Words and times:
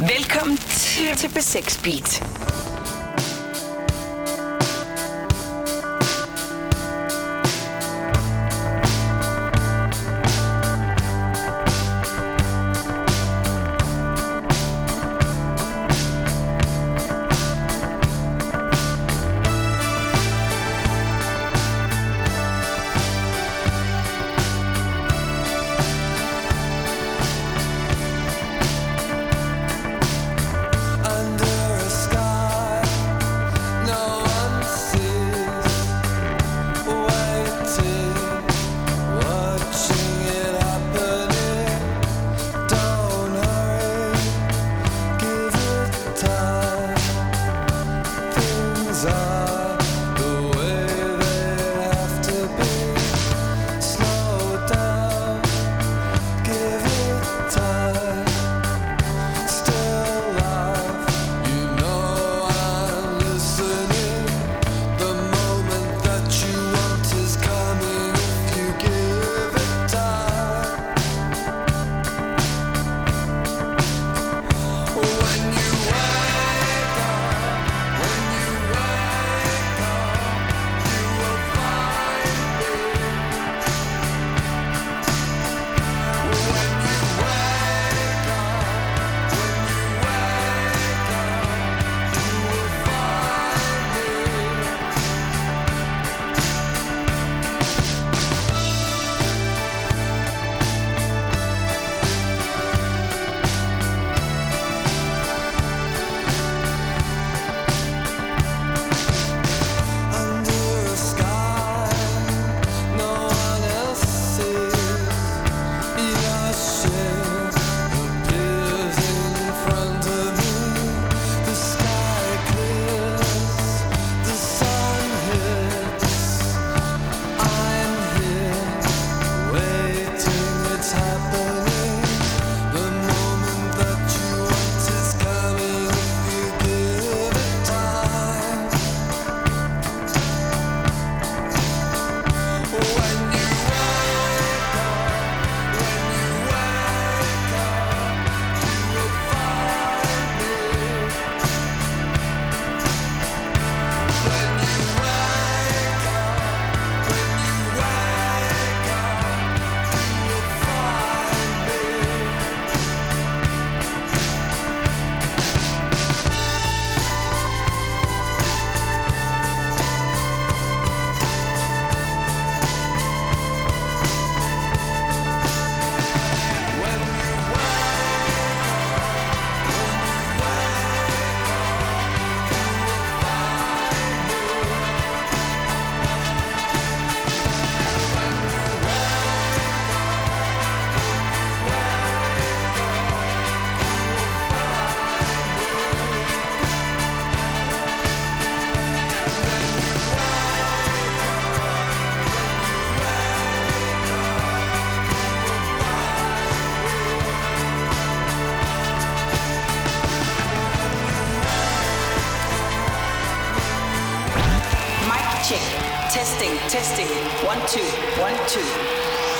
Velkommen 0.00 0.56
til, 0.56 1.16
til 1.16 1.26
B6 1.26 1.82
Beat. 1.82 2.49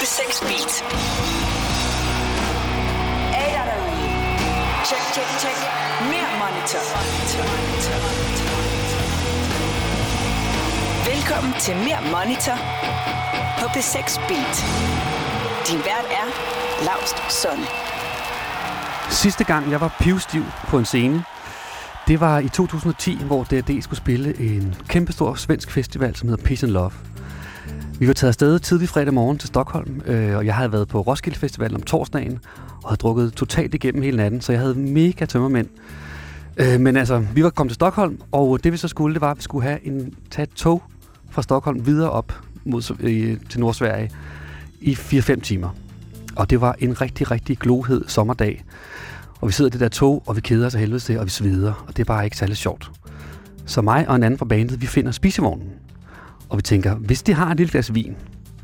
The 0.01 0.07
Sex 0.19 0.31
Beat. 0.49 0.73
Hey, 3.37 3.51
check, 4.89 5.05
check, 5.15 5.29
check. 5.43 5.59
Mere 6.13 6.31
monitor. 6.43 6.83
monitor, 6.97 7.45
monitor. 7.51 8.01
Velkommen 11.11 11.53
til 11.61 11.75
Mere 11.77 12.03
Monitor 12.15 12.57
på 13.61 13.67
P6 13.75 14.29
Beat. 14.29 14.57
Din 15.69 15.79
vært 15.79 16.07
er 16.21 16.27
Lavst 16.85 17.33
Sonne. 17.43 17.67
Sidste 19.11 19.45
gang 19.45 19.71
jeg 19.71 19.81
var 19.81 19.97
pivstiv 20.01 20.45
på 20.69 20.79
en 20.79 20.85
scene, 20.85 21.25
det 22.09 22.21
var 22.21 22.39
i 22.39 22.49
2010, 22.49 23.19
hvor 23.25 23.45
DRD 23.45 23.83
skulle 23.83 23.97
spille 23.99 24.41
en 24.41 24.75
kæmpestor 24.89 25.35
svensk 25.35 25.71
festival, 25.71 26.17
som 26.17 26.29
hedder 26.29 26.45
Peace 26.45 26.67
and 26.67 26.73
Love. 26.73 26.93
Vi 27.99 28.07
var 28.07 28.13
taget 28.13 28.29
afsted 28.29 28.59
tidlig 28.59 28.89
fredag 28.89 29.15
morgen 29.15 29.39
til 29.39 29.49
Stockholm, 29.49 30.03
øh, 30.07 30.37
og 30.37 30.47
jeg 30.47 30.55
havde 30.55 30.73
været 30.73 30.89
på 30.89 31.01
Roskilde 31.01 31.39
Festival 31.39 31.75
om 31.75 31.83
torsdagen, 31.83 32.39
og 32.83 32.89
havde 32.91 32.97
drukket 32.97 33.33
totalt 33.33 33.75
igennem 33.75 34.03
hele 34.03 34.17
natten, 34.17 34.41
så 34.41 34.53
jeg 34.53 34.61
havde 34.61 34.75
mega 34.75 35.25
tømmermænd. 35.25 35.69
Øh, 36.57 36.81
men 36.81 36.97
altså, 36.97 37.19
vi 37.35 37.45
var 37.45 37.51
kommet 37.51 37.71
til 37.71 37.75
Stockholm, 37.75 38.19
og 38.33 38.65
det 38.65 38.73
vi 38.73 38.77
så 38.77 38.89
skulle, 38.89 39.15
det 39.15 39.21
var, 39.21 39.31
at 39.31 39.37
vi 39.37 39.43
skulle 39.43 39.67
have 39.69 39.87
en, 39.87 40.15
tage 40.31 40.43
et 40.43 40.51
tog 40.55 40.83
fra 41.31 41.43
Stockholm 41.43 41.87
videre 41.87 42.11
op 42.11 42.33
mod, 42.65 42.97
øh, 43.01 43.37
til 43.49 43.61
Nordsverige 43.61 44.11
i 44.81 44.95
4-5 44.95 45.41
timer. 45.41 45.69
Og 46.37 46.51
det 46.51 46.61
var 46.61 46.77
en 46.79 47.01
rigtig, 47.01 47.31
rigtig 47.31 47.59
glohed 47.59 48.05
sommerdag. 48.09 48.65
Og 49.41 49.49
vi 49.49 49.53
sidder 49.53 49.71
i 49.71 49.73
det 49.73 49.81
der 49.81 49.89
tog, 49.89 50.23
og 50.27 50.37
vi 50.37 50.41
keder 50.41 50.67
os 50.67 50.75
af 50.75 50.81
helvede 50.81 51.01
til, 51.01 51.19
og 51.19 51.25
vi 51.25 51.31
sveder, 51.31 51.85
og 51.87 51.97
det 51.97 52.03
er 52.03 52.05
bare 52.05 52.25
ikke 52.25 52.37
særlig 52.37 52.57
sjovt. 52.57 52.91
Så 53.67 53.83
mig 53.83 54.09
og 54.09 54.17
en 54.17 54.23
anden 54.23 54.39
fra 54.39 54.45
bandet, 54.45 54.81
vi 54.81 54.87
finder 54.87 55.13
spisevognen. 55.13 55.69
Og 56.51 56.57
vi 56.57 56.63
tænker, 56.63 56.95
hvis 56.95 57.23
de 57.23 57.35
har 57.35 57.51
et 57.51 57.57
lille 57.57 57.71
glas 57.71 57.95
vin, 57.95 58.17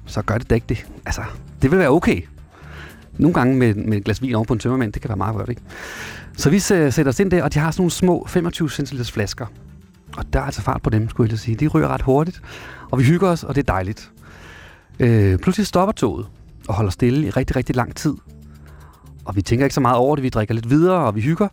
så 0.07 0.23
gør 0.23 0.39
det 0.39 0.51
da 0.51 0.55
ikke 0.55 0.67
det. 0.69 0.87
Altså, 1.07 1.23
det 1.63 1.71
vil 1.71 1.79
være 1.79 1.89
okay. 1.89 2.23
Nogle 3.19 3.35
gange 3.35 3.57
med, 3.57 3.75
med 3.75 3.99
et 3.99 4.05
glas 4.05 4.23
vin 4.23 4.35
oven 4.35 4.47
på 4.47 4.53
en 4.53 4.59
tømmermand, 4.59 4.93
det 4.93 5.03
kan 5.03 5.09
være 5.09 5.17
meget 5.17 5.37
godt, 5.37 5.49
ikke? 5.49 5.63
Så 6.37 6.51
vi 6.51 6.59
sætter 6.59 7.09
os 7.09 7.21
ind 7.21 7.31
der, 7.31 7.43
og 7.43 7.55
de 7.55 7.59
har 7.59 7.71
sådan 7.71 7.81
nogle 7.81 7.91
små 7.91 8.27
25 8.29 8.71
cl 8.71 9.05
flasker. 9.05 9.47
Og 10.17 10.33
der 10.33 10.41
er 10.41 10.45
altså 10.45 10.63
fart 10.63 10.83
på 10.83 10.91
dem, 10.91 11.09
skulle 11.09 11.31
jeg 11.31 11.39
sige. 11.39 11.55
De 11.55 11.67
ryger 11.67 11.89
ret 11.89 12.03
hurtigt. 12.03 12.43
Og 12.91 12.99
vi 12.99 13.05
hygger 13.05 13.29
os, 13.29 13.45
og 13.45 13.55
det 13.55 13.69
er 13.69 13.73
dejligt. 13.73 14.11
Øh, 15.01 15.39
pludselig 15.39 15.67
stopper 15.67 15.93
toget 15.93 16.27
og 16.69 16.75
holder 16.75 16.91
stille 16.91 17.27
i 17.27 17.31
rigtig, 17.31 17.57
rigtig 17.57 17.77
lang 17.77 17.97
tid. 17.97 18.15
Og 19.25 19.37
vi 19.37 19.43
tænker 19.43 19.65
ikke 19.65 19.75
så 19.75 19.81
meget 19.81 19.97
over 19.97 20.17
det. 20.17 20.23
Vi 20.23 20.29
drikker 20.29 20.55
lidt 20.55 20.71
videre, 20.71 20.97
og 20.97 21.15
vi 21.15 21.21
hygger. 21.21 21.49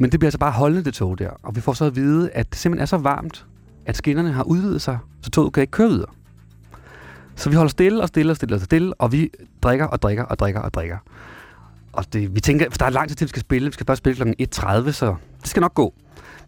Men 0.00 0.12
det 0.12 0.20
bliver 0.20 0.28
altså 0.28 0.38
bare 0.38 0.52
holdende, 0.52 0.84
det 0.84 0.94
tog 0.94 1.18
der. 1.18 1.30
Og 1.42 1.56
vi 1.56 1.60
får 1.60 1.72
så 1.72 1.84
at 1.84 1.96
vide, 1.96 2.30
at 2.30 2.50
det 2.50 2.58
simpelthen 2.58 2.82
er 2.82 2.86
så 2.86 2.96
varmt, 2.96 3.46
at 3.86 3.96
skinnerne 3.96 4.32
har 4.32 4.42
udvidet 4.42 4.82
sig, 4.82 4.98
så 5.22 5.30
toget 5.30 5.52
kan 5.52 5.60
ikke 5.60 5.70
køre 5.70 5.88
videre. 5.88 6.10
Så 7.36 7.50
vi 7.50 7.56
holder 7.56 7.70
stille 7.70 8.02
og 8.02 8.08
stille 8.08 8.32
og 8.32 8.36
stille 8.36 8.54
og 8.54 8.60
stille, 8.60 8.94
og 8.94 9.12
vi 9.12 9.30
drikker 9.62 9.86
og 9.86 10.02
drikker 10.02 10.24
og 10.24 10.38
drikker 10.38 10.60
og 10.60 10.74
drikker. 10.74 10.98
Og 11.92 12.12
det, 12.12 12.34
vi 12.34 12.40
tænker, 12.40 12.70
for 12.70 12.78
der 12.78 12.84
er 12.84 12.90
lang 12.90 13.08
tid 13.08 13.16
til, 13.16 13.24
vi 13.24 13.28
skal 13.28 13.40
spille. 13.40 13.66
Vi 13.66 13.72
skal 13.72 13.86
først 13.86 13.98
spille 13.98 14.34
kl. 14.34 14.42
1.30, 14.42 14.92
så 14.92 15.14
det 15.40 15.50
skal 15.50 15.60
nok 15.60 15.74
gå. 15.74 15.94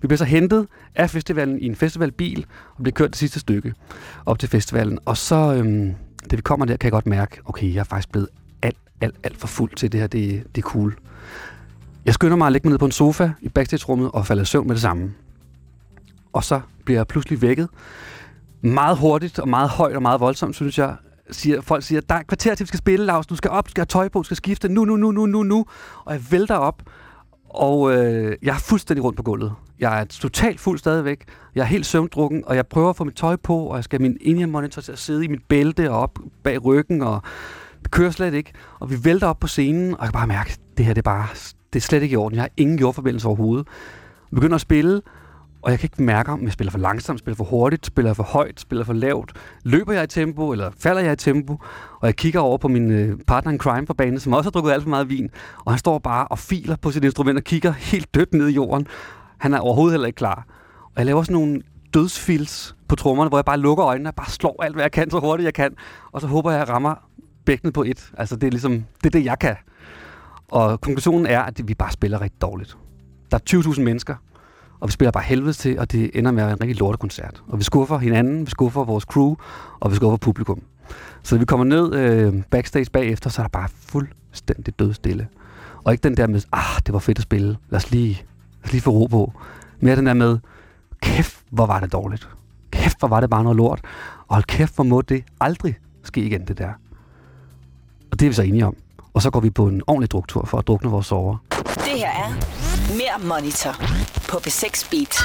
Vi 0.00 0.08
bliver 0.08 0.18
så 0.18 0.24
hentet 0.24 0.66
af 0.94 1.10
festivalen 1.10 1.58
i 1.58 1.66
en 1.66 1.76
festivalbil 1.76 2.46
og 2.76 2.82
bliver 2.82 2.92
kørt 2.92 3.10
det 3.10 3.16
sidste 3.16 3.40
stykke 3.40 3.74
op 4.26 4.38
til 4.38 4.48
festivalen. 4.48 4.98
Og 5.04 5.16
så, 5.16 5.54
øhm, 5.54 5.94
da 6.30 6.36
vi 6.36 6.42
kommer 6.42 6.66
der, 6.66 6.76
kan 6.76 6.86
jeg 6.86 6.92
godt 6.92 7.06
mærke, 7.06 7.40
okay, 7.44 7.74
jeg 7.74 7.80
er 7.80 7.84
faktisk 7.84 8.10
blevet 8.10 8.28
alt, 8.62 8.76
alt, 9.00 9.14
alt 9.22 9.36
for 9.36 9.46
fuld 9.46 9.70
til 9.76 9.92
det 9.92 10.00
her. 10.00 10.06
Det, 10.06 10.44
det 10.54 10.64
er 10.64 10.68
cool. 10.68 10.96
Jeg 12.04 12.14
skynder 12.14 12.36
mig 12.36 12.46
at 12.46 12.52
lægge 12.52 12.68
mig 12.68 12.72
ned 12.72 12.78
på 12.78 12.84
en 12.84 12.92
sofa 12.92 13.30
i 13.40 13.48
backstage-rummet 13.48 14.10
og 14.10 14.26
falder 14.26 14.42
i 14.42 14.46
søvn 14.46 14.66
med 14.66 14.74
det 14.74 14.82
samme. 14.82 15.14
Og 16.38 16.44
så 16.44 16.60
bliver 16.84 16.98
jeg 16.98 17.06
pludselig 17.06 17.42
vækket. 17.42 17.68
Meget 18.60 18.96
hurtigt 18.96 19.38
og 19.38 19.48
meget 19.48 19.68
højt 19.68 19.96
og 19.96 20.02
meget 20.02 20.20
voldsomt, 20.20 20.54
synes 20.54 20.78
jeg. 20.78 20.96
Siger, 21.30 21.60
folk 21.60 21.82
siger, 21.82 22.00
der 22.00 22.14
er 22.14 22.22
kvarter 22.22 22.54
til, 22.54 22.64
vi 22.64 22.68
skal 22.68 22.78
spille, 22.78 23.06
Lars. 23.06 23.26
Du 23.26 23.36
skal 23.36 23.50
op, 23.50 23.66
du 23.66 23.70
skal 23.70 23.80
have 23.80 23.86
tøj 23.86 24.08
på, 24.08 24.18
du 24.18 24.22
skal 24.22 24.36
skifte. 24.36 24.68
Nu, 24.68 24.84
nu, 24.84 24.96
nu, 24.96 25.12
nu, 25.12 25.26
nu, 25.26 25.42
nu. 25.42 25.66
Og 26.04 26.12
jeg 26.12 26.22
vælter 26.30 26.54
op, 26.54 26.82
og 27.50 27.96
øh, 27.96 28.36
jeg 28.42 28.54
er 28.54 28.58
fuldstændig 28.58 29.04
rundt 29.04 29.16
på 29.16 29.22
gulvet. 29.22 29.52
Jeg 29.78 30.00
er 30.00 30.04
totalt 30.04 30.60
fuld 30.60 30.78
stadigvæk. 30.78 31.24
Jeg 31.54 31.60
er 31.60 31.66
helt 31.66 31.86
søvndrukken, 31.86 32.42
og 32.46 32.56
jeg 32.56 32.66
prøver 32.66 32.90
at 32.90 32.96
få 32.96 33.04
mit 33.04 33.16
tøj 33.16 33.36
på, 33.36 33.58
og 33.58 33.76
jeg 33.76 33.84
skal 33.84 34.00
have 34.00 34.08
min 34.08 34.18
Indian 34.20 34.50
monitor 34.50 34.82
til 34.82 34.92
at 34.92 34.98
sidde 34.98 35.24
i 35.24 35.28
mit 35.28 35.42
bælte 35.48 35.90
og 35.90 36.00
op 36.00 36.18
bag 36.42 36.64
ryggen, 36.64 37.02
og 37.02 37.22
det 37.82 37.90
kører 37.90 38.10
slet 38.10 38.34
ikke. 38.34 38.52
Og 38.80 38.90
vi 38.90 39.04
vælter 39.04 39.26
op 39.26 39.38
på 39.40 39.46
scenen, 39.46 39.94
og 39.94 40.00
jeg 40.00 40.08
kan 40.08 40.12
bare 40.12 40.26
mærke, 40.26 40.50
at 40.50 40.60
det 40.78 40.86
her 40.86 40.94
det 40.94 41.00
er 41.00 41.10
bare 41.10 41.26
det 41.72 41.78
er 41.78 41.82
slet 41.82 42.02
ikke 42.02 42.12
i 42.12 42.16
orden. 42.16 42.36
Jeg 42.36 42.42
har 42.42 42.50
ingen 42.56 42.78
jordforbindelse 42.78 43.26
overhovedet. 43.26 43.66
Jeg 44.32 44.36
begynder 44.36 44.54
at 44.54 44.60
spille, 44.60 45.00
og 45.62 45.70
jeg 45.70 45.78
kan 45.78 45.86
ikke 45.86 46.02
mærke, 46.02 46.32
om 46.32 46.42
jeg 46.42 46.52
spiller 46.52 46.70
for 46.70 46.78
langsomt, 46.78 47.18
spiller 47.18 47.36
for 47.36 47.44
hurtigt, 47.44 47.86
spiller 47.86 48.14
for 48.14 48.22
højt, 48.22 48.60
spiller 48.60 48.84
for 48.84 48.92
lavt. 48.92 49.32
Løber 49.64 49.92
jeg 49.92 50.04
i 50.04 50.06
tempo, 50.06 50.52
eller 50.52 50.70
falder 50.78 51.02
jeg 51.02 51.12
i 51.12 51.16
tempo? 51.16 51.52
Og 52.00 52.06
jeg 52.06 52.16
kigger 52.16 52.40
over 52.40 52.58
på 52.58 52.68
min 52.68 52.90
øh, 52.90 53.18
partner 53.26 53.52
in 53.52 53.58
crime 53.58 53.86
på 53.86 53.94
banen, 53.94 54.20
som 54.20 54.32
også 54.32 54.46
har 54.46 54.50
drukket 54.50 54.72
alt 54.72 54.82
for 54.82 54.90
meget 54.90 55.08
vin. 55.08 55.30
Og 55.64 55.72
han 55.72 55.78
står 55.78 55.98
bare 55.98 56.28
og 56.28 56.38
filer 56.38 56.76
på 56.76 56.90
sit 56.90 57.04
instrument 57.04 57.38
og 57.38 57.44
kigger 57.44 57.72
helt 57.72 58.14
dødt 58.14 58.34
ned 58.34 58.48
i 58.48 58.52
jorden. 58.52 58.86
Han 59.38 59.54
er 59.54 59.58
overhovedet 59.58 59.92
heller 59.92 60.06
ikke 60.06 60.16
klar. 60.16 60.44
Og 60.84 60.92
jeg 60.96 61.06
laver 61.06 61.22
sådan 61.22 61.34
nogle 61.34 61.62
dødsfils 61.94 62.76
på 62.88 62.96
trommerne, 62.96 63.28
hvor 63.28 63.38
jeg 63.38 63.44
bare 63.44 63.58
lukker 63.58 63.86
øjnene 63.86 64.10
og 64.10 64.14
bare 64.14 64.30
slår 64.30 64.62
alt, 64.62 64.74
hvad 64.74 64.84
jeg 64.84 64.92
kan, 64.92 65.10
så 65.10 65.18
hurtigt 65.18 65.44
jeg 65.44 65.54
kan. 65.54 65.74
Og 66.12 66.20
så 66.20 66.26
håber 66.26 66.50
jeg, 66.50 66.60
at 66.60 66.66
jeg 66.66 66.74
rammer 66.74 66.94
bækkenet 67.46 67.74
på 67.74 67.82
et. 67.82 68.10
Altså, 68.18 68.36
det 68.36 68.46
er 68.46 68.50
ligesom, 68.50 68.72
det 68.72 69.06
er 69.06 69.18
det, 69.18 69.24
jeg 69.24 69.38
kan. 69.38 69.56
Og 70.48 70.80
konklusionen 70.80 71.26
er, 71.26 71.40
at 71.40 71.68
vi 71.68 71.74
bare 71.74 71.92
spiller 71.92 72.20
rigtig 72.20 72.42
dårligt. 72.42 72.76
Der 73.30 73.36
er 73.36 73.60
20.000 73.60 73.80
mennesker, 73.80 74.14
og 74.80 74.88
vi 74.88 74.92
spiller 74.92 75.10
bare 75.10 75.24
helvede 75.24 75.52
til, 75.52 75.78
og 75.78 75.92
det 75.92 76.10
ender 76.14 76.30
med 76.30 76.42
at 76.42 76.46
være 76.46 76.56
en 76.56 76.60
rigtig 76.60 76.78
lortekoncert. 76.78 77.42
Og 77.48 77.58
vi 77.58 77.64
skuffer 77.64 77.98
hinanden, 77.98 78.46
vi 78.46 78.50
skuffer 78.50 78.84
vores 78.84 79.04
crew, 79.04 79.34
og 79.80 79.90
vi 79.90 79.96
skuffer 79.96 80.16
publikum. 80.16 80.62
Så 81.22 81.34
da 81.34 81.38
vi 81.38 81.44
kommer 81.44 81.64
ned 81.64 81.94
øh, 81.94 82.42
backstage 82.50 82.90
bagefter, 82.92 83.30
så 83.30 83.42
er 83.42 83.44
der 83.44 83.48
bare 83.48 83.68
fuldstændig 83.68 84.78
død 84.78 84.94
stille. 84.94 85.28
Og 85.84 85.92
ikke 85.92 86.02
den 86.02 86.16
der 86.16 86.26
med, 86.26 86.40
ah, 86.52 86.80
det 86.86 86.92
var 86.92 86.98
fedt 86.98 87.18
at 87.18 87.22
spille, 87.22 87.56
lad 87.70 87.76
os 87.76 87.90
lige, 87.90 88.14
lad 88.62 88.64
os 88.64 88.72
lige 88.72 88.82
få 88.82 88.90
ro 88.90 89.06
på. 89.06 89.32
Mere 89.80 89.96
den 89.96 90.06
der 90.06 90.14
med, 90.14 90.38
kæft, 91.02 91.38
hvor 91.50 91.66
var 91.66 91.80
det 91.80 91.92
dårligt. 91.92 92.28
Kæft, 92.70 92.98
hvor 92.98 93.08
var 93.08 93.20
det 93.20 93.30
bare 93.30 93.42
noget 93.42 93.56
lort. 93.56 93.80
Og 94.26 94.34
hold 94.34 94.44
kæft, 94.44 94.74
hvor 94.74 94.84
må 94.84 95.00
det 95.00 95.24
aldrig 95.40 95.78
ske 96.02 96.20
igen, 96.20 96.44
det 96.44 96.58
der. 96.58 96.72
Og 98.10 98.20
det 98.20 98.26
er 98.26 98.30
vi 98.30 98.34
så 98.34 98.42
enige 98.42 98.66
om. 98.66 98.76
Og 99.14 99.22
så 99.22 99.30
går 99.30 99.40
vi 99.40 99.50
på 99.50 99.68
en 99.68 99.82
ordentlig 99.86 100.10
druktur 100.10 100.44
for 100.46 100.58
at 100.58 100.66
drukne 100.66 100.90
vores 100.90 101.06
sover. 101.06 101.36
Her 101.98 102.10
er 102.10 102.34
Mere 102.96 103.18
Monitor 103.18 103.76
på 104.28 104.38
B6 104.38 104.90
Beat. 104.90 105.18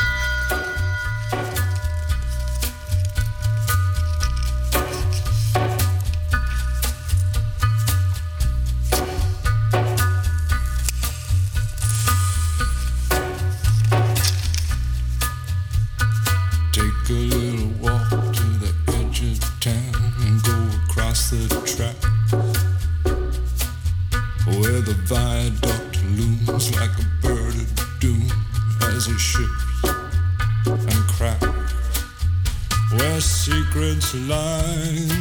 Take 16.73 17.09
a 17.09 17.13
little 17.13 17.52
line. 34.13 35.12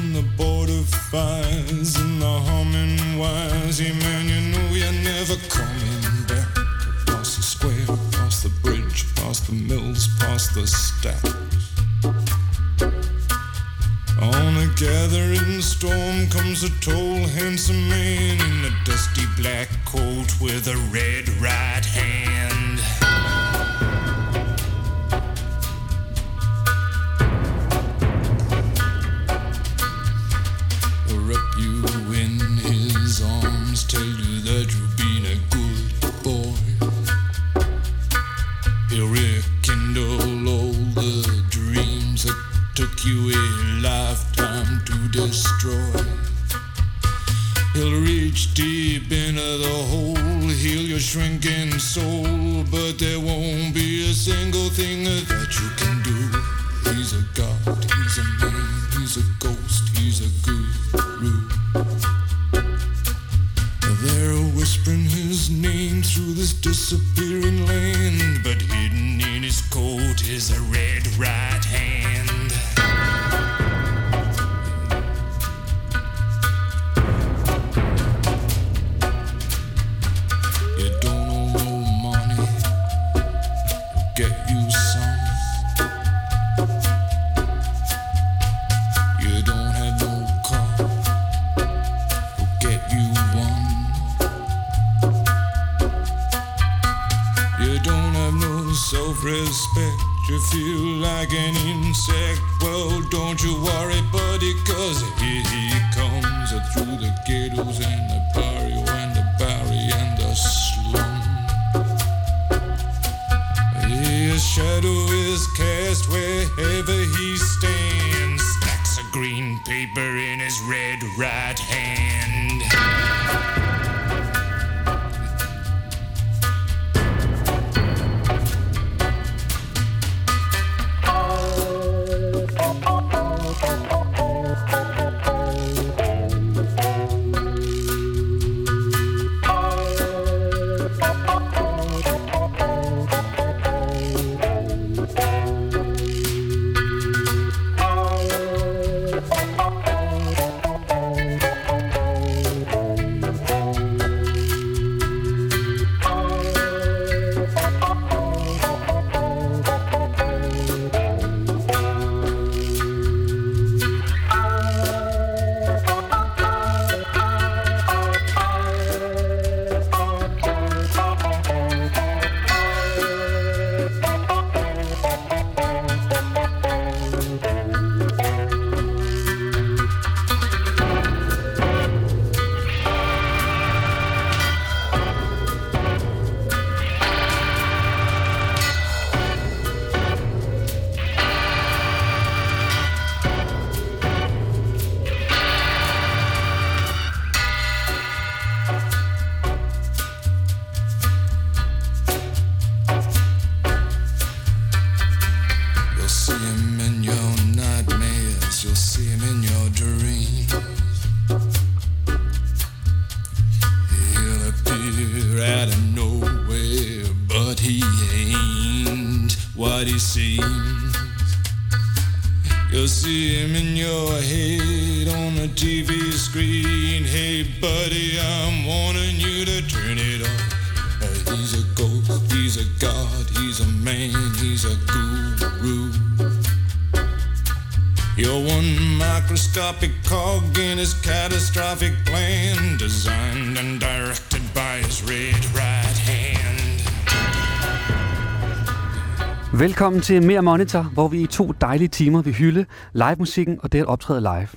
Velkommen 249.63 250.03
til 250.03 250.27
Mere 250.27 250.43
Monitor, 250.43 250.83
hvor 250.83 251.09
vi 251.09 251.21
i 251.21 251.27
to 251.27 251.53
dejlige 251.61 251.89
timer 251.89 252.23
vil 252.23 252.33
hylde 252.33 252.67
live-musikken 252.93 253.59
og 253.63 253.73
det 253.73 253.79
at 253.79 253.87
optræde 253.87 254.21
live. 254.21 254.49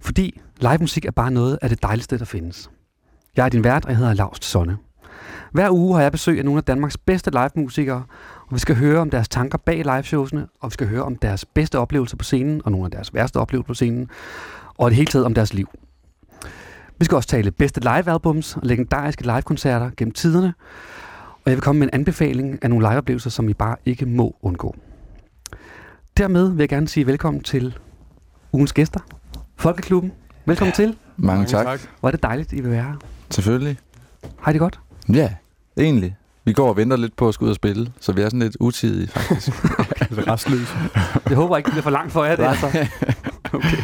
Fordi 0.00 0.40
live-musik 0.60 1.04
er 1.04 1.10
bare 1.10 1.30
noget 1.30 1.58
af 1.62 1.68
det 1.68 1.82
dejligste, 1.82 2.18
der 2.18 2.24
findes. 2.24 2.70
Jeg 3.36 3.44
er 3.44 3.48
din 3.48 3.64
vært, 3.64 3.84
og 3.84 3.90
jeg 3.90 3.98
hedder 3.98 4.14
Lars 4.14 4.38
Sonne. 4.40 4.76
Hver 5.52 5.70
uge 5.70 5.94
har 5.94 6.02
jeg 6.02 6.12
besøg 6.12 6.38
af 6.38 6.44
nogle 6.44 6.58
af 6.58 6.64
Danmarks 6.64 6.96
bedste 6.96 7.30
live-musikere, 7.30 8.02
og 8.48 8.54
vi 8.54 8.58
skal 8.58 8.76
høre 8.76 9.00
om 9.00 9.10
deres 9.10 9.28
tanker 9.28 9.58
bag 9.58 9.76
liveshowsene, 9.84 10.46
og 10.60 10.70
vi 10.70 10.72
skal 10.72 10.88
høre 10.88 11.02
om 11.02 11.16
deres 11.16 11.44
bedste 11.44 11.78
oplevelser 11.78 12.16
på 12.16 12.24
scenen, 12.24 12.60
og 12.64 12.70
nogle 12.70 12.84
af 12.84 12.90
deres 12.90 13.14
værste 13.14 13.36
oplevelser 13.36 13.66
på 13.66 13.74
scenen, 13.74 14.08
og 14.78 14.90
det 14.90 14.96
hele 14.96 15.10
taget 15.10 15.26
om 15.26 15.34
deres 15.34 15.54
liv. 15.54 15.68
Vi 16.98 17.04
skal 17.04 17.16
også 17.16 17.28
tale 17.28 17.50
bedste 17.50 17.80
live-albums 17.80 18.56
og 18.56 18.62
legendariske 18.64 19.22
live-koncerter 19.22 19.90
gennem 19.96 20.12
tiderne, 20.12 20.54
og 21.44 21.50
jeg 21.50 21.56
vil 21.56 21.62
komme 21.62 21.78
med 21.78 21.86
en 21.86 21.94
anbefaling 21.94 22.58
af 22.62 22.70
nogle 22.70 22.88
liveoplevelser, 22.88 23.30
som 23.30 23.48
I 23.48 23.54
bare 23.54 23.76
ikke 23.86 24.06
må 24.06 24.36
undgå. 24.42 24.76
Dermed 26.16 26.50
vil 26.50 26.58
jeg 26.58 26.68
gerne 26.68 26.88
sige 26.88 27.06
velkommen 27.06 27.42
til 27.42 27.78
ugens 28.52 28.72
gæster. 28.72 29.00
Folkeklubben, 29.56 30.12
velkommen 30.46 30.74
ja. 30.78 30.84
til. 30.84 30.96
Mange 31.16 31.46
tak. 31.46 31.66
tak. 31.66 31.80
Hvor 32.00 32.08
er 32.08 32.10
det 32.10 32.22
dejligt, 32.22 32.52
I 32.52 32.60
vil 32.60 32.70
være 32.70 32.82
her. 32.82 32.94
Selvfølgelig. 33.30 33.78
Har 34.38 34.50
I 34.50 34.52
det 34.52 34.60
godt? 34.60 34.80
Ja, 35.12 35.34
egentlig. 35.78 36.16
Vi 36.44 36.52
går 36.52 36.68
og 36.68 36.76
venter 36.76 36.96
lidt 36.96 37.16
på 37.16 37.28
at 37.28 37.34
skulle 37.34 37.46
ud 37.46 37.50
og 37.50 37.56
spille, 37.56 37.92
så 38.00 38.12
vi 38.12 38.22
er 38.22 38.26
sådan 38.26 38.40
lidt 38.40 38.56
utidige, 38.60 39.08
faktisk. 39.08 39.48
okay. 39.78 40.06
Restløs. 40.10 40.74
Jeg 41.28 41.36
håber 41.36 41.56
ikke, 41.56 41.66
det 41.66 41.72
bliver 41.72 41.82
for 41.82 41.90
langt 41.90 42.12
for 42.12 42.24
jer, 42.24 42.36
det 42.36 42.44
altså. 42.44 42.66
Okay. 43.52 43.76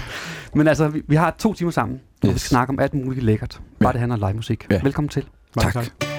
Men 0.54 0.68
altså, 0.68 0.88
vi, 0.88 1.02
vi 1.08 1.16
har 1.16 1.34
to 1.38 1.54
timer 1.54 1.70
sammen, 1.70 2.00
hvor 2.20 2.28
yes. 2.28 2.34
vi 2.34 2.38
skal 2.38 2.48
snakke 2.48 2.70
om 2.70 2.80
alt 2.80 2.94
muligt 2.94 3.24
lækkert. 3.24 3.60
Bare 3.80 3.88
ja. 3.88 3.92
det 3.92 4.00
handler 4.00 4.16
om 4.16 4.30
live 4.30 4.36
musik. 4.36 4.66
Ja. 4.70 4.80
Velkommen 4.82 5.08
til. 5.08 5.24
tak. 5.60 5.72
tak. 5.72 6.09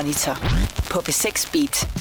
Monitor 0.00 0.36
på 0.90 1.00
B6 1.00 1.52
Beat. 1.52 1.99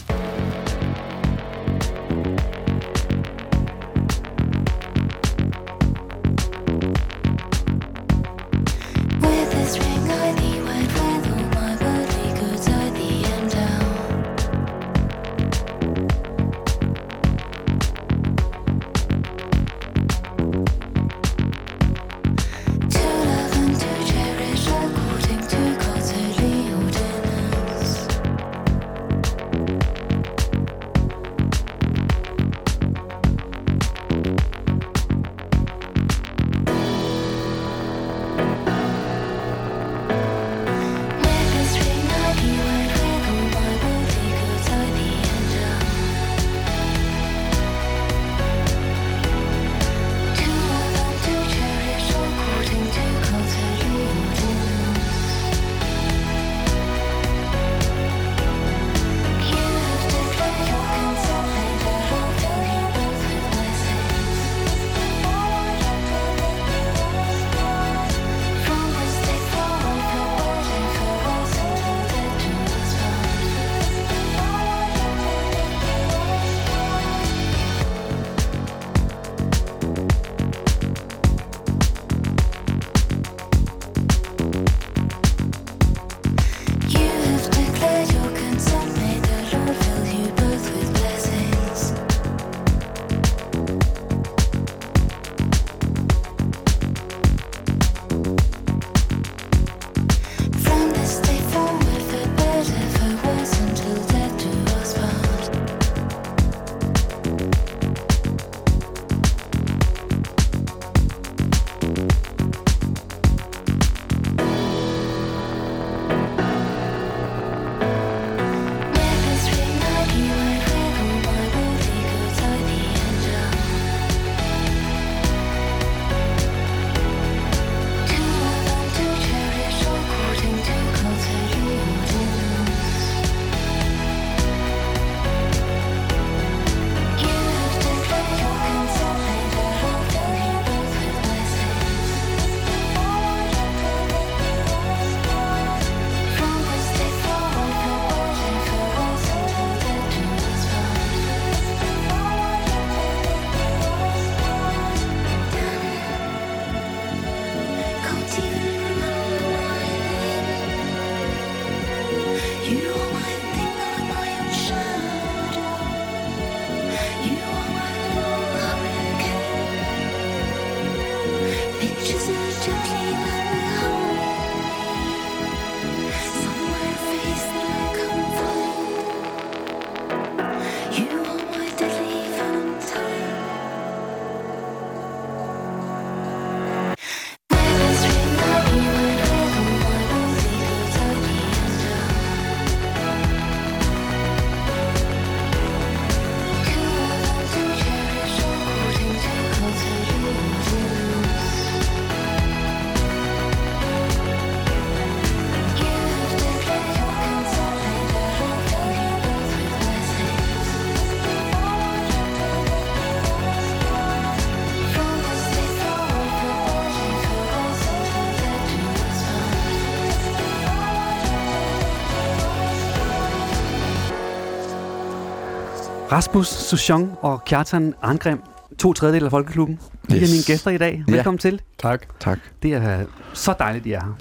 Rasmus 226.20 226.48
Souchon 226.48 227.12
og 227.22 227.46
Kjartan 227.46 227.94
Arngrim, 228.02 228.42
to 228.80 228.94
tredjedel 228.94 229.26
af 229.26 229.32
Folkeklubben. 229.32 229.80
De 230.10 230.16
yes. 230.16 230.22
er 230.22 230.22
Yes. 230.22 230.32
mine 230.32 230.44
gæster 230.44 230.72
i 230.72 230.78
dag. 230.78 231.04
Ja. 231.08 231.14
Velkommen 231.14 231.38
til. 231.38 231.62
Tak. 231.78 232.06
Tak. 232.20 232.40
Det 232.64 232.74
er 232.74 233.06
så 233.34 233.54
dejligt, 233.60 233.86
I 233.86 233.92
er 233.92 234.00
her. 234.04 234.14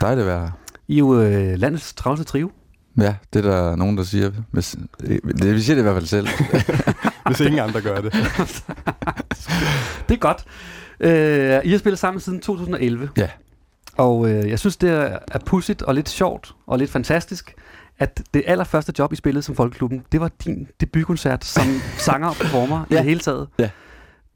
Dejligt 0.00 0.20
at 0.20 0.26
være 0.26 0.40
her. 0.40 0.50
I 0.88 0.94
er 0.94 0.98
jo 0.98 1.20
øh, 1.20 1.58
landets 1.58 1.94
travleste 1.94 2.24
trio. 2.24 2.50
Ja, 3.00 3.14
det 3.32 3.46
er 3.46 3.50
der 3.50 3.76
nogen, 3.76 3.96
der 3.96 4.02
siger. 4.02 4.30
Hvis, 4.50 4.76
det, 5.00 5.54
vi 5.54 5.60
siger 5.60 5.74
det 5.74 5.82
i 5.82 5.82
hvert 5.82 5.94
fald 5.94 6.06
selv. 6.06 6.28
Hvis 7.26 7.40
ingen 7.40 7.58
andre 7.58 7.80
gør 7.80 8.00
det. 8.00 8.12
Det 10.08 10.14
er 10.14 10.18
godt. 10.18 10.44
Øh, 11.00 11.60
I 11.64 11.70
har 11.70 11.78
spillet 11.78 11.98
sammen 11.98 12.20
siden 12.20 12.40
2011. 12.40 13.08
Ja. 13.16 13.28
Og 13.96 14.30
øh, 14.30 14.50
jeg 14.50 14.58
synes, 14.58 14.76
det 14.76 14.90
er, 14.90 15.18
er 15.28 15.38
pudsigt 15.46 15.82
og 15.82 15.94
lidt 15.94 16.08
sjovt 16.08 16.54
og 16.66 16.78
lidt 16.78 16.90
fantastisk, 16.90 17.54
at 17.98 18.22
det 18.34 18.42
allerførste 18.46 18.92
job, 18.98 19.12
I 19.12 19.16
spillede 19.16 19.42
som 19.42 19.54
Folkeklubben, 19.54 20.02
det 20.12 20.20
var 20.20 20.30
din 20.44 20.68
debutkoncert 20.80 21.44
som 21.44 21.64
sanger 21.98 22.28
og 22.28 22.36
performer 22.36 22.84
ja. 22.90 22.94
i 22.94 22.98
det 22.98 23.04
hele 23.04 23.20
taget. 23.20 23.48
Ja. 23.58 23.70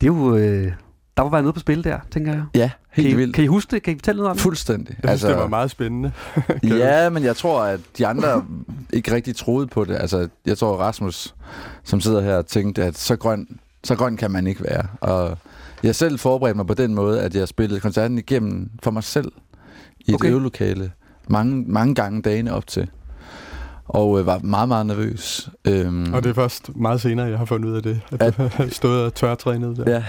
Det 0.01 0.07
er 0.07 0.13
jo... 0.13 0.37
Øh, 0.37 0.73
der 1.17 1.23
var 1.23 1.31
været 1.31 1.45
noget 1.45 1.55
på 1.55 1.61
spil 1.61 1.85
der, 1.85 1.99
tænker 2.11 2.33
jeg. 2.33 2.45
Ja, 2.55 2.71
helt 2.91 3.07
kan 3.09 3.13
I, 3.13 3.21
vildt. 3.21 3.35
Kan 3.35 3.45
I 3.45 3.47
huske 3.47 3.71
det? 3.71 3.83
Kan 3.83 3.95
I 3.95 3.97
fortælle 3.97 4.17
noget 4.17 4.31
om 4.31 4.37
det? 4.37 4.43
Fuldstændig. 4.43 4.89
Jeg 4.89 4.97
synes, 4.99 5.11
altså, 5.11 5.29
det 5.29 5.37
var 5.37 5.49
meget 5.49 5.71
spændende. 5.71 6.13
Ja, 6.63 7.11
men 7.11 7.25
jeg 7.25 7.37
tror, 7.37 7.63
at 7.63 7.81
de 7.99 8.07
andre 8.07 8.45
ikke 8.93 9.15
rigtig 9.15 9.37
troede 9.37 9.67
på 9.67 9.85
det. 9.85 9.95
Altså, 9.95 10.29
jeg 10.47 10.59
tror, 10.59 10.77
Rasmus, 10.77 11.35
som 11.85 12.01
sidder 12.01 12.21
her, 12.21 12.43
tænkte, 12.43 12.85
at 12.85 12.99
så 12.99 13.17
grøn, 13.17 13.59
så 13.85 13.95
grøn 13.95 14.17
kan 14.17 14.31
man 14.31 14.47
ikke 14.47 14.65
være. 14.65 14.87
Og 15.01 15.39
jeg 15.83 15.95
selv 15.95 16.19
forberedte 16.19 16.57
mig 16.57 16.67
på 16.67 16.75
den 16.75 16.95
måde, 16.95 17.21
at 17.21 17.35
jeg 17.35 17.49
spillede 17.49 17.81
koncerten 17.81 18.19
igennem 18.19 18.71
for 18.83 18.91
mig 18.91 19.05
selv 19.05 19.33
i 20.01 20.11
et 20.11 20.15
okay. 20.15 20.29
øvelokale. 20.31 20.93
Mange, 21.29 21.65
mange 21.67 21.95
gange 21.95 22.23
dagene 22.23 22.55
op 22.55 22.67
til. 22.67 22.91
Og 23.95 24.21
øh, 24.21 24.27
var 24.27 24.39
meget, 24.39 24.69
meget 24.69 24.87
nervøs. 24.87 25.51
Øhm, 25.69 26.15
Og 26.15 26.23
det 26.25 26.31
er 26.31 26.35
først 26.35 26.77
meget 26.77 27.01
senere, 27.01 27.27
jeg 27.27 27.39
har 27.39 27.45
fundet 27.45 27.69
ud 27.69 27.77
af 27.77 27.83
det. 27.83 28.01
At, 28.13 28.23
At- 28.23 28.55
du 28.59 28.71
stået 28.71 29.05
og 29.05 29.15
tørtrænet 29.15 29.77
der. 29.77 29.91
Ja. 29.93 30.05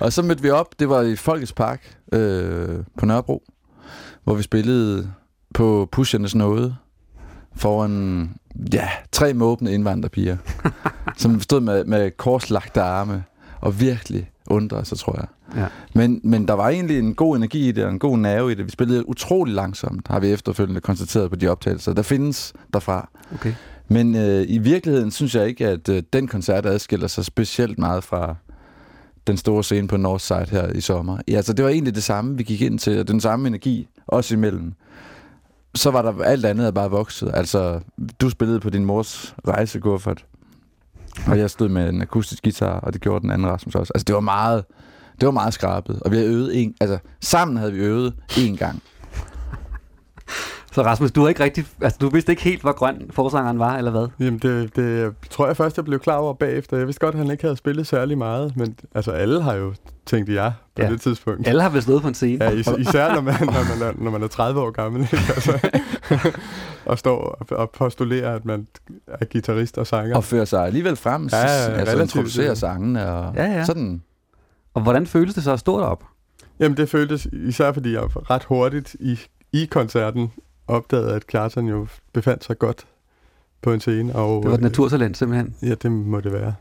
og 0.00 0.12
så 0.12 0.22
mødte 0.22 0.42
vi 0.42 0.50
op, 0.50 0.66
det 0.78 0.88
var 0.88 1.00
i 1.02 1.16
Folkets 1.16 1.52
Park 1.52 1.96
øh, 2.12 2.68
på 2.98 3.06
Nørrebro, 3.06 3.42
hvor 4.24 4.34
vi 4.34 4.42
spillede 4.42 5.10
på 5.54 5.88
Pushernes 5.92 6.34
Nåde 6.34 6.76
foran 7.56 8.30
ja, 8.72 8.88
tre 9.12 9.34
måbne 9.34 9.72
indvandrerpiger, 9.72 10.36
som 11.18 11.40
stod 11.40 11.60
med, 11.60 11.84
med 11.84 12.10
korslagte 12.16 12.82
arme 12.82 13.24
og 13.60 13.80
virkelig 13.80 14.30
undrede 14.46 14.84
sig, 14.84 14.98
tror 14.98 15.16
jeg. 15.18 15.26
Ja. 15.56 15.66
Men, 15.94 16.20
men 16.24 16.48
der 16.48 16.54
var 16.54 16.68
egentlig 16.68 16.98
en 16.98 17.14
god 17.14 17.36
energi 17.36 17.68
i 17.68 17.72
det, 17.72 17.84
og 17.84 17.90
en 17.90 17.98
god 17.98 18.18
nerve 18.18 18.52
i 18.52 18.54
det. 18.54 18.64
Vi 18.64 18.70
spillede 18.70 19.08
utrolig 19.08 19.54
langsomt, 19.54 20.08
har 20.08 20.20
vi 20.20 20.32
efterfølgende 20.32 20.80
konstateret 20.80 21.30
på 21.30 21.36
de 21.36 21.48
optagelser. 21.48 21.92
Der 21.92 22.02
findes 22.02 22.52
derfra. 22.72 23.08
Okay. 23.34 23.54
Men 23.88 24.14
øh, 24.14 24.44
i 24.48 24.58
virkeligheden 24.58 25.10
synes 25.10 25.34
jeg 25.34 25.48
ikke, 25.48 25.68
at 25.68 25.88
øh, 25.88 26.02
den 26.12 26.28
koncert 26.28 26.66
adskiller 26.66 27.06
sig 27.06 27.24
specielt 27.24 27.78
meget 27.78 28.04
fra 28.04 28.36
den 29.26 29.36
store 29.36 29.64
scene 29.64 29.88
på 29.88 29.96
Northside 29.96 30.46
her 30.50 30.72
i 30.72 30.80
sommer. 30.80 31.18
Ja, 31.28 31.36
altså, 31.36 31.52
det 31.52 31.64
var 31.64 31.70
egentlig 31.70 31.94
det 31.94 32.02
samme, 32.02 32.36
vi 32.36 32.42
gik 32.42 32.62
ind 32.62 32.78
til, 32.78 33.00
og 33.00 33.08
den 33.08 33.20
samme 33.20 33.48
energi, 33.48 33.88
også 34.06 34.34
imellem. 34.34 34.72
Så 35.74 35.90
var 35.90 36.02
der 36.02 36.22
alt 36.22 36.44
andet 36.44 36.66
er 36.66 36.70
bare 36.70 36.90
vokset. 36.90 37.30
Altså, 37.34 37.80
du 38.20 38.30
spillede 38.30 38.60
på 38.60 38.70
din 38.70 38.84
mors 38.84 39.34
rejsekuffert, 39.48 40.24
og 41.26 41.38
jeg 41.38 41.50
stod 41.50 41.68
med 41.68 41.88
en 41.88 42.02
akustisk 42.02 42.42
guitar, 42.42 42.80
og 42.80 42.92
det 42.92 43.00
gjorde 43.00 43.22
den 43.22 43.30
anden 43.30 43.48
Rasmus 43.48 43.74
også. 43.74 43.92
Altså, 43.94 44.04
det 44.04 44.14
var 44.14 44.20
meget, 44.20 44.64
det 45.22 45.26
var 45.26 45.32
meget 45.32 45.54
skrabet, 45.54 46.00
og 46.04 46.10
vi 46.10 46.16
havde 46.16 46.28
øvet 46.28 46.62
en, 46.62 46.74
altså, 46.80 46.98
sammen 47.20 47.56
havde 47.56 47.72
vi 47.72 47.78
øvet 47.78 48.14
én 48.30 48.56
gang. 48.56 48.82
Så 50.72 50.82
Rasmus, 50.82 51.12
du, 51.12 51.24
er 51.24 51.28
ikke 51.28 51.44
rigtig, 51.44 51.64
altså, 51.82 51.98
du 52.00 52.08
vidste 52.08 52.32
ikke 52.32 52.42
helt, 52.42 52.60
hvor 52.62 52.72
grøn 52.72 53.10
forsangeren 53.10 53.58
var, 53.58 53.76
eller 53.76 53.90
hvad? 53.90 54.06
Jamen, 54.20 54.38
det, 54.38 54.76
det 54.76 55.12
tror 55.30 55.46
jeg 55.46 55.56
først, 55.56 55.76
jeg 55.76 55.84
blev 55.84 55.98
klar 55.98 56.16
over 56.16 56.34
bagefter. 56.34 56.76
Jeg 56.76 56.86
vidste 56.86 57.00
godt, 57.00 57.14
at 57.14 57.18
han 57.20 57.30
ikke 57.30 57.42
havde 57.44 57.56
spillet 57.56 57.86
særlig 57.86 58.18
meget, 58.18 58.56
men 58.56 58.76
altså 58.94 59.10
alle 59.10 59.42
har 59.42 59.54
jo 59.54 59.74
tænkt 60.06 60.28
ja 60.34 60.52
på 60.76 60.82
Ja. 60.82 60.90
det 60.90 61.00
tidspunkt. 61.00 61.48
Alle 61.48 61.62
har 61.62 61.68
vel 61.68 61.82
stået 61.82 62.02
på 62.02 62.08
en 62.08 62.14
scene. 62.14 62.44
Ja, 62.44 62.50
is- 62.50 62.68
især 62.78 63.14
når 63.14 63.20
man, 63.20 63.34
når, 63.40 63.46
man 63.78 63.88
er, 63.88 63.92
når 64.02 64.10
man 64.10 64.22
er 64.22 64.26
30 64.28 64.60
år 64.60 64.70
gammel, 64.70 65.02
ikke? 65.02 65.16
Altså, 65.16 65.68
og 66.86 66.98
står 66.98 67.18
og- 67.50 67.58
og 67.58 67.70
postulerer, 67.70 68.34
at 68.34 68.44
man 68.44 68.66
er 69.06 69.24
guitarist 69.32 69.78
og 69.78 69.86
sanger. 69.86 70.16
Og 70.16 70.24
fører 70.24 70.44
sig 70.44 70.66
alligevel 70.66 70.96
frem, 70.96 71.28
Ja, 71.32 71.38
ja, 71.38 71.44
altså 71.72 72.00
introducerer 72.02 72.46
ja. 72.48 72.54
sangene, 72.54 73.06
og 73.12 73.34
Ja, 73.36 73.44
ja. 73.44 73.64
sådan. 73.64 74.02
Og 74.74 74.82
hvordan 74.82 75.06
føles 75.06 75.34
det 75.34 75.44
så 75.44 75.52
at 75.52 75.60
stå 75.60 75.80
derop? 75.80 76.04
Jamen, 76.60 76.76
det 76.76 76.88
føltes 76.88 77.26
især, 77.32 77.72
fordi 77.72 77.92
jeg 77.92 78.02
ret 78.30 78.44
hurtigt 78.44 78.96
i, 79.00 79.18
i 79.52 79.64
koncerten 79.64 80.32
opdagede, 80.68 81.12
at 81.14 81.26
Kjartan 81.26 81.66
jo 81.66 81.86
befandt 82.12 82.44
sig 82.44 82.58
godt 82.58 82.86
på 83.62 83.72
en 83.72 83.80
scene. 83.80 84.14
Og, 84.16 84.42
Det 84.42 84.48
var 84.50 84.54
et 84.54 84.58
øh, 84.58 84.62
naturtalent, 84.62 85.16
simpelthen. 85.16 85.54
Ja, 85.62 85.74
det 85.74 85.92
må 85.92 86.20
det 86.20 86.32
være. 86.32 86.54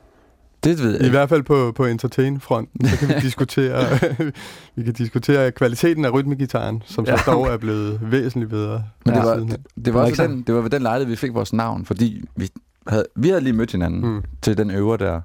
Det 0.63 0.79
ved 0.79 0.97
jeg 0.97 1.07
I 1.07 1.09
hvert 1.09 1.29
fald 1.29 1.43
på, 1.43 1.71
på 1.75 1.85
entertain-fronten, 1.85 2.87
så 2.87 2.97
kan 2.97 3.07
vi 3.07 3.13
diskutere, 3.27 3.99
vi 4.75 4.83
kan 4.83 4.93
diskutere 4.93 5.51
kvaliteten 5.51 6.05
af 6.05 6.13
rytmegitaren, 6.13 6.83
som 6.85 7.05
så 7.05 7.11
Ja, 7.11 7.17
ja, 7.27 7.31
dog 7.31 7.41
okay. 7.41 7.53
er 7.53 7.57
blevet 7.57 7.99
væsentligt 8.11 8.49
bedre. 8.49 8.83
Men 9.05 9.15
det 9.15 9.23
var, 9.23 9.35
det, 9.35 9.57
det, 9.85 9.93
var 9.93 10.01
også 10.01 10.15
sådan. 10.15 10.31
den, 10.31 10.41
det 10.41 10.55
var 10.55 10.61
ved 10.61 10.69
den 10.69 10.81
lejlighed, 10.81 11.09
vi 11.09 11.15
fik 11.15 11.33
vores 11.33 11.53
navn, 11.53 11.85
fordi 11.85 12.23
vi 12.35 12.49
havde, 12.87 13.05
vi 13.15 13.29
havde 13.29 13.41
lige 13.41 13.53
mødt 13.53 13.71
hinanden. 13.71 14.05
Mm. 14.13 14.23
til 14.41 14.57
den 14.57 14.71
øver 14.71 14.97
der. 14.97 15.21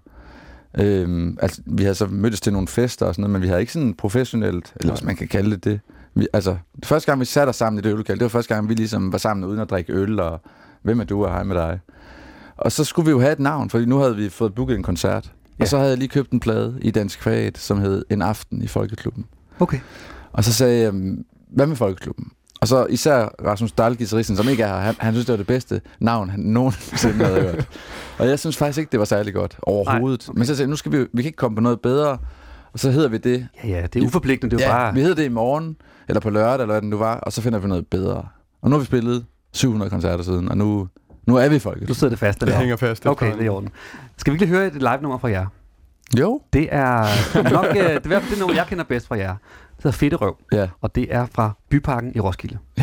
Øhm, 0.79 1.39
altså, 1.43 1.63
vi 1.67 1.83
havde 1.83 1.95
så 1.95 2.07
mødtes 2.07 2.41
til 2.41 2.53
nogle 2.53 2.69
fester 2.69 3.07
og 3.07 3.15
sådan 3.15 3.23
noget, 3.23 3.33
men 3.33 3.43
vi 3.43 3.47
havde 3.47 3.61
ikke 3.61 3.73
sådan 3.73 3.95
professionelt, 3.95 4.75
eller 4.81 4.93
hvis 4.93 5.05
man 5.05 5.17
kan 5.17 5.29
kalde 5.29 5.51
det 5.51 5.65
det. 5.65 5.81
Vi, 6.15 6.29
altså, 6.33 6.57
første 6.85 7.07
gang 7.07 7.21
vi 7.21 7.25
satte 7.25 7.51
os 7.51 7.57
sammen 7.57 7.79
i 7.79 7.83
det 7.83 7.89
øvelokale, 7.89 8.19
det 8.19 8.23
var 8.25 8.29
første 8.29 8.55
gang, 8.55 8.69
vi 8.69 8.75
ligesom 8.75 9.13
var 9.13 9.19
sammen 9.19 9.45
uden 9.45 9.61
at 9.61 9.71
drikke 9.71 9.93
øl, 9.93 10.21
og 10.21 10.41
hvem 10.83 11.01
er 11.01 11.05
du, 11.05 11.25
og 11.25 11.31
hej 11.31 11.43
med 11.43 11.57
dig. 11.57 11.81
Og 12.57 12.73
så 12.73 12.85
skulle 12.85 13.07
vi 13.07 13.11
jo 13.11 13.21
have 13.21 13.33
et 13.33 13.41
navn, 13.41 13.71
fordi 13.71 13.85
nu 13.85 13.99
havde 13.99 14.17
vi 14.17 14.29
fået 14.29 14.55
booket 14.55 14.77
en 14.77 14.83
koncert. 14.83 15.33
Ja. 15.59 15.65
Og 15.65 15.69
så 15.69 15.77
havde 15.77 15.91
jeg 15.91 15.99
lige 15.99 16.09
købt 16.09 16.31
en 16.31 16.41
plade 16.41 16.79
i 16.83 16.91
Dansk 16.91 17.21
Kvæt, 17.21 17.59
som 17.59 17.81
hed 17.81 18.05
En 18.11 18.23
Aften 18.23 18.63
i 18.63 18.67
Folkeklubben. 18.67 19.25
Okay. 19.61 19.79
Og 20.33 20.45
så 20.45 20.53
sagde 20.53 20.77
jeg, 20.77 20.85
"Jamen, 20.85 21.25
hvad 21.51 21.67
med 21.67 21.77
Folkeklubben? 21.77 22.31
Og 22.67 22.69
så 22.69 22.87
især 22.87 23.29
Rasmus 23.45 23.73
Dahl, 23.73 23.97
guitaristen, 23.97 24.37
som 24.37 24.49
ikke 24.49 24.63
er 24.63 24.69
her, 24.69 24.75
han, 24.75 24.95
han 24.99 25.13
synes, 25.13 25.27
det 25.27 25.33
var 25.33 25.37
det 25.37 25.47
bedste 25.47 25.81
navn, 26.01 26.31
han 26.31 26.41
nogensinde 26.41 27.25
havde 27.25 27.41
hørt. 27.41 27.69
Og 28.19 28.29
jeg 28.29 28.39
synes 28.39 28.57
faktisk 28.57 28.79
ikke, 28.79 28.93
det 28.93 28.99
var 28.99 29.05
særlig 29.05 29.35
godt 29.35 29.57
overhovedet. 29.63 30.21
Nej, 30.21 30.33
okay. 30.33 30.39
Men 30.39 30.47
så 30.47 30.55
sagde 30.55 30.67
jeg, 30.67 30.71
nu 30.71 30.77
skal 30.77 30.93
vi, 30.93 30.99
vi 30.99 31.23
kan 31.23 31.25
ikke 31.25 31.37
komme 31.37 31.57
på 31.57 31.61
noget 31.61 31.81
bedre. 31.81 32.19
Og 32.73 32.79
så 32.79 32.91
hedder 32.91 33.09
vi 33.09 33.19
det. 33.19 33.49
Ja, 33.65 33.69
ja, 33.69 33.87
det 33.87 34.03
er 34.03 34.07
uforpligtende. 34.07 34.57
Det 34.57 34.65
er 34.65 34.69
ja, 34.69 34.77
bare... 34.77 34.95
vi 34.95 35.01
hedder 35.01 35.15
det 35.15 35.25
i 35.25 35.29
morgen, 35.29 35.77
eller 36.09 36.21
på 36.21 36.31
lørdag, 36.31 36.53
eller 36.55 36.67
hvad 36.67 36.81
det 36.81 36.89
nu 36.91 36.97
var, 36.99 37.15
og 37.17 37.33
så 37.33 37.43
finder 37.43 37.59
vi 37.59 37.69
noget 37.69 37.87
bedre. 37.87 38.29
Og 38.63 38.71
nu 38.71 38.77
har 38.77 38.79
vi 38.79 38.87
spillet 38.87 39.25
700 39.53 39.91
koncerter 39.91 40.25
siden, 40.25 40.49
og 40.49 40.59
nu, 40.59 40.89
nu 41.27 41.37
er 41.37 41.49
vi 41.49 41.55
i 41.55 41.59
Nu 41.59 41.59
Folkeklubben. 41.59 41.95
sidder 41.95 42.11
det 42.11 42.19
fast. 42.19 42.41
Det 42.41 42.55
hænger 42.55 42.77
fast. 42.77 43.07
Okay, 43.07 43.33
det 43.33 43.41
er 43.41 43.45
i 43.45 43.49
orden. 43.49 43.69
Skal 44.17 44.33
vi 44.33 44.35
ikke 44.35 44.45
lige 44.47 44.57
høre 44.57 44.67
et 44.67 44.75
live-nummer 44.75 45.19
fra 45.19 45.29
jer? 45.29 45.47
Jo. 46.19 46.41
Det 46.53 46.69
er 46.71 47.03
nok 47.51 47.67
øh, 47.71 47.75
det 47.75 48.13
er 48.13 48.21
det 48.21 48.39
nummer, 48.39 48.55
jeg 48.55 48.67
kender 48.67 48.85
bedst 48.85 49.07
fra 49.07 49.17
jer. 49.17 49.35
Hedder 49.87 49.99
Fedte 49.99 50.17
Røv, 50.17 50.37
Ja. 50.53 50.69
og 50.81 50.95
det 50.95 51.15
er 51.15 51.27
fra 51.35 51.53
Byparken 51.71 52.13
i 52.15 52.21
Roskilde. 52.21 52.59
Du 52.79 52.83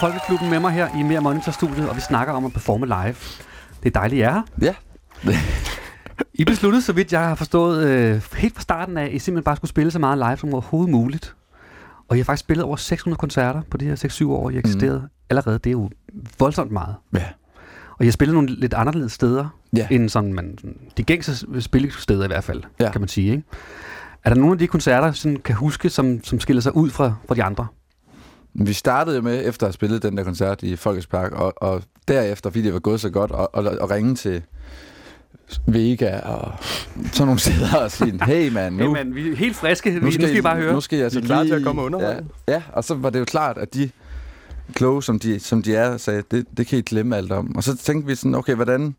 Folkeklubben 0.00 0.50
med 0.50 0.60
mig 0.60 0.72
her 0.72 0.98
i 1.00 1.02
Mere 1.02 1.20
Monitor-studiet, 1.20 1.88
og 1.88 1.96
vi 1.96 2.00
snakker 2.00 2.34
om 2.34 2.44
at 2.44 2.52
performe 2.52 2.86
live. 2.86 3.14
Det 3.82 3.86
er 3.86 3.90
dejligt, 3.90 4.18
I 4.18 4.22
er 4.22 4.30
her. 4.32 4.42
Ja. 4.62 4.74
I 6.34 6.44
besluttede, 6.44 6.82
så 6.82 6.92
vidt 6.92 7.12
jeg 7.12 7.20
har 7.20 7.34
forstået, 7.34 7.86
øh, 7.86 8.22
helt 8.36 8.54
fra 8.54 8.60
starten 8.62 8.96
af, 8.96 9.04
at 9.04 9.12
I 9.12 9.18
simpelthen 9.18 9.44
bare 9.44 9.56
skulle 9.56 9.68
spille 9.68 9.90
så 9.90 9.98
meget 9.98 10.18
live 10.18 10.36
som 10.36 10.52
overhovedet 10.52 10.90
muligt. 10.92 11.34
Og 12.08 12.16
I 12.16 12.20
har 12.20 12.24
faktisk 12.24 12.40
spillet 12.40 12.64
over 12.64 12.76
600 12.76 13.18
koncerter 13.18 13.62
på 13.70 13.76
de 13.76 13.84
her 13.84 13.94
6-7 13.96 14.30
år, 14.30 14.50
I 14.50 14.52
har 14.52 14.60
eksisteret. 14.60 15.02
Mm. 15.02 15.08
Allerede, 15.30 15.58
det 15.58 15.66
er 15.70 15.72
jo 15.72 15.90
voldsomt 16.38 16.70
meget. 16.72 16.94
Ja. 17.14 17.24
Og 17.98 18.04
har 18.04 18.10
spillet 18.10 18.34
nogle 18.34 18.48
lidt 18.60 18.74
anderledes 18.74 19.12
steder, 19.12 19.48
Ja. 19.76 19.86
end 19.90 20.08
sådan, 20.08 20.32
man, 20.32 20.54
sådan, 20.58 20.76
de 20.96 21.02
gængse 21.02 21.60
spillesteder 21.62 22.24
i 22.24 22.26
hvert 22.26 22.44
fald, 22.44 22.62
Ja. 22.80 22.90
kan 22.92 23.00
man 23.00 23.08
sige. 23.08 23.30
Ikke? 23.30 23.42
Er 24.24 24.30
der 24.30 24.36
nogle 24.40 24.52
af 24.52 24.58
de 24.58 24.66
koncerter, 24.66 25.12
som 25.12 25.36
kan 25.36 25.54
huske, 25.54 25.90
som, 25.90 26.24
som 26.24 26.40
skiller 26.40 26.62
sig 26.62 26.76
ud 26.76 26.90
fra, 26.90 27.14
fra 27.28 27.34
de 27.34 27.42
andre? 27.44 27.66
Vi 28.58 28.72
startede 28.72 29.16
jo 29.16 29.22
med, 29.22 29.48
efter 29.48 29.66
at 29.66 29.68
have 29.68 29.72
spillet 29.72 30.02
den 30.02 30.16
der 30.16 30.24
koncert 30.24 30.62
i 30.62 30.76
Folkets 30.76 31.06
Park, 31.06 31.32
og, 31.32 31.54
og 31.56 31.82
derefter, 32.08 32.50
fordi 32.50 32.62
det 32.62 32.72
var 32.72 32.78
gået 32.78 33.00
så 33.00 33.10
godt, 33.10 33.30
og, 33.30 33.54
og, 33.54 33.64
og 33.80 33.90
ringe 33.90 34.14
til 34.14 34.42
Vega 35.66 36.20
og 36.20 36.52
sådan 37.12 37.26
nogle 37.26 37.40
steder 37.40 37.76
og 37.76 37.90
sige, 37.90 38.24
hey 38.24 38.52
man, 38.52 38.72
nu, 38.72 38.78
hey, 38.78 38.86
man, 39.04 39.14
vi 39.14 39.30
er 39.32 39.36
helt 39.36 39.56
friske, 39.56 39.90
nu 39.90 40.10
skal, 40.10 40.20
nu 40.22 40.26
skal 40.28 40.36
I 40.38 40.40
bare 40.40 40.56
høre. 40.56 40.72
Nu 40.72 40.80
skal 40.80 40.96
jeg 40.96 41.04
altså 41.04 41.18
I 41.18 41.22
er 41.22 41.26
klar 41.26 41.36
til 41.38 41.46
lige- 41.46 41.56
at 41.56 41.62
komme 41.64 41.82
underholde. 41.82 42.24
Ja, 42.48 42.52
ja, 42.54 42.62
og 42.72 42.84
så 42.84 42.94
var 42.94 43.10
det 43.10 43.18
jo 43.20 43.24
klart, 43.24 43.58
at 43.58 43.74
de 43.74 43.90
kloge, 44.74 45.02
som 45.02 45.18
de, 45.18 45.40
som 45.40 45.62
de 45.62 45.76
er, 45.76 45.96
sagde, 45.96 46.22
det, 46.30 46.44
det 46.56 46.66
kan 46.66 46.78
I 46.78 46.82
glemme 46.82 47.16
alt 47.16 47.32
om. 47.32 47.56
Og 47.56 47.62
så 47.62 47.76
tænkte 47.76 48.06
vi 48.06 48.14
sådan, 48.14 48.34
okay, 48.34 48.54
hvordan, 48.54 48.96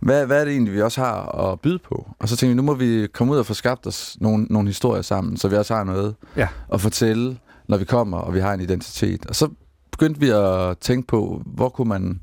hvad, 0.00 0.26
hvad 0.26 0.40
er 0.40 0.44
det 0.44 0.52
egentlig, 0.52 0.74
vi 0.74 0.82
også 0.82 1.00
har 1.00 1.38
at 1.52 1.60
byde 1.60 1.78
på? 1.78 2.08
Og 2.18 2.28
så 2.28 2.36
tænkte 2.36 2.48
vi, 2.50 2.56
nu 2.56 2.62
må 2.62 2.74
vi 2.74 3.06
komme 3.14 3.32
ud 3.32 3.38
og 3.38 3.46
få 3.46 3.54
skabt 3.54 3.86
os 3.86 4.16
nogle, 4.20 4.46
nogle 4.50 4.68
historier 4.68 5.02
sammen, 5.02 5.36
så 5.36 5.48
vi 5.48 5.56
også 5.56 5.74
har 5.74 5.84
noget 5.84 6.14
Ja. 6.36 6.48
at 6.72 6.80
fortælle, 6.80 7.36
når 7.68 7.76
vi 7.76 7.84
kommer, 7.84 8.18
og 8.18 8.34
vi 8.34 8.40
har 8.40 8.54
en 8.54 8.60
identitet. 8.60 9.26
Og 9.26 9.36
så 9.36 9.48
begyndte 9.90 10.20
vi 10.20 10.30
at 10.30 10.78
tænke 10.78 11.06
på, 11.06 11.42
hvor 11.46 11.68
kunne 11.68 11.88
man, 11.88 12.20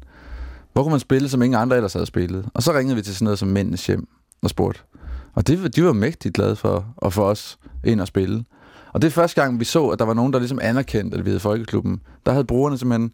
hvor 0.74 0.84
kunne 0.84 0.92
man 0.92 1.00
spille, 1.00 1.30
som 1.30 1.42
ingen 1.42 1.62
andre 1.62 1.76
ellers 1.76 1.94
havde 1.94 2.06
spillet. 2.06 2.50
Og 2.54 2.64
så 2.64 2.74
ringede 2.74 2.96
vi 2.96 3.02
til 3.02 3.16
sådan 3.16 3.24
noget 3.24 3.40
som 3.40 3.48
Mændenes 3.48 3.88
Hjem 3.88 4.08
og 4.44 4.50
spurgte. 4.50 4.82
Og 5.34 5.48
det, 5.48 5.76
de 5.76 5.84
var 5.84 5.94
mægtigt 5.94 6.36
glade 6.36 6.56
for 6.56 6.86
at 7.06 7.14
få 7.14 7.24
os 7.24 7.58
ind 7.86 8.02
og 8.02 8.08
spille. 8.08 8.44
Og 8.94 9.02
det 9.02 9.08
er 9.08 9.12
første 9.12 9.42
gang, 9.42 9.60
vi 9.60 9.66
så, 9.66 9.88
at 9.88 10.00
der 10.00 10.06
var 10.06 10.14
nogen, 10.14 10.34
der 10.34 10.40
ligesom 10.40 10.60
anerkendte, 10.62 11.18
at 11.18 11.26
vi 11.26 11.30
hed 11.30 11.40
Folkeklubben. 11.40 12.02
Der 12.26 12.32
havde 12.32 12.46
brugerne 12.46 12.78
simpelthen 12.78 13.12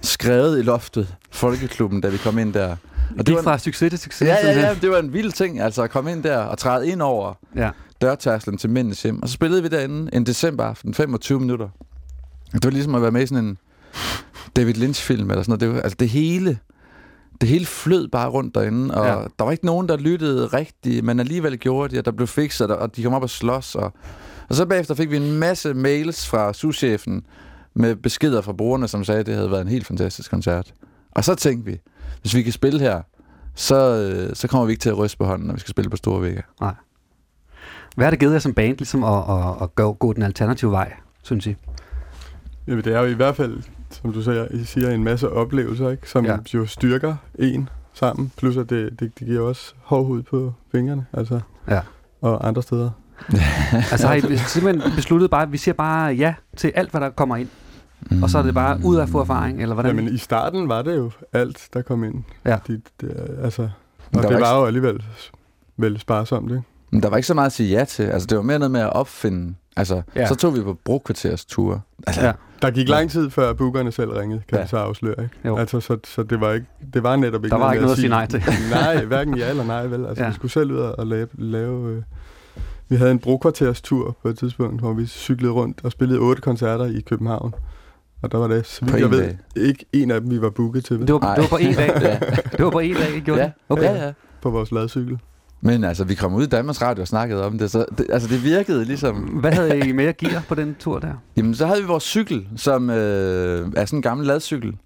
skrevet 0.00 0.58
i 0.58 0.62
loftet 0.62 1.14
Folkeklubben, 1.30 2.00
da 2.00 2.08
vi 2.08 2.16
kom 2.16 2.38
ind 2.38 2.52
der. 2.52 2.76
Og 3.18 3.26
det 3.26 3.26
gik 3.26 3.44
fra 3.44 3.58
succes 3.58 3.90
til 3.90 3.98
succes. 3.98 4.28
Ja, 4.28 4.36
ja, 4.44 4.60
ja, 4.60 4.74
det 4.82 4.90
var 4.90 4.98
en 4.98 5.12
vild 5.12 5.32
ting, 5.32 5.60
altså 5.60 5.82
at 5.82 5.90
komme 5.90 6.12
ind 6.12 6.22
der 6.22 6.38
og 6.38 6.58
træde 6.58 6.88
ind 6.88 7.02
over 7.02 7.34
ja. 7.56 7.70
Dørtærsklen 8.00 8.58
til 8.58 8.70
mændenes 8.70 9.02
hjem. 9.02 9.22
Og 9.22 9.28
så 9.28 9.34
spillede 9.34 9.62
vi 9.62 9.68
derinde 9.68 10.10
en 10.16 10.26
decemberaften, 10.26 10.94
25 10.94 11.40
minutter. 11.40 11.68
Det 12.52 12.64
var 12.64 12.70
ligesom 12.70 12.94
at 12.94 13.02
være 13.02 13.10
med 13.10 13.22
i 13.22 13.26
sådan 13.26 13.44
en 13.44 13.58
David 14.56 14.74
Lynch-film 14.74 15.30
eller 15.30 15.42
sådan 15.42 15.50
noget. 15.50 15.60
Det, 15.60 15.68
var, 15.74 15.80
altså 15.80 15.96
det 16.00 16.08
hele, 16.08 16.58
det 17.40 17.48
hele 17.48 17.66
flød 17.66 18.08
bare 18.08 18.28
rundt 18.28 18.54
derinde, 18.54 18.94
og 18.94 19.06
Ja. 19.06 19.12
der 19.38 19.44
var 19.44 19.50
ikke 19.50 19.66
nogen, 19.66 19.88
der 19.88 19.96
lyttede 19.96 20.46
rigtigt, 20.46 21.04
men 21.04 21.20
alligevel 21.20 21.58
gjorde 21.58 21.94
de, 21.94 21.98
og 21.98 22.04
der 22.04 22.10
blev 22.12 22.26
fikset, 22.26 22.70
og 22.70 22.96
de 22.96 23.02
kom 23.02 23.14
op 23.14 23.22
og 23.22 23.30
slås. 23.30 23.74
Og, 23.74 23.92
og 24.48 24.54
så 24.54 24.66
bagefter 24.66 24.94
fik 24.94 25.10
vi 25.10 25.16
en 25.16 25.38
masse 25.38 25.74
mails 25.74 26.28
fra 26.28 26.52
souschefen 26.52 27.22
med 27.74 27.96
beskeder 27.96 28.40
fra 28.40 28.52
brugerne, 28.52 28.88
som 28.88 29.04
sagde, 29.04 29.20
at 29.20 29.26
det 29.26 29.34
havde 29.34 29.50
været 29.50 29.60
en 29.62 29.68
helt 29.68 29.86
fantastisk 29.86 30.30
koncert. 30.30 30.74
Og 31.10 31.24
så 31.24 31.34
tænkte 31.34 31.70
vi, 31.70 31.78
hvis 32.20 32.34
vi 32.34 32.42
kan 32.42 32.52
spille 32.52 32.80
her, 32.80 33.02
så, 33.54 33.76
øh, 33.76 34.36
så 34.36 34.48
kommer 34.48 34.66
vi 34.66 34.72
ikke 34.72 34.80
til 34.82 34.88
at 34.90 34.98
ryste 34.98 35.18
på 35.18 35.24
hånden, 35.24 35.46
når 35.46 35.54
vi 35.54 35.60
skal 35.60 35.70
spille 35.70 35.90
på 35.90 35.96
Store 35.96 36.22
Vægge. 36.22 36.42
Nej. 36.60 36.74
Hvad 37.96 38.06
har 38.06 38.10
det 38.10 38.20
givet 38.20 38.32
jer 38.32 38.38
som 38.38 38.54
band 38.54 38.78
ligesom 38.78 39.04
at, 39.04 39.22
at, 39.28 39.62
at 39.62 39.74
gå, 39.74 39.92
gå 39.92 40.12
den 40.12 40.22
alternative 40.22 40.70
vej, 40.70 40.92
synes 41.22 41.46
I? 41.46 41.56
Jamen, 42.66 42.84
det 42.84 42.94
er 42.94 43.00
jo 43.00 43.06
i 43.06 43.12
hvert 43.12 43.36
fald, 43.36 43.62
som 43.90 44.12
du 44.12 44.22
siger, 44.22 44.46
I 44.50 44.64
siger 44.64 44.90
en 44.90 45.04
masse 45.04 45.30
oplevelser, 45.32 45.90
ikke? 45.90 46.10
som 46.10 46.24
Ja. 46.24 46.32
ja. 46.32 46.38
jo 46.54 46.66
styrker 46.66 47.16
en 47.38 47.68
sammen. 47.94 48.32
Plus 48.36 48.56
at 48.56 48.70
det, 48.70 49.00
det, 49.00 49.18
det 49.18 49.26
giver 49.26 49.40
også 49.48 49.74
hård 49.82 50.06
hud 50.06 50.22
på 50.22 50.52
fingrene 50.72 51.06
altså, 51.12 51.40
Ja. 51.68 51.80
og 52.20 52.48
andre 52.48 52.62
steder. 52.62 52.90
Altså 53.72 54.06
har 54.06 54.14
I 54.14 54.36
simpelthen 54.36 54.92
besluttet 54.96 55.30
bare, 55.30 55.42
at 55.42 55.52
vi 55.52 55.56
siger 55.56 55.74
bare 55.74 56.12
ja 56.14 56.34
til 56.56 56.72
alt, 56.74 56.90
hvad 56.90 57.00
der 57.00 57.10
kommer 57.10 57.36
ind, 57.36 57.48
og 58.22 58.30
så 58.30 58.38
er 58.38 58.42
det 58.42 58.54
bare 58.54 58.80
ud 58.84 58.96
af 58.96 59.02
at 59.02 59.08
få 59.08 59.20
erfaring, 59.20 59.62
eller 59.62 59.74
hvordan? 59.74 59.96
Jamen, 59.96 60.14
i 60.14 60.18
starten 60.18 60.68
var 60.68 60.82
det 60.82 60.96
jo 60.96 61.10
alt, 61.32 61.68
der 61.72 61.82
kom 61.82 62.04
ind. 62.04 62.24
Ja. 62.44 62.58
De, 62.66 62.80
det, 63.00 63.36
altså, 63.42 63.62
og 63.62 63.68
der 64.12 64.20
det 64.20 64.22
var 64.24 64.30
ikke- 64.30 64.40
var 64.42 64.58
jo 64.58 64.64
alligevel 64.66 65.04
vel 65.76 66.00
sparsomt, 66.00 66.50
ikke? 66.50 66.62
Men 66.90 67.02
der 67.02 67.08
var 67.08 67.16
ikke 67.16 67.26
så 67.26 67.34
meget 67.34 67.46
at 67.46 67.52
sige 67.52 67.78
ja 67.78 67.84
til. 67.84 68.02
Altså, 68.02 68.26
det 68.26 68.36
var 68.36 68.42
mere 68.42 68.58
noget 68.58 68.70
med 68.70 68.80
at 68.80 68.92
opfinde. 68.92 69.54
Altså, 69.76 70.02
Ja. 70.16 70.26
så 70.26 70.34
tog 70.34 70.54
vi 70.56 70.60
på 70.62 70.76
brokvarters 70.84 71.44
ture. 71.44 71.80
Altså, 72.06 72.26
Ja. 72.26 72.32
Der 72.62 72.70
gik 72.70 72.88
lang 72.88 73.10
tid 73.10 73.30
før 73.30 73.52
bookerne 73.52 73.92
selv 73.92 74.10
ringede, 74.10 74.42
kan 74.48 74.58
Ja. 74.58 74.66
så 74.66 74.76
afsløre, 74.76 75.22
ikke? 75.22 75.34
Jo. 75.44 75.56
Altså, 75.56 75.80
så, 75.80 75.98
så 76.04 76.22
det 76.22 76.40
var 76.40 76.52
ikke, 76.52 76.66
det 76.94 77.02
var 77.02 77.16
netop 77.16 77.44
ikke 77.44 77.54
Der 77.54 77.58
var 77.60 77.72
ikke 77.72 77.82
noget 77.82 77.92
at 77.94 77.98
sige 77.98 78.08
nej 78.08 78.26
til. 78.26 78.42
nej, 78.70 79.04
hverken 79.04 79.36
ja 79.36 79.50
eller 79.50 79.64
nej, 79.64 79.86
vel? 79.86 80.06
Altså, 80.06 80.22
Ja. 80.24 80.28
vi 80.28 80.34
skulle 80.34 80.52
selv 80.52 80.72
ud 80.72 80.78
og 80.78 81.06
lave, 81.06 81.26
lave 81.34 81.90
øh, 81.90 82.02
vi 82.88 82.96
havde 82.96 83.10
en 83.10 83.18
brokvarters 83.18 83.80
tur 83.80 84.16
på 84.22 84.28
et 84.28 84.38
tidspunkt, 84.38 84.80
hvor 84.80 84.92
vi 84.92 85.06
cyklede 85.06 85.52
rundt 85.52 85.80
og 85.84 85.92
spillede 85.92 86.18
otte 86.20 86.42
koncerter 86.42 86.84
i 86.84 87.00
København. 87.00 87.54
Og 88.22 88.32
der 88.32 88.38
var 88.38 88.48
det, 88.48 88.66
så 88.66 88.84
vidt 88.84 88.96
jeg 89.00 89.10
ved, 89.10 89.18
dag. 89.20 89.38
ikke 89.56 89.84
en 89.92 90.10
af 90.10 90.20
dem, 90.20 90.30
vi 90.30 90.40
var 90.42 90.50
booket 90.50 90.84
til? 90.84 91.00
Det 91.06 91.14
var, 91.14 91.34
det 91.34 91.42
var 91.42 91.48
på 91.48 91.56
en 91.56 91.74
dag. 91.74 91.92
ja. 92.02 92.18
Det 92.56 92.64
var 92.64 92.70
på 92.70 92.78
en 92.78 92.94
dag, 92.94 93.16
I 93.16 93.20
gjorde 93.20 93.40
ja. 93.40 93.46
det? 93.46 93.52
Okay. 93.68 93.82
ja, 93.82 94.04
ja. 94.06 94.12
på 94.42 94.50
vores 94.50 94.72
ladcykel. 94.72 95.18
Men 95.60 95.84
altså, 95.84 96.04
vi 96.04 96.14
kom 96.14 96.34
ud 96.34 96.42
i 96.42 96.46
Danmarks 96.46 96.82
Radio 96.82 97.00
og 97.02 97.08
snakkede 97.08 97.44
om 97.46 97.58
det, 97.58 97.70
så 97.70 97.84
det, 97.98 98.06
altså, 98.10 98.28
det 98.28 98.44
virkede 98.44 98.84
ligesom... 98.84 99.14
Hvad 99.16 99.52
havde 99.52 99.78
I 99.88 99.92
med 99.92 100.04
at 100.04 100.16
give 100.16 100.32
jer 100.32 100.42
på 100.48 100.54
den 100.54 100.76
tur 100.80 100.98
der? 100.98 101.12
Jamen, 101.36 101.54
så 101.54 101.66
havde 101.66 101.80
vi 101.80 101.86
vores 101.86 102.04
cykel, 102.04 102.48
som 102.56 102.90
øh, 102.90 103.68
er 103.76 103.84
sådan 103.84 103.98
en 103.98 104.02
gammel 104.02 104.26
ladcykel, 104.26 104.76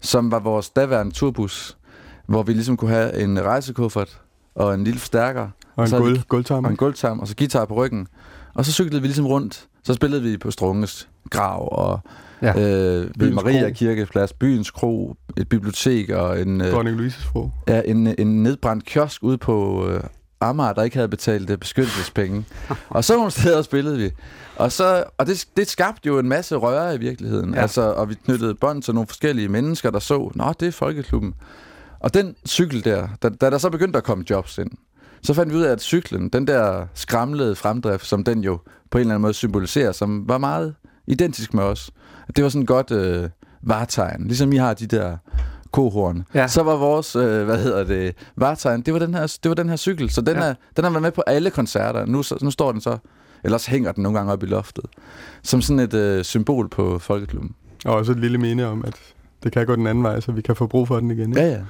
som 0.00 0.30
var 0.30 0.38
vores 0.38 0.70
daværende 0.70 1.12
turbus, 1.12 1.76
hvor 2.26 2.42
vi 2.42 2.52
ligesom 2.52 2.76
kunne 2.76 2.90
have 2.90 3.20
en 3.22 3.42
rejsekuffert 3.44 4.20
og 4.54 4.74
en 4.74 4.84
lille 4.84 4.98
forstærker, 5.00 5.48
Og 5.76 5.84
en 5.84 5.88
Så 5.90 5.96
havde 5.96 6.08
vi- 6.08 6.14
gulv, 6.14 6.22
gulvtarm. 6.28 6.64
og 6.64 6.70
en 6.70 6.76
gulvtarm, 6.76 7.18
og 7.20 7.28
så 7.28 7.34
guitar 7.38 7.64
på 7.64 7.74
ryggen. 7.74 8.06
Og 8.54 8.64
så 8.64 8.72
cyklede 8.72 9.02
vi 9.02 9.08
ligesom 9.08 9.26
rundt. 9.26 9.66
Så 9.84 9.94
spillede 9.94 10.22
vi 10.22 10.36
på 10.36 10.50
Strunges 10.50 11.08
grav, 11.30 11.68
og 11.72 12.00
Ja. 12.42 12.50
øh, 12.50 13.10
ved 13.18 13.30
Maria 13.30 13.68
Kro. 13.68 13.74
Kirkeplads, 13.74 14.32
Byens 14.32 14.70
Kro, 14.70 15.16
et 15.36 15.48
bibliotek 15.48 16.10
og 16.10 16.40
en, 16.40 16.60
øh, 16.60 16.72
Dronning 16.72 16.96
Louises 16.96 17.24
fru. 17.24 17.48
ja, 17.68 17.82
en, 17.84 18.14
en 18.18 18.42
nedbrændt 18.42 18.84
kiosk 18.84 19.22
ude 19.22 19.38
på 19.38 19.88
øh, 19.88 20.00
Amager, 20.40 20.72
der 20.72 20.82
ikke 20.82 20.96
havde 20.96 21.08
betalt 21.08 21.50
øh, 21.50 21.58
beskyttelsespenge. 21.58 22.44
og 22.88 23.04
så 23.04 23.16
nogle 23.16 23.30
steder 23.30 23.62
spillede 23.62 23.98
vi. 23.98 24.10
Og, 24.56 24.72
så, 24.72 25.04
og 25.18 25.26
det, 25.26 25.46
det 25.56 25.68
skabte 25.68 26.06
jo 26.06 26.18
en 26.18 26.28
masse 26.28 26.56
røre 26.56 26.94
i 26.94 26.98
virkeligheden. 26.98 27.50
Ja. 27.50 27.56
Ja. 27.56 27.62
Altså, 27.62 27.82
og 27.82 28.08
vi 28.08 28.14
knyttede 28.14 28.54
bånd 28.54 28.82
til 28.82 28.94
nogle 28.94 29.06
forskellige 29.06 29.48
mennesker, 29.48 29.90
der 29.90 29.98
så, 29.98 30.32
nå, 30.34 30.52
det 30.60 30.68
er 30.68 30.72
Folkeklubben. 30.72 31.34
Og 32.00 32.14
den 32.14 32.34
cykel 32.48 32.84
der, 32.84 33.08
da, 33.22 33.28
da 33.28 33.50
der 33.50 33.58
så 33.58 33.70
begyndte 33.70 33.96
at 33.96 34.04
komme 34.04 34.24
jobs 34.30 34.58
ind, 34.58 34.70
så 35.22 35.34
fandt 35.34 35.52
vi 35.52 35.58
ud 35.58 35.62
af, 35.62 35.72
at 35.72 35.80
cyklen, 35.80 36.28
den 36.28 36.46
der 36.46 36.86
skramlede 36.94 37.56
fremdrift, 37.56 38.06
som 38.06 38.24
den 38.24 38.44
jo 38.44 38.58
på 38.90 38.98
en 38.98 39.00
eller 39.00 39.14
anden 39.14 39.22
måde 39.22 39.34
symboliserer, 39.34 39.92
som 39.92 40.28
var 40.28 40.38
meget 40.38 40.74
identisk 41.06 41.54
med 41.54 41.62
os. 41.62 41.90
Det 42.36 42.44
var 42.44 42.50
sådan 42.50 42.62
et 42.62 42.68
godt 42.68 42.90
øh, 42.90 43.28
vartegn. 43.62 44.24
Ligesom 44.26 44.52
I 44.52 44.56
har 44.56 44.74
de 44.74 44.86
der 44.86 45.16
kohorn. 45.70 46.24
Ja. 46.34 46.48
Så 46.48 46.62
var 46.62 46.76
vores, 46.76 47.16
øh, 47.16 47.44
hvad 47.44 47.58
hedder 47.62 47.84
det, 47.84 48.14
vartegn, 48.36 48.80
det 48.82 48.92
var 48.94 48.98
den 49.00 49.14
her, 49.14 49.36
det 49.42 49.48
var 49.48 49.54
den 49.54 49.68
her 49.68 49.76
cykel. 49.76 50.10
Så 50.10 50.20
den, 50.20 50.36
Ja. 50.36 50.42
er, 50.42 50.54
den 50.76 50.84
har 50.84 50.90
været 50.90 51.02
med 51.02 51.12
på 51.12 51.22
alle 51.26 51.50
koncerter. 51.50 52.06
Nu, 52.06 52.22
så, 52.22 52.38
nu 52.42 52.50
står 52.50 52.72
den 52.72 52.80
så, 52.80 52.98
ellers 53.44 53.66
hænger 53.66 53.92
den 53.92 54.02
nogle 54.02 54.18
gange 54.18 54.32
op 54.32 54.42
i 54.42 54.46
loftet. 54.46 54.84
Som 55.42 55.62
sådan 55.62 55.80
et 55.80 55.94
øh, 55.94 56.24
symbol 56.24 56.68
på 56.68 56.98
Folkeklubben. 56.98 57.54
Og 57.84 57.94
også 57.94 58.12
et 58.12 58.20
lille 58.20 58.38
minde 58.38 58.66
om, 58.66 58.84
at 58.86 58.94
det 59.42 59.52
kan 59.52 59.66
gå 59.66 59.76
den 59.76 59.86
anden 59.86 60.04
vej, 60.04 60.20
så 60.20 60.32
vi 60.32 60.42
kan 60.42 60.56
få 60.56 60.66
brug 60.66 60.88
for 60.88 61.00
den 61.00 61.10
igen. 61.10 61.28
Ikke? 61.30 61.40
Ja, 61.40 61.46
ja. 61.50 61.60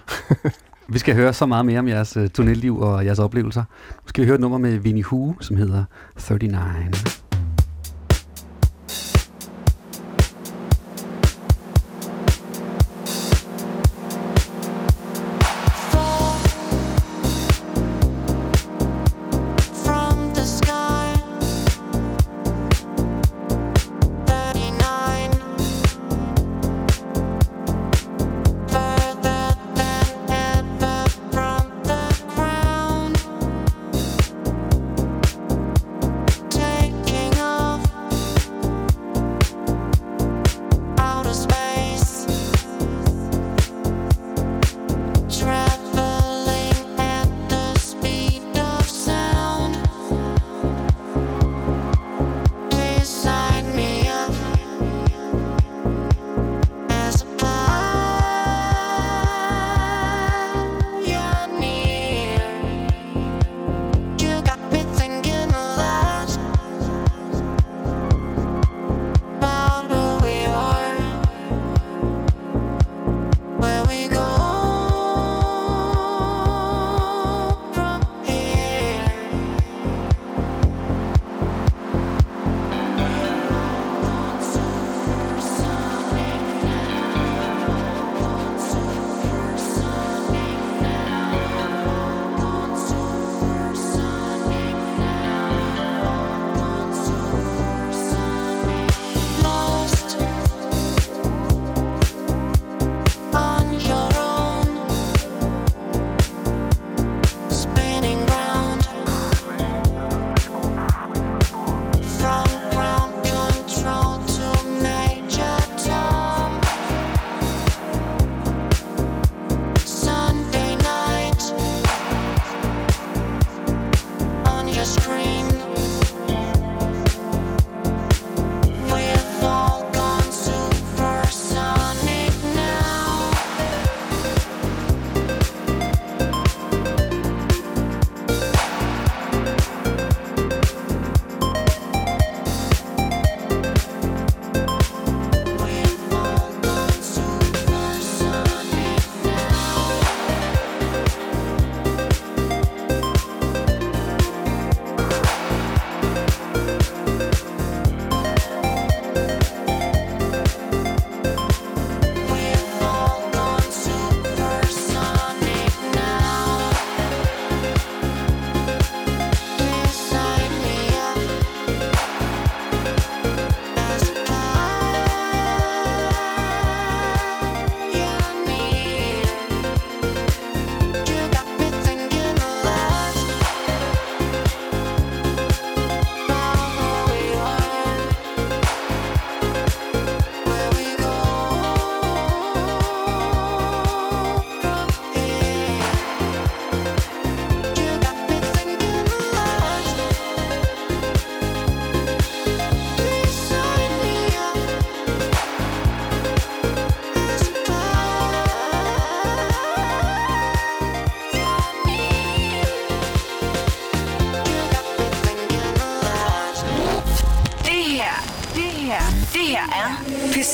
Vi 0.89 0.99
skal 0.99 1.15
høre 1.15 1.33
så 1.33 1.47
meget 1.47 1.67
mere 1.67 1.79
om 1.79 1.89
jeres 1.89 2.17
uh, 2.17 2.25
turnéliv 2.39 2.79
og 2.79 3.05
jeres 3.07 3.19
oplevelser. 3.19 3.61
Nu 4.03 4.09
skal 4.09 4.23
vi 4.23 4.27
høre 4.27 4.35
et 4.35 4.41
nummer 4.41 4.59
med 4.59 4.79
Winnie 4.79 5.05
Hu, 5.05 5.37
som 5.41 5.57
hedder 5.57 5.85
39. 6.31 7.22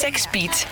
er 0.05 0.11
P6 0.11 0.29
Beat. 0.33 0.67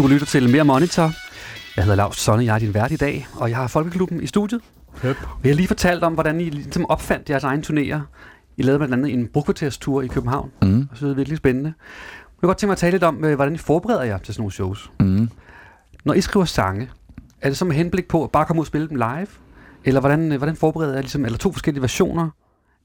Du 0.00 0.06
lytter 0.06 0.26
til 0.26 0.50
Mere 0.50 0.64
Monitor. 0.64 1.10
Jeg 1.76 1.84
hedder 1.84 1.96
Lars 1.96 2.16
Sonne, 2.16 2.44
jeg 2.44 2.54
er 2.54 2.58
din 2.58 2.74
vært 2.74 2.90
i 2.92 2.96
dag, 2.96 3.26
og 3.36 3.50
jeg 3.50 3.56
har 3.56 3.66
Folkeklubben 3.66 4.22
i 4.22 4.26
studiet. 4.26 4.60
Yep. 5.04 5.16
Vi 5.42 5.48
har 5.48 5.56
lige 5.56 5.66
fortalt 5.68 6.04
om, 6.04 6.14
hvordan 6.14 6.40
I 6.40 6.44
ligesom 6.50 6.86
opfandt 6.90 7.30
jeres 7.30 7.44
egen 7.44 7.64
turnéer. 7.66 7.98
I 8.56 8.62
lavede 8.62 8.78
blandt 8.78 8.94
andet 8.94 9.12
en 9.12 9.26
brugkvarterstur 9.26 10.02
i 10.02 10.06
København, 10.06 10.50
Mm. 10.62 10.88
og 10.90 10.96
så 10.96 11.04
er 11.04 11.08
det 11.08 11.16
virkelig 11.16 11.38
spændende. 11.38 11.72
Jeg 11.78 12.40
kunne 12.40 12.46
godt 12.46 12.58
tænke 12.58 12.68
mig 12.68 12.72
at 12.72 12.78
tale 12.78 12.90
lidt 12.90 13.02
om, 13.02 13.24
øh, 13.24 13.34
hvordan 13.34 13.54
I 13.54 13.58
forbereder 13.58 14.02
jer 14.02 14.18
til 14.18 14.34
sådan 14.34 14.40
nogle 14.42 14.52
shows. 14.52 14.90
Mm. 15.00 15.30
Når 16.04 16.14
I 16.14 16.20
skriver 16.20 16.44
sange, 16.46 16.90
er 17.40 17.48
det 17.48 17.56
så 17.58 17.64
med 17.64 17.76
henblik 17.76 18.08
på 18.08 18.24
at 18.24 18.30
bare 18.30 18.44
komme 18.44 18.60
ud 18.60 18.62
og 18.62 18.66
spille 18.66 18.88
dem 18.88 18.96
live? 18.96 19.26
Eller 19.84 20.00
hvordan, 20.00 20.32
øh, 20.32 20.38
hvordan 20.38 20.56
forbereder 20.56 20.92
jeg 20.92 21.02
ligesom, 21.02 21.24
eller 21.24 21.38
to 21.38 21.52
forskellige 21.52 21.82
versioner? 21.82 22.30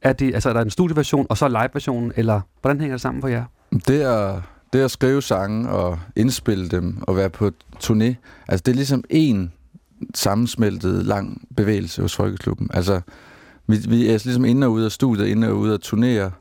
Er, 0.02 0.14
det, 0.14 0.34
altså, 0.34 0.50
er 0.50 0.54
der 0.54 0.62
en 0.62 0.70
studieversion, 0.70 1.26
og 1.30 1.38
så 1.38 1.48
live-versionen, 1.48 2.12
eller 2.16 2.42
hvordan 2.62 2.80
hænger 2.80 2.94
det 2.94 3.02
sammen 3.02 3.22
for 3.22 3.28
jer? 3.28 3.44
Det 3.88 4.02
at, 4.02 4.36
det 4.76 4.84
at 4.84 4.92
skrive 4.92 5.22
sange 5.22 5.70
og 5.70 6.00
indspille 6.16 6.70
dem 6.70 6.98
og 7.02 7.16
være 7.16 7.30
på 7.30 7.52
turné, 7.84 8.14
altså 8.48 8.64
det 8.66 8.68
er 8.68 8.76
ligesom 8.76 9.04
en 9.10 9.52
sammensmeltet 10.16 11.06
lang 11.06 11.48
bevægelse 11.58 12.02
hos 12.02 12.16
Folkeklubben. 12.16 12.70
Altså, 12.74 13.02
vi, 13.68 13.78
vi 13.88 14.08
er 14.08 14.22
ligesom 14.24 14.46
inde 14.46 14.68
og 14.68 14.74
ude 14.74 14.86
af 14.86 14.92
studiet, 14.92 15.28
inde 15.28 15.48
og 15.48 15.58
ude 15.58 15.74
af 15.74 15.80
turnere. 15.80 16.32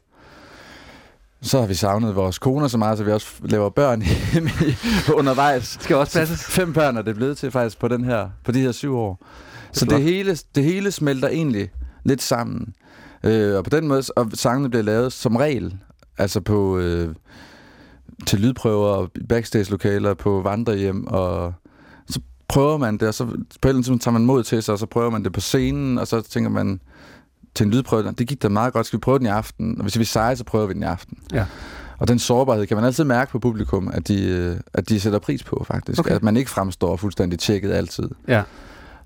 Så 1.42 1.60
har 1.60 1.66
vi 1.66 1.74
savnet 1.74 2.16
vores 2.16 2.38
koner 2.38 2.68
så 2.68 2.78
meget, 2.78 2.98
så 2.98 3.04
vi 3.04 3.12
også 3.12 3.26
laver 3.42 3.70
børn 3.70 4.02
undervejs. 5.18 5.78
Skal 5.80 5.96
også 5.96 6.18
passes. 6.18 6.44
Fem 6.44 6.72
børn 6.72 6.96
er 6.96 7.02
det 7.02 7.16
blevet 7.16 7.36
til 7.36 7.50
faktisk 7.50 7.78
på, 7.78 7.88
den 7.88 8.04
her, 8.04 8.28
på 8.44 8.52
de 8.52 8.60
her 8.60 8.72
syv 8.72 8.96
år. 8.96 9.26
Så 9.72 9.84
flot. 9.84 9.96
det 9.96 10.04
hele, 10.04 10.38
det 10.54 10.64
hele 10.64 10.90
smelter 10.90 11.28
egentlig 11.28 11.70
lidt 12.04 12.22
sammen. 12.22 12.74
Øh, 13.24 13.56
og 13.56 13.64
på 13.64 13.70
den 13.70 13.88
måde, 13.88 14.02
og 14.16 14.30
sangene 14.34 14.70
bliver 14.70 14.82
lavet 14.82 15.12
som 15.12 15.36
regel, 15.36 15.78
altså 16.18 16.40
på, 16.40 16.78
øh, 16.78 17.14
til 18.26 18.40
lydprøver 18.40 18.86
og 18.86 19.10
backstage-lokaler 19.28 20.14
på 20.14 20.40
vandrehjem, 20.40 21.06
og 21.06 21.54
så 22.08 22.20
prøver 22.48 22.76
man 22.76 22.98
det, 22.98 23.08
og 23.08 23.14
så 23.14 23.24
på 23.24 23.32
et 23.32 23.34
eller 23.34 23.68
andet 23.68 23.84
tidspunkt 23.84 24.02
tager 24.02 24.12
man 24.12 24.24
mod 24.24 24.42
til 24.42 24.62
sig, 24.62 24.72
og 24.72 24.78
så 24.78 24.86
prøver 24.86 25.10
man 25.10 25.24
det 25.24 25.32
på 25.32 25.40
scenen, 25.40 25.98
og 25.98 26.06
så 26.06 26.20
tænker 26.20 26.50
man 26.50 26.80
til 27.54 27.64
en 27.64 27.70
lydprøve, 27.70 28.12
det 28.18 28.28
gik 28.28 28.42
da 28.42 28.48
meget 28.48 28.72
godt, 28.72 28.86
skal 28.86 28.96
vi 28.96 29.00
prøve 29.00 29.18
den 29.18 29.26
i 29.26 29.30
aften? 29.30 29.76
Og 29.78 29.82
hvis 29.82 29.98
vi 29.98 30.04
sejrer, 30.04 30.34
så 30.34 30.44
prøver 30.44 30.66
vi 30.66 30.74
den 30.74 30.82
i 30.82 30.86
aften. 30.86 31.18
Ja. 31.32 31.46
Og 31.98 32.08
den 32.08 32.18
sårbarhed 32.18 32.66
kan 32.66 32.76
man 32.76 32.86
altid 32.86 33.04
mærke 33.04 33.30
på 33.30 33.38
publikum, 33.38 33.90
at 33.94 34.08
de, 34.08 34.28
øh, 34.28 34.56
at 34.74 34.88
de 34.88 35.00
sætter 35.00 35.18
pris 35.18 35.44
på, 35.44 35.64
faktisk. 35.66 36.00
Okay. 36.00 36.10
At 36.10 36.22
man 36.22 36.36
ikke 36.36 36.50
fremstår 36.50 36.96
fuldstændig 36.96 37.38
tjekket 37.38 37.72
altid. 37.72 38.08
Ja. 38.28 38.42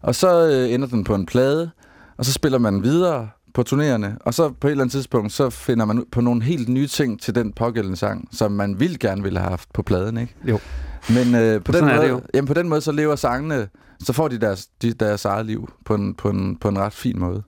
Og 0.02 0.14
så 0.14 0.46
øh, 0.46 0.74
ender 0.74 0.88
den 0.88 1.04
på 1.04 1.14
en 1.14 1.26
plade, 1.26 1.70
og 2.16 2.24
så 2.24 2.32
spiller 2.32 2.58
man 2.58 2.82
videre 2.82 3.28
på 3.58 3.62
turnerende, 3.62 4.16
og 4.20 4.34
så 4.34 4.48
på 4.60 4.66
et 4.66 4.70
eller 4.70 4.84
andet 4.84 4.92
tidspunkt, 4.92 5.32
så 5.32 5.50
finder 5.50 5.84
man 5.84 5.98
ud 5.98 6.04
på 6.12 6.20
nogle 6.20 6.42
helt 6.42 6.68
nye 6.68 6.86
ting 6.86 7.20
til 7.20 7.34
den 7.34 7.52
pågældende 7.52 7.96
sang, 7.96 8.28
som 8.32 8.52
man 8.52 8.80
vil 8.80 8.98
gerne 8.98 9.22
ville 9.22 9.38
have 9.38 9.50
haft 9.50 9.72
på 9.72 9.82
pladen, 9.82 10.18
ikke? 10.18 10.34
Jo. 10.44 10.58
Men 11.08 11.34
øh, 11.34 11.62
på, 11.64 11.72
den 11.72 11.80
Sådan 11.80 11.96
måde, 11.96 12.08
jo. 12.08 12.20
jamen, 12.34 12.46
på 12.46 12.54
den 12.54 12.68
måde, 12.68 12.80
så 12.80 12.92
lever 12.92 13.16
sangene, 13.16 13.68
så 14.00 14.12
får 14.12 14.28
de 14.28 14.38
deres, 14.38 14.66
de, 14.82 14.92
deres 14.92 15.24
eget 15.24 15.46
liv 15.46 15.68
på 15.84 15.94
en, 15.94 16.14
på, 16.14 16.30
en, 16.30 16.56
på 16.56 16.68
en 16.68 16.78
ret 16.78 16.92
fin 16.92 17.18
måde. 17.18 17.42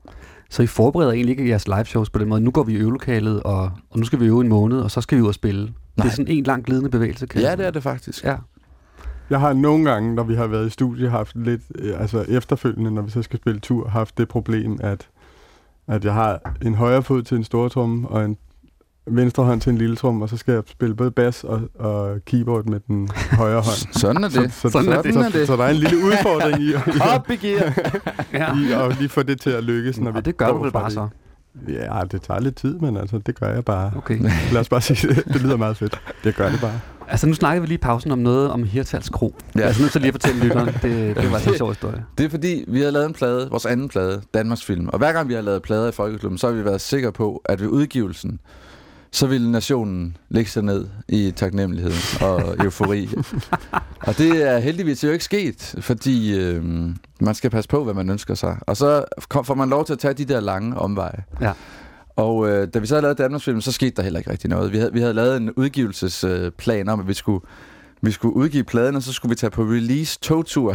Så 0.51 0.63
I 0.63 0.67
forbereder 0.67 1.13
egentlig 1.13 1.31
ikke 1.31 1.49
jeres 1.49 1.69
live 1.69 1.85
shows 1.85 2.11
på 2.11 2.19
den 2.19 2.29
måde. 2.29 2.41
Nu 2.41 2.51
går 2.51 2.63
vi 2.63 2.73
i 2.73 2.77
øvelokalet, 2.77 3.43
og, 3.43 3.63
og 3.91 3.99
nu 3.99 4.05
skal 4.05 4.21
vi 4.21 4.27
øve 4.27 4.41
en 4.41 4.49
måned, 4.49 4.81
og 4.81 4.91
så 4.91 5.01
skal 5.01 5.19
vi 5.19 5.23
ud 5.23 5.29
og 5.29 5.35
spille. 5.35 5.63
Nej. 5.63 5.73
Det 5.97 6.05
er 6.05 6.11
sådan 6.11 6.29
en 6.29 6.45
lang 6.45 6.65
glidende 6.65 6.91
bevægelse, 6.91 7.27
kan 7.27 7.41
Ja, 7.41 7.57
det 7.57 7.67
er 7.67 7.71
det 7.71 7.83
faktisk. 7.83 8.25
Ja. 8.25 8.37
Jeg 9.31 9.41
har 9.41 9.53
nogle 9.53 9.91
gange, 9.91 10.15
når 10.15 10.23
vi 10.23 10.35
har 10.35 10.47
været 10.47 10.67
i 10.67 10.71
studie, 10.71 11.09
haft 11.09 11.37
lidt, 11.37 11.63
øh, 11.75 12.01
altså 12.01 12.25
efterfølgende, 12.29 12.91
når 12.91 13.03
vi 13.03 13.11
så 13.11 13.23
skal 13.23 13.39
spille 13.39 13.61
tur, 13.61 13.89
haft 13.89 14.19
det 14.19 14.29
problem, 14.29 14.79
at, 14.81 15.09
at 15.91 16.05
jeg 16.05 16.15
har 16.15 16.55
en 16.63 16.75
højre 16.75 17.03
fod 17.03 17.23
til 17.23 17.37
en 17.37 17.45
stor 17.45 17.69
trum, 17.69 18.05
og 18.05 18.25
en 18.25 18.37
venstre 19.07 19.45
hånd 19.45 19.61
til 19.61 19.71
en 19.71 19.79
lille 19.79 19.97
trum, 19.97 20.23
og 20.23 20.29
så 20.29 20.37
skal 20.37 20.53
jeg 20.53 20.63
spille 20.67 20.95
både 20.95 21.11
bas 21.11 21.45
og, 21.45 21.61
og 21.79 22.19
keyboard 22.27 22.65
med 22.65 22.81
den 22.89 23.09
højre 23.33 23.55
hånd. 23.55 23.93
Sådan 24.01 24.25
er 24.25 24.29
det. 24.29 24.53
Så, 24.53 24.61
så, 24.61 24.71
Sådan 24.71 24.89
er 24.93 24.97
så, 24.97 25.03
det. 25.03 25.15
så, 25.33 25.39
det. 25.39 25.47
så 25.47 25.57
der 25.57 25.65
er 25.65 25.69
en 25.71 25.77
lille 25.77 25.97
udfordring 25.97 26.63
i, 26.63 26.75
Op 27.15 27.31
i 27.31 27.37
gear! 27.37 27.73
ja. 28.33 28.59
i 28.59 28.91
at 28.91 28.99
lige 28.99 29.09
få 29.09 29.23
det 29.23 29.41
til 29.41 29.51
at 29.51 29.65
lykkes, 29.65 30.01
når 30.01 30.11
vi 30.11 30.17
Og 30.19 30.25
det 30.25 30.37
gør 30.37 30.53
du 30.53 30.63
vel 30.63 30.73
bare 30.73 30.85
det. 30.85 30.93
så. 30.93 31.09
Ja, 31.69 32.01
det 32.11 32.23
tager 32.23 32.41
lidt 32.41 32.57
tid, 32.57 32.79
men 32.79 32.97
altså, 32.97 33.19
det 33.19 33.41
gør 33.41 33.55
jeg 33.55 33.65
bare. 33.65 33.93
Okay. 33.97 34.19
Lad 34.53 34.61
os 34.61 34.69
bare 34.69 34.81
sige 34.81 35.15
det. 35.15 35.25
Det 35.25 35.43
lyder 35.43 35.57
meget 35.57 35.77
fedt. 35.77 36.01
Det 36.25 36.37
gør 36.37 36.51
det 36.51 36.61
bare. 36.61 36.81
Altså 37.11 37.27
nu 37.27 37.35
snakkede 37.35 37.61
vi 37.61 37.67
lige 37.67 37.75
i 37.75 37.81
pausen 37.81 38.11
om 38.11 38.19
noget 38.19 38.51
om 38.51 38.63
Hirtals 38.65 39.09
Kro. 39.09 39.37
Ja. 39.55 39.61
Jeg 39.61 39.69
er 39.69 39.73
så 39.73 39.99
lige 39.99 40.09
at 40.09 40.15
fortælle 40.15 40.41
lytteren. 40.41 40.67
Det, 40.67 41.17
det 41.17 41.17
var 41.33 41.39
sådan 41.39 41.53
en 41.53 41.59
sjov 41.59 41.69
historie. 41.69 42.05
Det 42.19 42.27
er 42.27 42.31
fordi, 42.31 42.65
vi 42.69 42.81
har 42.81 42.91
lavet 42.91 43.07
en 43.07 43.13
plade, 43.13 43.51
vores 43.51 43.67
anden 43.67 43.89
plade, 43.89 44.23
Danmarks 44.35 44.65
Film. 44.65 44.89
Og 44.89 44.99
hver 44.99 45.13
gang 45.13 45.29
vi 45.29 45.35
har 45.35 45.41
lavet 45.41 45.63
plader 45.63 45.89
i 45.89 45.93
Folkeklubben, 45.93 46.39
så 46.39 46.47
har 46.47 46.55
vi 46.55 46.65
været 46.65 46.81
sikre 46.81 47.13
på, 47.13 47.43
at 47.45 47.61
ved 47.61 47.69
udgivelsen, 47.69 48.41
så 49.13 49.27
ville 49.27 49.51
nationen 49.53 50.17
lægge 50.29 50.51
sig 50.51 50.63
ned 50.63 50.87
i 51.09 51.33
taknemmelighed 51.37 51.93
og 52.21 52.43
eufori. 52.65 53.09
og 54.01 54.19
det 54.19 54.49
er 54.49 54.59
heldigvis 54.59 55.05
jo 55.05 55.11
ikke 55.11 55.25
sket, 55.25 55.75
fordi 55.81 56.39
øh, 56.39 56.65
man 57.21 57.35
skal 57.35 57.51
passe 57.51 57.69
på, 57.69 57.85
hvad 57.85 57.95
man 57.95 58.11
ønsker 58.11 58.35
sig. 58.35 58.59
Og 58.61 58.77
så 58.77 59.05
får 59.45 59.55
man 59.55 59.69
lov 59.69 59.85
til 59.85 59.93
at 59.93 59.99
tage 59.99 60.15
de 60.15 60.25
der 60.25 60.41
lange 60.41 60.77
omveje. 60.77 61.25
Ja. 61.41 61.53
Og 62.21 62.49
øh, 62.49 62.69
da 62.75 62.79
vi 62.79 62.87
så 62.87 62.95
havde 62.95 63.03
lavet 63.03 63.19
Danmarks 63.19 63.45
Film, 63.45 63.61
så 63.61 63.73
skete 63.73 63.91
der 63.97 64.03
heller 64.03 64.19
ikke 64.19 64.31
rigtig 64.31 64.51
noget. 64.51 64.73
Vi 64.73 64.79
havde, 64.79 64.93
vi 64.93 65.01
havde 65.01 65.15
lavet 65.15 65.37
en 65.37 65.51
udgivelsesplan 65.53 66.89
øh, 66.89 66.93
om, 66.93 67.01
at 67.01 67.09
vi 67.09 67.15
skulle, 67.15 67.41
vi 68.03 68.11
skulle 68.11 68.37
udgive 68.37 68.65
pladen, 68.65 68.97
og 68.97 69.03
så 69.03 69.13
skulle 69.13 69.31
vi 69.31 69.35
tage 69.37 69.51
på 69.51 69.63
release 69.63 70.19
togtur 70.21 70.75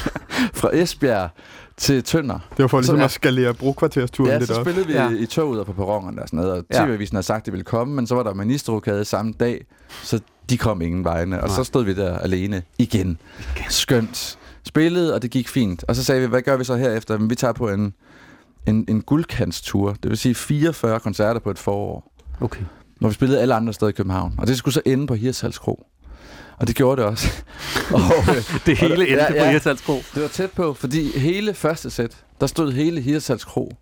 fra 0.60 0.70
Esbjerg 0.76 1.30
til 1.76 2.02
Tønder. 2.04 2.38
Det 2.50 2.58
var 2.62 2.66
for 2.66 2.78
ligesom 2.80 2.98
Så- 2.98 3.04
at 3.04 3.10
skalere 3.10 3.54
brugkvartersturen 3.54 4.30
Ja, 4.30 4.38
lidt 4.38 4.48
så 4.48 4.54
op. 4.54 4.64
spillede 4.64 4.86
vi 4.86 4.92
Ja. 4.92 5.04
ja. 5.04 5.16
i 5.18 5.26
toget 5.26 5.60
og 5.60 5.66
på 5.66 5.72
perronen 5.72 6.18
og 6.18 6.28
sådan 6.28 6.36
noget, 6.36 6.52
og 6.52 6.64
Ja. 6.72 6.84
TV-avisen 6.84 7.16
havde 7.16 7.26
sagt, 7.26 7.38
at 7.42 7.44
det 7.46 7.52
ville 7.52 7.64
komme, 7.64 7.94
men 7.94 8.06
så 8.06 8.14
var 8.14 8.22
der 8.22 8.34
ministerrokade 8.34 9.04
samme 9.04 9.34
dag, 9.40 9.64
så 10.02 10.20
de 10.50 10.58
kom 10.58 10.82
ingen 10.82 11.04
vegne, 11.04 11.40
og 11.42 11.48
Nej. 11.48 11.56
så 11.56 11.64
stod 11.64 11.84
vi 11.84 11.94
der 11.94 12.18
alene 12.18 12.62
igen. 12.78 13.18
Skønt. 13.68 14.38
Spillede, 14.64 15.14
og 15.14 15.22
det 15.22 15.30
gik 15.30 15.48
fint. 15.48 15.84
Og 15.88 15.96
så 15.96 16.04
sagde 16.04 16.20
vi, 16.20 16.26
hvad 16.26 16.42
gør 16.42 16.56
vi 16.56 16.64
så 16.64 16.76
herefter? 16.76 17.18
Men 17.18 17.30
vi 17.30 17.34
tager 17.34 17.52
på 17.52 17.68
en, 17.68 17.94
en, 18.68 18.84
en 18.88 19.02
guldkantstur, 19.02 19.92
det 20.02 20.08
vil 20.10 20.18
sige 20.18 20.34
44 20.34 21.00
koncerter 21.00 21.40
på 21.40 21.50
et 21.50 21.58
forår, 21.58 22.12
Okay. 22.40 22.60
hvor 22.98 23.08
vi 23.08 23.14
spillede 23.14 23.40
alle 23.40 23.54
andre 23.54 23.72
steder 23.72 23.88
i 23.88 23.92
København. 23.92 24.34
Og 24.38 24.46
det 24.46 24.56
skulle 24.58 24.74
så 24.74 24.82
ende 24.86 25.06
på 25.06 25.14
Hirtshals 25.14 25.58
Kro. 25.58 25.86
Og 26.58 26.66
det 26.68 26.76
gjorde 26.76 27.00
det 27.02 27.10
også. 27.10 27.28
og, 27.94 28.00
øh, 28.28 28.60
Det 28.66 28.78
hele 28.78 28.94
endte 29.08 29.22
Ja, 29.24 29.28
på 29.30 29.34
ja. 29.36 29.50
Hirtals 29.50 29.80
Kro. 29.80 29.94
det 30.14 30.22
var 30.22 30.28
tæt 30.28 30.50
på, 30.50 30.74
fordi 30.74 31.18
hele 31.18 31.54
første 31.54 31.90
sæt, 31.90 32.16
der 32.40 32.46
stod 32.46 32.72
hele 32.72 33.00
Hirtshals 33.00 33.44
Kro 33.44 33.76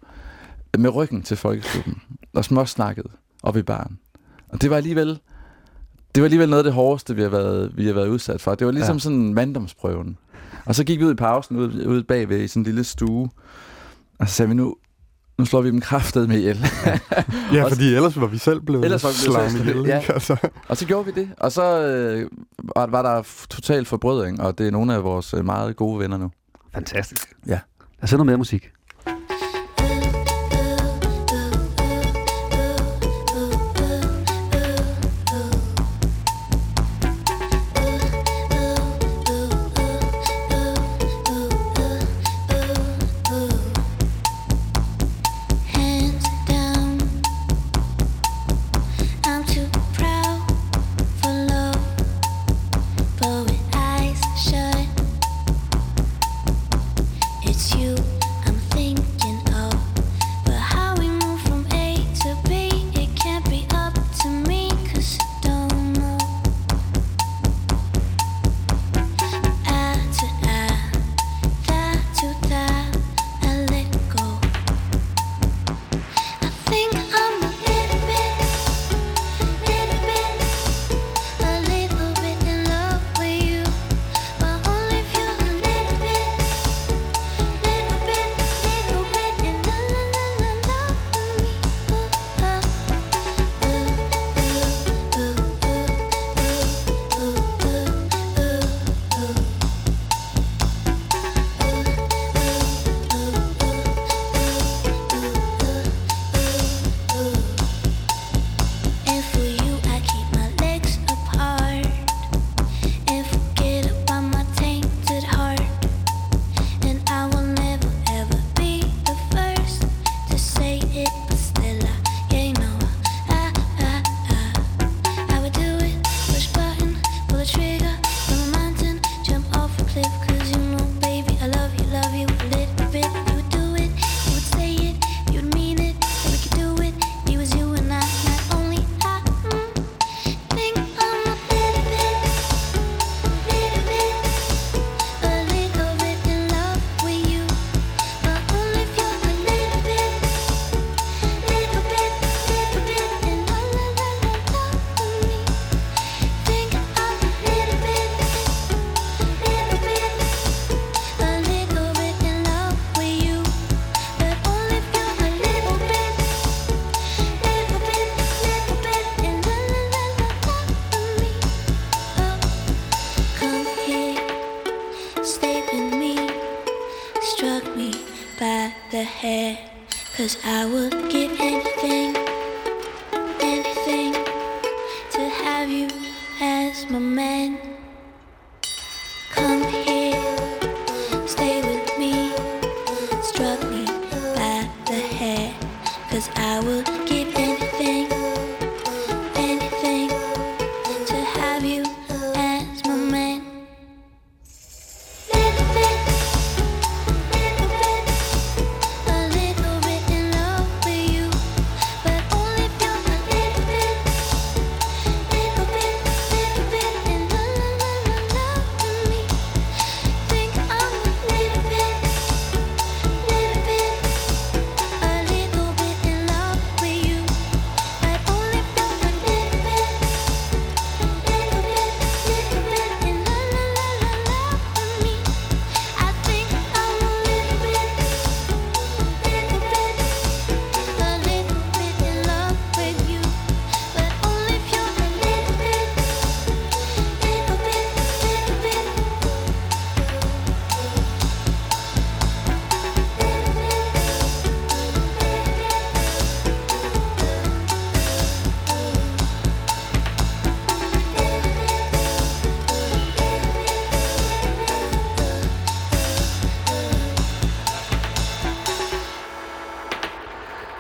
med 0.78 0.94
ryggen 0.94 1.22
til 1.22 1.36
folkeklubben 1.36 2.02
og 2.34 2.44
småsnakket 2.44 3.06
op 3.42 3.56
i 3.56 3.62
baren. 3.62 3.98
Og 4.48 4.62
det 4.62 4.70
var 4.70 4.76
alligevel 4.76 5.18
det 6.14 6.22
var 6.22 6.24
alligevel 6.24 6.48
noget 6.48 6.60
af 6.60 6.64
det 6.64 6.72
hårdeste, 6.72 7.16
vi 7.16 7.22
har 7.22 7.28
været, 7.28 7.72
vi 7.76 7.86
har 7.86 7.92
været 7.92 8.08
udsat 8.08 8.40
for. 8.40 8.54
Det 8.54 8.66
var 8.66 8.72
ligesom 8.72 8.96
Ja. 8.96 9.00
sådan 9.00 9.34
manddomsprøven. 9.34 10.18
Og 10.64 10.74
så 10.74 10.84
gik 10.84 10.98
vi 11.00 11.04
ud 11.04 11.12
i 11.12 11.14
pausen 11.14 11.56
ude, 11.56 11.88
ude 11.88 12.02
bagved 12.04 12.40
i 12.40 12.48
sådan 12.48 12.60
en 12.60 12.64
lille 12.64 12.84
stue, 12.84 13.28
og 14.18 14.28
så 14.28 14.34
sagde 14.34 14.48
vi 14.48 14.54
nu, 14.54 14.76
nu 15.38 15.44
slår 15.44 15.60
vi 15.60 15.70
dem 15.70 15.80
kraftet 15.80 16.28
med 16.28 16.36
ihjel. 16.38 16.58
Ja, 17.52 17.64
fordi 17.68 17.94
ellers 17.94 18.20
var 18.20 18.26
vi 18.26 18.38
selv 18.38 18.60
blevet 18.60 18.84
Ellers 18.84 19.04
var 19.04 19.10
vi 19.52 19.60
ihjel. 19.60 19.78
ikke? 19.78 20.12
Altså, 20.12 20.36
og 20.68 20.76
så 20.76 20.86
gjorde 20.86 21.04
vi 21.14 21.20
det. 21.20 21.28
Og 21.38 21.52
så 21.52 21.80
øh, 21.82 22.30
var, 22.76 22.86
var 22.86 23.02
der 23.02 23.22
total 23.50 23.84
forbrødring, 23.84 24.40
og 24.40 24.58
det 24.58 24.66
er 24.66 24.70
nogle 24.70 24.94
af 24.94 25.04
vores 25.04 25.34
øh, 25.34 25.44
meget 25.44 25.76
gode 25.76 25.98
venner 25.98 26.16
nu. 26.18 26.30
Fantastisk. 26.74 27.34
Ja. 27.46 27.50
Lad 27.52 28.02
os 28.02 28.12
noget 28.12 28.26
mere 28.26 28.36
musik. 28.36 28.70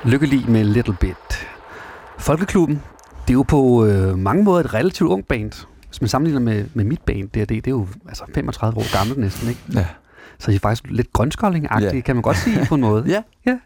Lykkelig 0.06 0.50
med 0.50 0.64
Little 0.64 0.96
Bit. 1.00 1.48
Folkeklubben, 2.18 2.82
det 3.22 3.30
er 3.30 3.34
jo 3.34 3.42
på 3.42 3.86
øh, 3.86 4.18
mange 4.18 4.44
måder 4.44 4.60
et 4.60 4.74
relativt 4.74 5.08
ung 5.10 5.26
band. 5.26 5.66
Hvis 5.88 6.00
man 6.00 6.08
sammenligner 6.08 6.40
med, 6.40 6.64
med 6.74 6.84
mit 6.84 7.00
band, 7.02 7.28
det 7.28 7.42
er, 7.42 7.46
det, 7.46 7.64
det 7.64 7.70
er 7.70 7.74
jo 7.76 7.86
altså 8.08 8.24
35 8.34 8.78
år 8.78 8.98
gammelt 8.98 9.18
næsten, 9.20 9.48
ikke? 9.48 9.60
Ja. 9.74 9.86
Så 10.38 10.50
I 10.50 10.54
er 10.54 10.58
faktisk 10.58 10.90
lidt 10.90 11.08
grønskolding-agtige, 11.18 11.94
Ja. 11.94 12.00
kan 12.00 12.16
man 12.16 12.22
godt 12.22 12.36
sige 12.36 12.66
på 12.68 12.74
en 12.74 12.80
måde. 12.80 13.04
Ja. 13.14 13.22
ja. 13.46 13.58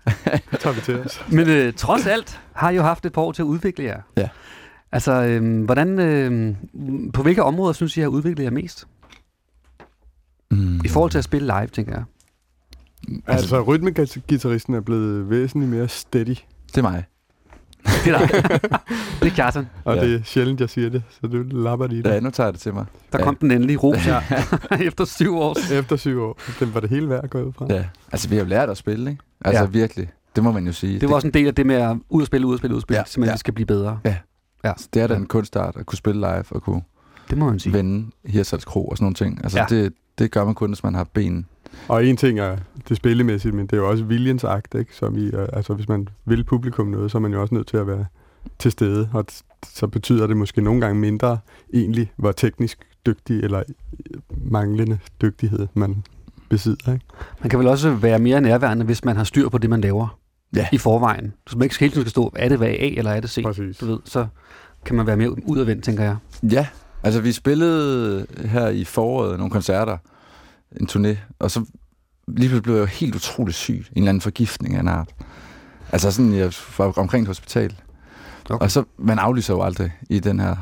Det 0.50 0.58
tager 0.60 0.74
vi 0.74 0.80
til 0.80 1.00
os. 1.00 1.24
Men 1.32 1.48
øh, 1.48 1.72
trods 1.72 2.06
alt 2.06 2.40
har 2.52 2.70
I 2.70 2.76
jo 2.76 2.82
haft 2.82 3.06
et 3.06 3.12
par 3.12 3.22
år 3.22 3.32
til 3.32 3.42
at 3.42 3.46
udvikle 3.46 3.84
jer. 3.84 4.00
Ja. 4.16 4.28
Altså, 4.92 5.12
øh, 5.12 5.64
hvordan, 5.64 5.98
øh, 5.98 6.54
på 7.12 7.22
hvilke 7.22 7.42
områder 7.42 7.72
synes 7.72 7.96
I 7.96 8.00
har 8.00 8.08
udviklet 8.08 8.44
jer 8.44 8.50
mest? 8.50 8.86
Mm. 10.50 10.80
I 10.84 10.88
forhold 10.88 11.10
til 11.10 11.18
at 11.18 11.24
spille 11.24 11.46
live, 11.46 11.66
tænker 11.66 11.92
jeg. 11.92 12.04
Altså, 13.26 13.60
rytmegitarristen 13.62 14.74
er 14.74 14.80
blevet 14.80 15.30
væsentligt 15.30 15.70
mere 15.70 15.88
steady, 15.88 16.26
Det 16.66 16.76
er 16.76 16.82
mig. 16.82 17.04
Det 18.04 18.12
er 18.14 18.18
dig. 18.18 18.28
det 19.20 19.26
er 19.26 19.34
Kjartan. 19.34 19.66
og 19.84 19.94
Ja. 19.96 20.02
ja. 20.02 20.08
det 20.08 20.20
er 20.20 20.24
sjældent, 20.24 20.60
jeg 20.60 20.70
siger 20.70 20.88
det, 20.90 21.02
så 21.10 21.26
du 21.26 21.42
lapper 21.42 21.86
i 21.86 21.96
det. 21.96 22.04
Ja, 22.10 22.20
nu 22.20 22.30
tager 22.30 22.46
jeg 22.46 22.52
det 22.52 22.60
til 22.60 22.74
mig. 22.74 22.84
Der 23.12 23.18
Ja. 23.18 23.24
kom 23.24 23.34
den 23.36 23.50
endelige 23.50 23.76
ros 23.76 24.06
ja. 24.06 24.22
efter 24.86 25.04
syv 25.04 25.36
år. 25.38 25.72
Efter 25.78 25.96
syv 25.96 26.20
år. 26.22 26.38
Den 26.60 26.74
var 26.74 26.80
det 26.80 26.90
hele 26.90 27.08
værd 27.08 27.24
at 27.24 27.30
gå 27.30 27.42
ud 27.42 27.52
fra. 27.52 27.66
Ja. 27.70 27.84
Altså, 28.12 28.28
vi 28.28 28.34
har 28.36 28.42
jo 28.42 28.48
lært 28.48 28.70
at 28.70 28.76
spille, 28.76 29.10
ikke? 29.10 29.22
Altså, 29.44 29.58
Ja. 29.60 29.64
ja. 29.64 29.70
virkelig. 29.70 30.08
Det 30.36 30.44
må 30.44 30.52
man 30.52 30.66
jo 30.66 30.72
sige. 30.72 31.00
Det 31.00 31.08
var 31.08 31.14
også 31.14 31.26
en 31.28 31.34
del 31.34 31.46
af 31.46 31.54
det 31.54 31.66
med 31.66 31.74
at 31.76 31.96
ud 32.08 32.20
og 32.22 32.26
spille, 32.26 32.46
ud 32.46 32.52
og 32.52 32.58
spille, 32.58 32.74
ud 32.74 32.78
og 32.78 32.82
spille, 32.82 32.96
ja. 32.96 33.00
Ja, 33.00 33.04
simpelthen, 33.06 33.28
ja. 33.28 33.32
ja. 33.32 33.36
skal 33.36 33.54
blive 33.54 33.66
bedre. 33.66 33.98
det 34.94 35.02
er 35.02 35.06
da 35.06 35.14
en 35.14 35.26
kunstart 35.26 35.76
at 35.76 35.86
kunne 35.86 35.98
spille 35.98 36.20
live 36.20 36.44
og 36.50 36.62
kunne 36.62 36.82
Det 37.30 37.38
må 37.38 37.46
man 37.46 37.58
sige. 37.58 37.72
vende 37.72 38.10
Hirsals 38.26 38.64
Kro 38.64 38.86
og 38.86 38.96
sådan 38.96 39.04
nogle 39.04 39.14
ting. 39.14 39.40
Altså, 39.42 39.58
Ja. 39.58 39.66
ja. 39.70 39.82
det, 39.82 39.92
det 40.18 40.30
gør 40.30 40.44
man 40.44 40.54
kun, 40.54 40.70
hvis 40.70 40.82
man 40.82 40.94
har 40.94 41.04
ben. 41.04 41.46
Og 41.88 42.06
en 42.06 42.16
ting 42.16 42.38
er 42.40 42.56
det 42.88 42.96
spillemæssige, 42.96 43.52
men 43.52 43.66
det 43.66 43.72
er 43.72 43.76
jo 43.76 43.90
også 43.90 44.04
viljens 44.04 44.44
akt, 44.44 44.74
ikke? 44.74 44.96
Som 44.96 45.16
i, 45.18 45.24
øh, 45.26 45.48
altså 45.52 45.74
hvis 45.74 45.88
man 45.88 46.08
vil 46.24 46.44
publikum 46.44 46.86
noget, 46.86 47.10
så 47.10 47.18
er 47.18 47.22
man 47.22 47.32
jo 47.32 47.40
også 47.42 47.54
nødt 47.54 47.66
til 47.66 47.76
at 47.76 47.86
være 47.86 48.06
til 48.58 48.70
stede, 48.72 49.08
og 49.12 49.24
t- 49.32 49.42
så 49.74 49.86
betyder 49.86 50.26
det 50.26 50.36
måske 50.36 50.60
nogle 50.62 50.80
gange 50.80 51.00
mindre 51.00 51.38
egentlig, 51.74 52.12
hvor 52.16 52.32
teknisk 52.32 52.78
dygtig 53.06 53.40
eller 53.44 53.58
øh, 53.58 54.20
manglende 54.52 54.98
dygtighed 55.22 55.66
man 55.74 56.04
besidder, 56.48 56.92
ikke? 56.92 57.04
Man 57.40 57.50
kan 57.50 57.58
vel 57.58 57.68
også 57.68 57.90
være 57.90 58.18
mere 58.18 58.40
nærværende, 58.40 58.84
hvis 58.84 59.04
man 59.04 59.16
har 59.16 59.24
styr 59.24 59.48
på 59.48 59.58
det, 59.58 59.70
man 59.70 59.80
laver 59.80 60.16
Ja. 60.56 60.66
i 60.72 60.78
forvejen. 60.78 61.32
Så 61.46 61.58
man 61.58 61.64
ikke 61.64 61.78
hele 61.80 61.92
tiden 61.92 62.02
skal 62.04 62.10
stå, 62.10 62.32
er 62.36 62.48
det 62.48 62.58
hvad 62.58 62.68
A 62.68 62.72
eller 62.96 63.10
er 63.10 63.20
det 63.20 63.30
C? 63.30 63.42
Præcis. 63.42 63.76
Du 63.76 63.86
ved, 63.86 63.98
så 64.04 64.26
kan 64.84 64.96
man 64.96 65.06
være 65.06 65.16
mere 65.16 65.48
udadvendt, 65.48 65.84
tænker 65.84 66.04
jeg. 66.04 66.16
Ja, 66.52 66.66
altså 67.02 67.20
vi 67.20 67.32
spillede 67.32 68.26
her 68.44 68.68
i 68.68 68.84
foråret 68.84 69.38
nogle 69.38 69.50
koncerter, 69.50 69.96
en 70.80 70.88
turné, 70.92 71.16
og 71.38 71.50
så 71.50 71.64
lige 72.28 72.60
blev 72.60 72.74
jeg 72.74 72.80
jo 72.80 72.86
helt 72.86 73.14
utrolig 73.14 73.54
syg. 73.54 73.86
En 73.92 74.02
eller 74.02 74.08
anden 74.08 74.20
forgiftning 74.20 74.74
af 74.74 74.80
en 74.80 74.88
art. 74.88 75.14
Altså 75.92 76.10
sådan, 76.10 76.34
jeg 76.34 76.52
var 76.78 76.98
omkring 76.98 77.22
et 77.22 77.28
hospital. 77.28 77.74
Okay. 78.50 78.64
Og 78.64 78.70
så, 78.70 78.84
man 78.98 79.18
aflyser 79.18 79.54
jo 79.54 79.62
aldrig 79.62 79.92
i 80.10 80.18
den 80.18 80.40
her 80.40 80.56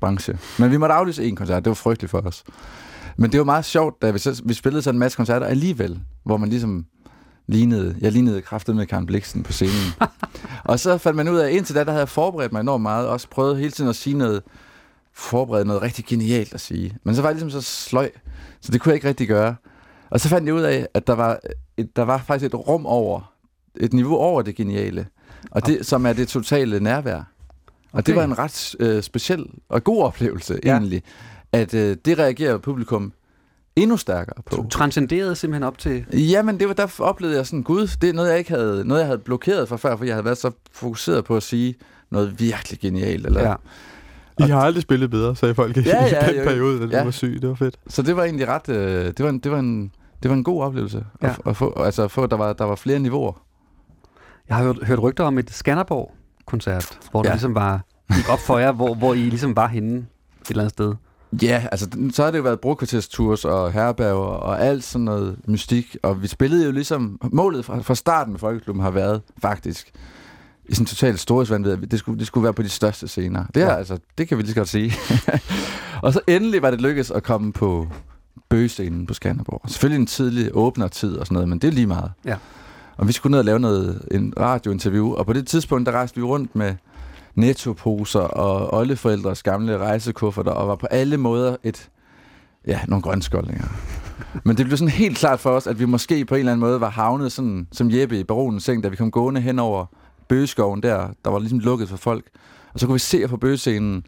branche. 0.00 0.38
Men 0.58 0.70
vi 0.70 0.76
måtte 0.76 0.94
aflyse 0.94 1.24
en 1.24 1.36
koncert, 1.36 1.64
det 1.64 1.70
var 1.70 1.74
frygteligt 1.74 2.10
for 2.10 2.20
os. 2.20 2.44
Men 3.16 3.32
det 3.32 3.38
var 3.38 3.44
meget 3.44 3.64
sjovt, 3.64 4.02
da 4.02 4.10
vi, 4.10 4.18
så, 4.18 4.42
vi 4.44 4.54
spillede 4.54 4.82
sådan 4.82 4.94
en 4.94 4.98
masse 4.98 5.16
koncerter 5.16 5.46
alligevel, 5.46 6.00
hvor 6.24 6.36
man 6.36 6.48
ligesom 6.48 6.86
lignede, 7.46 7.96
jeg 8.00 8.12
lignede 8.12 8.42
kraftet 8.42 8.76
med 8.76 8.86
Karen 8.86 9.06
Bliksen 9.06 9.42
på 9.42 9.52
scenen. 9.52 9.92
og 10.64 10.80
så 10.80 10.98
fandt 10.98 11.16
man 11.16 11.28
ud 11.28 11.38
af, 11.38 11.46
at 11.46 11.52
indtil 11.52 11.74
da, 11.74 11.84
der 11.84 11.90
havde 11.90 12.00
jeg 12.00 12.08
forberedt 12.08 12.52
mig 12.52 12.60
enormt 12.60 12.82
meget, 12.82 13.06
og 13.06 13.12
også 13.12 13.28
prøvet 13.28 13.58
hele 13.58 13.70
tiden 13.70 13.90
at 13.90 13.96
sige 13.96 14.16
noget, 14.16 14.42
forberede 15.20 15.64
noget 15.64 15.82
rigtig 15.82 16.04
genialt 16.04 16.54
at 16.54 16.60
sige. 16.60 16.96
Men 17.04 17.14
så 17.14 17.22
var 17.22 17.28
det 17.28 17.36
ligesom 17.42 17.62
så 17.62 17.66
sløj, 17.70 18.10
så 18.60 18.72
det 18.72 18.80
kunne 18.80 18.90
jeg 18.90 18.94
ikke 18.94 19.08
rigtig 19.08 19.28
gøre. 19.28 19.54
Og 20.10 20.20
så 20.20 20.28
fandt 20.28 20.46
jeg 20.46 20.54
ud 20.54 20.60
af, 20.62 20.86
at 20.94 21.06
der 21.06 21.12
var, 21.14 21.38
et, 21.76 21.96
der 21.96 22.02
var 22.02 22.18
faktisk 22.26 22.46
et 22.46 22.68
rum 22.68 22.86
over, 22.86 23.32
et 23.80 23.92
niveau 23.92 24.16
over 24.16 24.42
det 24.42 24.56
geniale, 24.56 25.06
og 25.50 25.66
det, 25.66 25.86
som 25.86 26.06
er 26.06 26.12
det 26.12 26.28
totale 26.28 26.80
nærvær. 26.80 27.16
Og 27.16 27.24
Okay. 27.92 28.02
det 28.06 28.16
var 28.16 28.24
en 28.24 28.38
ret 28.38 28.74
øh, 28.80 29.02
speciel 29.02 29.46
og 29.68 29.84
god 29.84 30.02
oplevelse, 30.02 30.60
Ja. 30.64 30.70
egentlig, 30.72 31.02
at 31.52 31.74
øh, 31.74 31.96
det 32.04 32.18
reagerer 32.18 32.58
publikum 32.58 33.12
endnu 33.76 33.96
stærkere 33.96 34.42
på. 34.46 34.56
Du 34.56 34.68
transcenderede 34.68 35.36
simpelthen 35.36 35.62
op 35.62 35.78
til... 35.78 36.04
Jamen, 36.12 36.60
det 36.60 36.68
var, 36.68 36.74
der 36.74 36.86
oplevede 36.98 37.36
jeg 37.36 37.46
sådan, 37.46 37.62
gud, 37.62 37.88
det 38.00 38.08
er 38.08 38.12
noget, 38.12 38.28
jeg 38.30 38.38
ikke 38.38 38.50
havde, 38.50 38.84
noget, 38.84 39.00
jeg 39.00 39.06
havde 39.06 39.18
blokeret 39.18 39.68
fra 39.68 39.76
før, 39.76 39.96
for 39.96 40.04
jeg 40.04 40.14
havde 40.14 40.24
været 40.24 40.38
så 40.38 40.50
fokuseret 40.72 41.24
på 41.24 41.36
at 41.36 41.42
sige 41.42 41.74
noget 42.10 42.40
virkelig 42.40 42.80
genialt. 42.80 43.26
Eller, 43.26 43.48
Ja. 43.48 43.54
I 44.46 44.50
har 44.50 44.60
aldrig 44.60 44.82
spillet 44.82 45.10
bedre, 45.10 45.36
sagde 45.36 45.54
folk 45.54 45.76
i 45.76 45.80
Ja, 45.80 46.04
ja, 46.04 46.26
den 46.28 46.36
jo, 46.38 46.44
periode, 46.44 46.80
da 46.80 46.86
du 46.86 46.90
Ja. 46.90 47.04
var 47.04 47.10
syg. 47.10 47.38
Det 47.42 47.48
var 47.48 47.54
fedt. 47.54 47.76
Så 47.88 48.02
det 48.02 48.16
var 48.16 48.24
egentlig 48.24 48.48
ret, 48.48 48.68
øh, 48.68 49.06
det, 49.06 49.22
var 49.22 49.28
en, 49.30 49.38
det, 49.38 49.52
var 49.52 49.58
en, 49.58 49.92
det 50.22 50.30
var 50.30 50.36
en 50.36 50.44
god 50.44 50.62
oplevelse 50.62 51.04
Ja. 51.22 51.28
at, 51.28 51.40
at 51.46 51.56
få, 51.56 51.72
altså 51.82 52.02
at 52.02 52.10
få, 52.10 52.26
der 52.26 52.36
var, 52.36 52.52
der 52.52 52.64
var 52.64 52.74
flere 52.74 52.98
niveauer. 52.98 53.32
Jeg 54.48 54.56
har 54.56 54.64
hørt, 54.64 54.78
hørt 54.86 54.98
rygter 55.02 55.24
om 55.24 55.38
et 55.38 55.50
Skanderborg-koncert, 55.50 56.98
hvor 57.10 57.20
ja. 57.20 57.22
det 57.22 57.28
Ja. 57.28 57.34
ligesom 57.34 57.54
var 57.54 57.80
gik 58.16 58.28
op 58.32 58.38
for 58.46 58.58
jer, 58.58 58.72
hvor, 58.72 58.94
hvor 58.94 59.14
I 59.14 59.18
ligesom 59.18 59.56
var 59.56 59.66
henne 59.68 59.96
et 59.96 60.48
eller 60.50 60.62
andet 60.62 60.72
sted. 60.72 60.94
Ja, 61.42 61.66
altså 61.72 61.88
så 62.12 62.24
har 62.24 62.30
det 62.30 62.38
jo 62.38 62.42
været 62.42 62.60
brokvarterstours 62.60 63.44
og 63.44 63.72
herberger 63.72 64.14
og 64.14 64.60
alt 64.62 64.84
sådan 64.84 65.04
noget 65.04 65.36
mystik, 65.46 65.96
og 66.02 66.22
vi 66.22 66.26
spillede 66.26 66.64
jo 66.64 66.72
ligesom, 66.72 67.18
målet 67.32 67.64
fra, 67.64 67.78
fra 67.80 67.94
starten 67.94 68.32
med 68.32 68.40
Folkeklubben 68.40 68.82
har 68.82 68.90
været 68.90 69.22
faktisk, 69.42 69.90
i 70.70 70.74
sådan 70.74 70.86
totalt 70.86 71.20
storhedsvandvid, 71.20 71.76
det 71.76 71.98
skulle, 71.98 72.18
det 72.18 72.26
skulle 72.26 72.44
være 72.44 72.52
på 72.54 72.62
de 72.62 72.68
største 72.68 73.08
scener. 73.08 73.44
Det, 73.54 73.62
er, 73.62 73.66
Ja. 73.66 73.72
ja. 73.72 73.78
altså, 73.78 73.98
det 74.18 74.28
kan 74.28 74.38
vi 74.38 74.42
lige 74.42 74.50
så 74.50 74.56
godt 74.56 74.68
sige. 74.68 74.92
og 76.02 76.12
så 76.12 76.20
endelig 76.26 76.62
var 76.62 76.70
det 76.70 76.80
lykkedes 76.80 77.10
at 77.10 77.22
komme 77.22 77.52
på 77.52 77.88
bøgescenen 78.50 79.06
på 79.06 79.14
Skanderborg. 79.14 79.62
Selvfølgelig 79.66 80.00
en 80.00 80.06
tidlig 80.06 80.50
åbnertid 80.54 81.16
og 81.16 81.26
sådan 81.26 81.34
noget, 81.34 81.48
men 81.48 81.58
det 81.58 81.68
er 81.68 81.72
lige 81.72 81.86
meget. 81.86 82.12
Ja. 82.24 82.36
Og 82.96 83.08
vi 83.08 83.12
skulle 83.12 83.30
ned 83.30 83.38
og 83.38 83.44
lave 83.44 83.60
noget, 83.60 84.02
en 84.10 84.34
radiointerview, 84.40 85.12
og 85.14 85.26
på 85.26 85.32
det 85.32 85.46
tidspunkt, 85.46 85.86
der 85.86 85.92
rejste 85.92 86.16
vi 86.16 86.22
rundt 86.22 86.56
med 86.56 86.74
nettoposer 87.34 88.20
og 88.20 88.74
oldeforældres 88.74 89.42
gamle 89.42 89.78
rejsekufferter, 89.78 90.50
og 90.52 90.68
var 90.68 90.76
på 90.76 90.86
alle 90.86 91.16
måder 91.16 91.56
et, 91.62 91.88
ja, 92.66 92.80
nogle 92.88 93.02
grønskoldninger. 93.02 93.64
Men 94.44 94.56
det 94.56 94.66
blev 94.66 94.76
sådan 94.76 94.92
helt 94.92 95.16
klart 95.18 95.40
for 95.40 95.50
os, 95.50 95.66
at 95.66 95.78
vi 95.78 95.84
måske 95.84 96.24
på 96.24 96.34
en 96.34 96.38
eller 96.38 96.52
anden 96.52 96.60
måde 96.60 96.80
var 96.80 96.90
havnet 96.90 97.32
sådan, 97.32 97.66
som 97.72 97.90
Jeppe 97.90 98.20
i 98.20 98.24
Baronens 98.24 98.64
seng, 98.64 98.82
da 98.82 98.88
vi 98.88 98.96
kom 98.96 99.10
gående 99.10 99.40
hen 99.40 99.58
over 99.58 99.86
bøgeskoven 100.30 100.82
der, 100.82 101.08
der 101.24 101.30
var 101.30 101.38
ligesom 101.38 101.58
lukket 101.58 101.88
for 101.88 101.96
folk. 101.96 102.24
Og 102.74 102.80
så 102.80 102.86
kunne 102.86 102.94
vi 102.94 102.98
se 102.98 103.28
på 103.28 103.36
bøgescenen, 103.36 104.06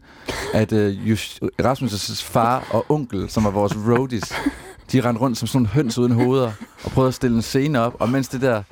at 0.53 0.73
øh, 0.73 1.09
Just, 1.09 1.43
Rasmus' 1.61 2.23
far 2.23 2.67
og 2.71 2.85
onkel, 2.89 3.29
som 3.29 3.43
var 3.43 3.49
vores 3.49 3.75
roadies, 3.75 4.33
de 4.91 5.01
rendte 5.01 5.21
rundt 5.21 5.37
som 5.37 5.47
sådan 5.47 5.59
nogle 5.59 5.67
høns 5.67 5.97
uden 5.97 6.11
hoveder, 6.11 6.51
og 6.83 6.91
prøvede 6.91 7.07
at 7.07 7.13
stille 7.13 7.35
en 7.35 7.41
scene 7.41 7.79
op, 7.79 7.95
og 7.99 8.09
mens 8.09 8.27
det 8.27 8.41
der 8.41 8.63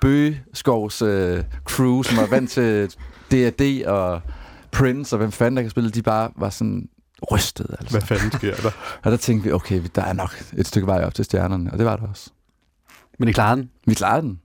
Bøgeskovs 0.00 1.02
øh, 1.02 1.44
crew, 1.64 2.02
som 2.02 2.16
var 2.16 2.26
vant 2.26 2.50
til 2.50 2.94
D&D 3.30 3.84
og 3.86 4.20
Prince, 4.72 5.14
og 5.14 5.18
hvem 5.18 5.32
fanden 5.32 5.56
der 5.56 5.62
kan 5.62 5.70
spille, 5.70 5.90
de 5.90 6.02
bare 6.02 6.30
var 6.36 6.50
sådan 6.50 6.88
rystet. 7.32 7.66
Altså. 7.78 7.98
Hvad 7.98 8.06
fanden 8.06 8.32
sker 8.32 8.54
der? 8.54 8.70
Og 9.02 9.10
der 9.10 9.16
tænkte 9.16 9.44
vi, 9.48 9.52
okay, 9.52 9.82
der 9.94 10.02
er 10.02 10.12
nok 10.12 10.44
et 10.56 10.66
stykke 10.66 10.86
vej 10.86 11.04
op 11.04 11.14
til 11.14 11.24
stjernerne, 11.24 11.72
og 11.72 11.78
det 11.78 11.86
var 11.86 11.96
det 11.96 12.08
også. 12.08 12.30
Men 13.18 13.28
I 13.28 13.32
klarede 13.32 13.60
den. 13.60 13.70
Vi 13.86 13.94
klarede 13.94 14.22
den. 14.22 14.40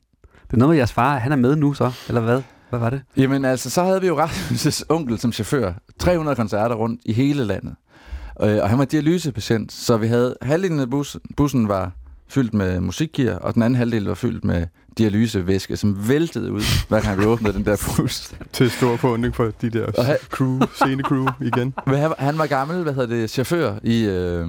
Det 0.49 0.53
er 0.53 0.57
noget 0.57 0.69
med 0.69 0.77
jeres 0.77 0.91
far, 0.93 1.17
han 1.19 1.31
er 1.31 1.35
med 1.35 1.55
nu 1.55 1.73
så, 1.73 1.91
eller 2.07 2.21
hvad? 2.21 2.41
Hvad 2.69 2.79
var 2.79 2.89
det? 2.89 3.01
Jamen 3.17 3.45
altså, 3.45 3.69
så 3.69 3.83
havde 3.83 4.01
vi 4.01 4.07
jo 4.07 4.21
Rasmus' 4.25 4.81
onkel 4.89 5.19
som 5.19 5.31
chauffør. 5.31 5.73
300 5.99 6.35
koncerter 6.35 6.75
rundt 6.75 7.01
i 7.05 7.13
hele 7.13 7.43
landet. 7.45 7.75
Øh, 8.43 8.57
og 8.63 8.69
han 8.69 8.79
var 8.79 8.85
dialysepatient, 8.85 9.71
så 9.71 9.97
vi 9.97 10.07
havde 10.07 10.35
halvdelen 10.41 10.79
af 10.79 10.89
bussen, 10.89 11.21
bussen 11.37 11.67
var 11.67 11.91
fyldt 12.27 12.53
med 12.53 12.79
musikgear, 12.79 13.35
og 13.35 13.53
den 13.53 13.63
anden 13.63 13.77
halvdel 13.77 14.05
var 14.05 14.13
fyldt 14.13 14.43
med 14.45 14.65
dialysevæske, 14.97 15.77
som 15.77 16.09
væltede 16.09 16.51
ud, 16.51 16.61
hver 16.89 17.01
gang 17.01 17.19
vi 17.19 17.25
åbnede 17.25 17.53
den 17.53 17.65
der 17.65 17.93
bus. 17.97 18.31
Til 18.53 18.69
stor 18.71 18.95
forundring 18.97 19.35
for 19.35 19.51
de 19.61 19.69
der 19.69 19.85
Og 19.97 20.05
han- 20.05 20.17
crew, 20.29 20.59
scene-crew 20.59 21.31
igen. 21.45 21.73
Men 21.85 21.95
han, 21.95 22.13
han 22.19 22.37
var 22.37 22.45
gammel, 22.47 22.83
hvad 22.83 22.93
hedder 22.93 23.07
det, 23.15 23.29
chauffør 23.29 23.73
i, 23.83 24.03
øh, 24.05 24.47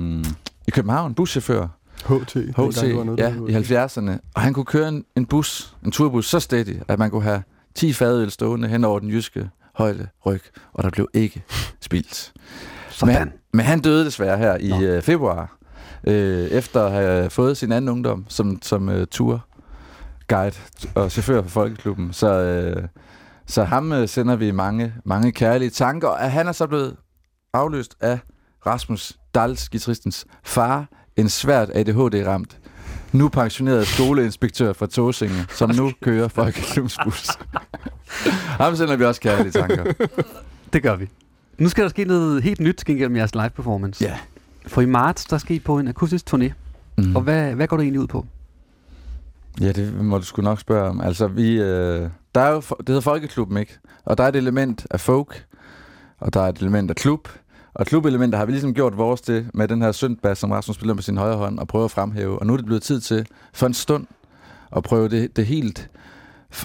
i 0.68 0.70
København, 0.70 1.14
buschauffør. 1.14 1.66
HT. 2.02 2.36
HT, 2.56 2.82
ja, 3.18 3.34
i 3.48 3.52
HT. 3.52 3.72
70'erne. 3.72 4.10
Og 4.34 4.42
han 4.42 4.52
kunne 4.52 4.64
køre 4.64 4.88
en, 4.88 5.04
en 5.16 5.26
bus, 5.26 5.74
en 5.84 5.90
turbus, 5.90 6.26
så 6.26 6.40
steady, 6.40 6.76
at 6.88 6.98
man 6.98 7.10
kunne 7.10 7.22
have 7.22 7.42
10 7.74 7.92
fadøl 7.92 8.30
stående 8.30 8.68
hen 8.68 8.84
over 8.84 8.98
den 8.98 9.10
jyske 9.10 9.50
højde 9.74 10.08
ryg, 10.26 10.42
og 10.72 10.84
der 10.84 10.90
blev 10.90 11.08
ikke 11.14 11.42
spildt. 11.80 12.32
Sådan. 12.90 13.18
Men, 13.18 13.32
men 13.52 13.66
han 13.66 13.80
døde 13.80 14.04
desværre 14.04 14.38
her 14.38 14.56
i 14.56 14.68
Nå. 14.68 14.82
øh, 14.82 15.02
februar, 15.02 15.56
øh, 16.06 16.48
efter 16.48 16.84
at 16.84 16.92
have 16.92 17.30
fået 17.30 17.56
sin 17.56 17.72
anden 17.72 17.88
ungdom 17.88 18.24
som, 18.28 18.58
som 18.62 18.88
øh, 18.88 19.06
tourguide 19.06 20.52
og 20.94 21.10
chauffør 21.10 21.42
for 21.42 21.48
Folkeklubben. 21.48 22.12
Så, 22.12 22.32
øh, 22.32 22.88
så 23.46 23.64
ham 23.64 23.92
øh, 23.92 24.08
sender 24.08 24.36
vi 24.36 24.50
mange, 24.50 24.94
mange 25.04 25.32
kærlige 25.32 25.70
tanker, 25.70 26.08
og 26.08 26.32
han 26.32 26.48
er 26.48 26.52
så 26.52 26.66
blevet 26.66 26.96
afløst 27.52 27.96
af 28.00 28.18
Rasmus 28.66 29.18
Dals, 29.34 29.68
guitaristens 29.68 30.26
far, 30.44 30.86
en 31.20 31.28
svært 31.28 31.70
ADHD-ramt, 31.74 32.58
nu 33.12 33.28
pensioneret 33.28 33.86
skoleinspektør 33.86 34.72
fra 34.72 34.86
Tåsinge, 34.86 35.46
som 35.50 35.70
nu 35.70 35.92
kører 36.02 36.28
Folkeklubbens 36.28 36.98
bus. 37.04 37.28
ham 38.60 38.76
sender 38.76 38.96
vi 38.96 39.04
også 39.04 39.20
kærlige 39.20 39.50
tanker. 39.50 39.92
Det 40.72 40.82
gør 40.82 40.96
vi. 40.96 41.08
Nu 41.58 41.68
skal 41.68 41.84
der 41.84 41.90
ske 41.90 42.04
noget 42.04 42.42
helt 42.42 42.60
nyt 42.60 42.84
gennem 42.84 43.16
jeres 43.16 43.34
live 43.34 43.50
performance. 43.50 44.04
Ja. 44.04 44.18
For 44.66 44.80
i 44.80 44.86
marts, 44.86 45.24
der 45.24 45.38
skal 45.38 45.56
I 45.56 45.58
på 45.58 45.78
en 45.78 45.88
akustisk 45.88 46.34
turné. 46.34 46.52
Mm. 46.98 47.16
Og 47.16 47.22
hvad, 47.22 47.54
hvad 47.54 47.66
går 47.66 47.76
det 47.76 47.84
egentlig 47.84 48.00
ud 48.00 48.06
på? 48.06 48.26
Ja, 49.60 49.72
det 49.72 49.94
må 49.94 50.18
du 50.18 50.24
sgu 50.24 50.42
nok 50.42 50.60
spørge 50.60 50.88
om. 50.88 51.00
Altså, 51.00 51.26
vi, 51.26 51.60
øh, 51.60 52.08
der 52.34 52.40
er 52.40 52.50
jo, 52.50 52.60
det 52.60 52.88
hedder 52.88 53.00
Folkeklubben, 53.00 53.56
ikke? 53.56 53.78
Og 54.04 54.18
der 54.18 54.24
er 54.24 54.28
et 54.28 54.36
element 54.36 54.86
af 54.90 55.00
folk, 55.00 55.44
og 56.18 56.34
der 56.34 56.40
er 56.40 56.48
et 56.48 56.58
element 56.58 56.90
af 56.90 56.96
klub. 56.96 57.28
Og 57.74 57.86
klubelementer 57.86 58.38
har 58.38 58.44
vi 58.44 58.52
ligesom 58.52 58.74
gjort 58.74 58.96
vores 58.96 59.20
til 59.20 59.46
med 59.54 59.68
den 59.68 59.82
her 59.82 59.92
syntbass, 59.92 60.40
som 60.40 60.50
Rasmus 60.50 60.76
spiller 60.76 60.94
med 60.94 61.02
sin 61.02 61.16
højre 61.16 61.36
hånd 61.36 61.58
og 61.58 61.68
prøver 61.68 61.84
at 61.84 61.90
fremhæve. 61.90 62.38
Og 62.38 62.46
nu 62.46 62.52
er 62.52 62.56
det 62.56 62.66
blevet 62.66 62.82
tid 62.82 63.00
til 63.00 63.26
for 63.52 63.66
en 63.66 63.74
stund 63.74 64.06
at 64.76 64.82
prøve 64.82 65.08
det, 65.08 65.36
det 65.36 65.46
helt 65.46 65.90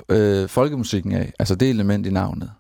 øh, 0.10 0.50
folkemusikken 0.50 1.12
af. 1.12 1.34
Altså 1.40 1.56
det 1.56 1.70
element 1.70 2.06
i 2.06 2.10
navnet. 2.10 2.52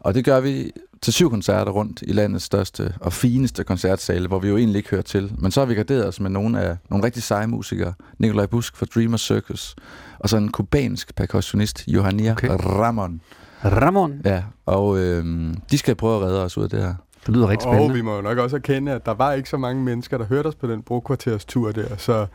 Og 0.00 0.14
det 0.14 0.24
gør 0.24 0.40
vi 0.40 0.72
til 1.02 1.12
syv 1.12 1.30
koncerter 1.30 1.72
rundt 1.72 2.02
i 2.06 2.12
landets 2.12 2.44
største 2.44 2.94
og 3.00 3.12
fineste 3.12 3.64
koncertsale, 3.64 4.28
hvor 4.28 4.38
vi 4.38 4.48
jo 4.48 4.56
egentlig 4.56 4.76
ikke 4.78 4.90
hører 4.90 5.02
til. 5.02 5.32
Men 5.38 5.50
så 5.50 5.60
har 5.60 5.66
vi 5.66 5.74
garderet 5.74 6.08
os 6.08 6.20
med 6.20 6.30
nogle 6.30 6.60
af 6.60 6.76
nogle 6.90 7.04
rigtig 7.04 7.22
seje 7.22 7.46
musikere. 7.46 7.92
Nikolaj 8.18 8.46
Busk 8.46 8.76
fra 8.76 8.86
Dreamer 8.94 9.16
Circus, 9.16 9.76
og 10.18 10.28
så 10.28 10.36
en 10.36 10.52
kubansk 10.52 11.14
percussionist, 11.16 11.84
Johania 11.88 12.32
Okay. 12.32 12.48
Ramon. 12.48 13.20
Ramon, 13.64 14.20
Ja, 14.24 14.42
og 14.66 14.98
øhm, 14.98 15.54
de 15.70 15.78
skal 15.78 15.94
prøve 15.94 16.16
at 16.16 16.22
redde 16.22 16.44
os 16.44 16.58
ud 16.58 16.62
af 16.64 16.70
det 16.70 16.82
her. 16.82 16.94
Det 17.26 17.34
lyder 17.34 17.48
rigtig 17.48 17.68
Og 17.68 17.74
spændende. 17.74 17.94
vi 17.94 18.02
må 18.02 18.16
jo 18.16 18.22
nok 18.22 18.38
også 18.38 18.56
erkende, 18.56 18.92
at 18.92 19.06
der 19.06 19.14
var 19.14 19.32
ikke 19.32 19.48
så 19.48 19.56
mange 19.56 19.82
mennesker, 19.82 20.18
der 20.18 20.24
hørte 20.24 20.46
os 20.46 20.54
på 20.54 20.66
den 20.66 20.82
brokvarters 20.82 21.44
tur 21.44 21.72
der. 21.72 21.96
Så 21.96 22.26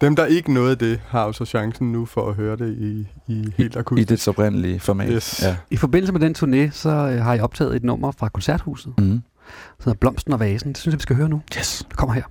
dem, 0.00 0.16
der 0.16 0.26
ikke 0.26 0.54
nåede 0.54 0.76
det, 0.76 1.00
har 1.08 1.24
jo 1.24 1.32
så 1.32 1.44
chancen 1.44 1.92
nu 1.92 2.06
for 2.06 2.28
at 2.28 2.34
høre 2.34 2.56
det 2.56 2.76
i, 2.78 3.06
i 3.32 3.52
helt 3.56 3.74
I 3.74 3.78
akustisk. 3.78 4.08
det 4.08 4.28
oprindelige 4.28 4.80
format. 4.80 5.08
Yes. 5.12 5.42
Ja. 5.42 5.56
I 5.70 5.76
forbindelse 5.76 6.12
med 6.12 6.20
den 6.20 6.34
turné, 6.38 6.70
så 6.72 6.88
øh, 6.90 7.24
har 7.24 7.34
I 7.34 7.40
optaget 7.40 7.76
et 7.76 7.84
nummer 7.84 8.12
fra 8.12 8.28
Koncerthuset, 8.28 8.92
Mm. 8.98 9.04
som 9.04 9.22
hedder 9.84 9.98
Blomsten 9.98 10.32
og 10.32 10.40
Vasen. 10.40 10.68
Det 10.68 10.78
synes 10.78 10.92
jeg, 10.92 10.98
vi 10.98 11.02
skal 11.02 11.16
høre 11.16 11.28
nu. 11.28 11.42
Yes. 11.58 11.84
Det 11.88 11.96
kommer 11.96 12.14
her. 12.14 12.22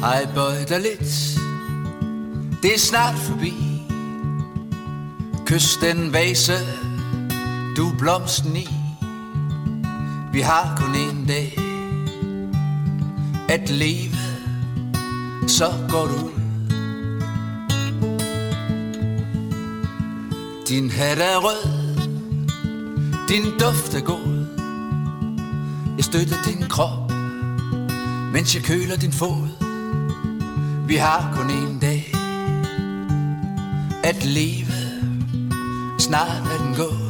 Hej, 0.00 0.26
bøj 0.34 0.52
dig 0.68 0.80
lidt 0.80 1.38
Det 2.62 2.74
er 2.74 2.78
snart 2.78 3.14
forbi 3.14 3.52
Kys 5.46 5.76
den 5.76 6.12
vase 6.12 6.52
du 7.78 7.88
er 7.88 7.98
blomsten 7.98 8.56
i. 8.56 8.68
Vi 10.32 10.40
har 10.40 10.76
kun 10.76 10.94
en 10.94 11.26
dag 11.26 11.58
At 13.48 13.70
leve. 13.70 14.16
Så 15.48 15.72
går 15.88 16.04
du 16.06 16.14
ud. 16.14 16.40
Din 20.68 20.90
hat 20.90 21.18
er 21.18 21.36
rød. 21.36 21.68
Din 23.28 23.58
duft 23.60 23.94
er 23.94 24.00
god. 24.00 24.46
Jeg 25.96 26.04
støtter 26.04 26.36
din 26.44 26.68
krop 26.68 27.12
Mens 28.32 28.54
jeg 28.54 28.62
køler 28.62 28.96
din 28.96 29.12
fod. 29.12 29.48
Vi 30.86 30.94
har 30.94 31.34
kun 31.36 31.50
en 31.50 31.78
dag 31.78 32.14
at 34.04 34.24
leve. 34.24 34.72
Snart 35.98 36.42
er 36.52 36.64
den 36.64 36.74
gået. 36.76 37.07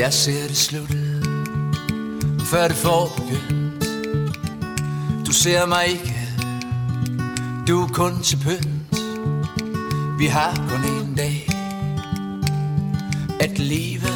Jeg 0.00 0.12
ser 0.12 0.46
det 0.48 0.56
slutte, 0.56 1.22
før 2.44 2.68
det 2.68 2.76
får 2.76 3.12
begyndt. 3.16 3.84
Du 5.26 5.32
ser 5.32 5.66
mig 5.66 5.86
ikke, 5.88 6.14
du 7.68 7.82
er 7.82 7.88
kun 7.88 8.22
til 8.22 8.36
pynt. 8.36 9.00
Vi 10.18 10.26
har 10.26 10.54
kun 10.68 10.84
en 10.84 11.14
dag 11.14 11.48
at 13.40 13.58
leve 13.58 14.08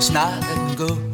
Snart 0.00 0.44
er 0.44 0.66
den 0.66 0.76
gået 0.76 1.11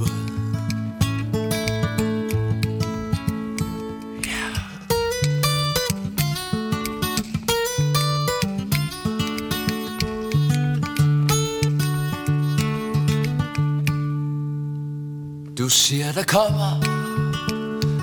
kommer 16.29 16.81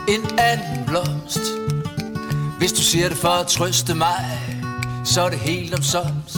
en 0.07 0.39
anden 0.39 0.85
blomst. 0.87 1.39
Hvis 2.57 2.73
du 2.73 2.81
siger 2.81 3.09
det 3.09 3.17
for 3.17 3.27
at 3.27 3.47
trøste 3.47 3.95
mig 3.95 4.39
Så 5.03 5.21
er 5.21 5.29
det 5.29 5.39
helt 5.39 5.73
omsomst 5.73 6.37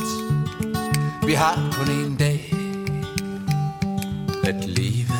Vi 1.25 1.33
har 1.33 1.69
kun 1.71 1.91
en 1.91 2.15
dag 2.15 2.53
at 4.43 4.65
leve. 4.69 5.17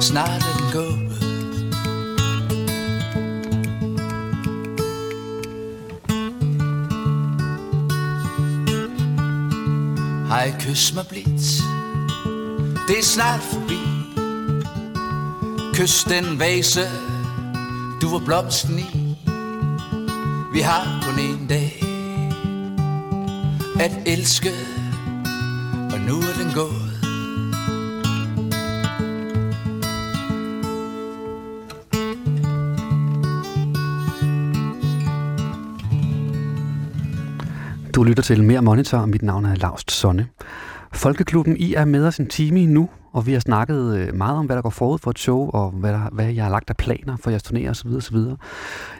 Snart 0.00 0.28
er 0.28 0.56
den 0.58 0.72
gået. 0.72 1.12
Hej, 10.28 10.52
kys 10.60 10.94
mig 10.94 11.06
blidt? 11.06 11.62
Det 12.88 12.98
er 12.98 13.02
snart 13.02 13.40
forbi. 13.40 13.91
Kys 15.82 16.04
den 16.04 16.38
vase 16.38 16.80
Du 18.02 18.08
var 18.08 18.22
blomsten 18.24 18.78
i. 18.78 19.16
Vi 20.52 20.60
har 20.60 21.02
kun 21.02 21.18
en 21.18 21.46
dag 21.48 21.84
At 23.80 23.92
elske 24.06 24.50
Og 25.92 26.00
nu 26.00 26.14
er 26.14 26.34
den 26.42 26.52
gået. 26.54 26.92
Du 37.94 38.02
lytter 38.02 38.22
til 38.22 38.44
Mere 38.44 38.62
Monitor, 38.62 38.98
og 38.98 39.08
mit 39.08 39.22
navn 39.22 39.44
er 39.44 39.54
Laust 39.54 39.92
Sonne. 39.92 40.28
Folkeklubben, 41.02 41.56
I 41.56 41.74
er 41.74 41.84
med 41.84 42.06
os 42.06 42.18
en 42.18 42.26
time 42.26 42.66
nu, 42.66 42.88
og 43.12 43.26
vi 43.26 43.32
har 43.32 43.40
snakket 43.40 43.96
øh, 43.96 44.14
meget 44.14 44.36
om, 44.36 44.46
hvad 44.46 44.56
der 44.56 44.62
går 44.62 44.70
forud 44.70 44.98
for 44.98 45.10
et 45.10 45.18
show, 45.18 45.50
og 45.50 45.70
hvad, 45.70 45.92
der, 45.92 46.08
hvad 46.12 46.26
jeg 46.26 46.44
har 46.44 46.50
lagt 46.50 46.70
af 46.70 46.76
planer 46.76 47.16
for 47.16 47.30
jeres 47.30 47.42
turnéer 47.42 47.70
osv. 47.70 47.88
osv. 47.88 48.16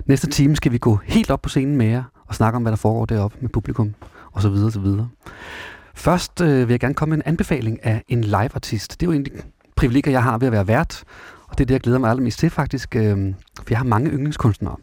Næste 0.06 0.26
time 0.26 0.56
skal 0.56 0.72
vi 0.72 0.78
gå 0.78 0.98
helt 1.04 1.30
op 1.30 1.42
på 1.42 1.48
scenen 1.48 1.76
med 1.76 1.86
jer, 1.86 2.02
og 2.26 2.34
snakke 2.34 2.56
om, 2.56 2.62
hvad 2.62 2.72
der 2.72 2.76
foregår 2.76 3.04
deroppe 3.04 3.36
med 3.40 3.48
publikum, 3.48 3.94
osv. 4.32 4.46
osv. 4.46 4.86
Først 5.94 6.40
øh, 6.40 6.68
vil 6.68 6.72
jeg 6.72 6.80
gerne 6.80 6.94
komme 6.94 7.10
med 7.10 7.24
en 7.24 7.28
anbefaling 7.28 7.84
af 7.84 8.02
en 8.08 8.24
live-artist. 8.24 9.00
Det 9.00 9.06
er 9.06 9.10
jo 9.10 9.12
egentlig 9.12 9.32
privilegier, 9.76 10.12
jeg 10.12 10.22
har 10.22 10.38
ved 10.38 10.46
at 10.46 10.52
være 10.52 10.66
vært, 10.66 11.04
og 11.48 11.58
det 11.58 11.64
er 11.64 11.66
det, 11.66 11.74
jeg 11.74 11.80
glæder 11.80 11.98
mig 11.98 12.10
allermest 12.10 12.38
til 12.38 12.50
faktisk, 12.50 12.96
øh, 12.96 13.34
for 13.56 13.66
jeg 13.70 13.78
har 13.78 13.84
mange 13.84 14.10
yndlingskunstnere. 14.10 14.76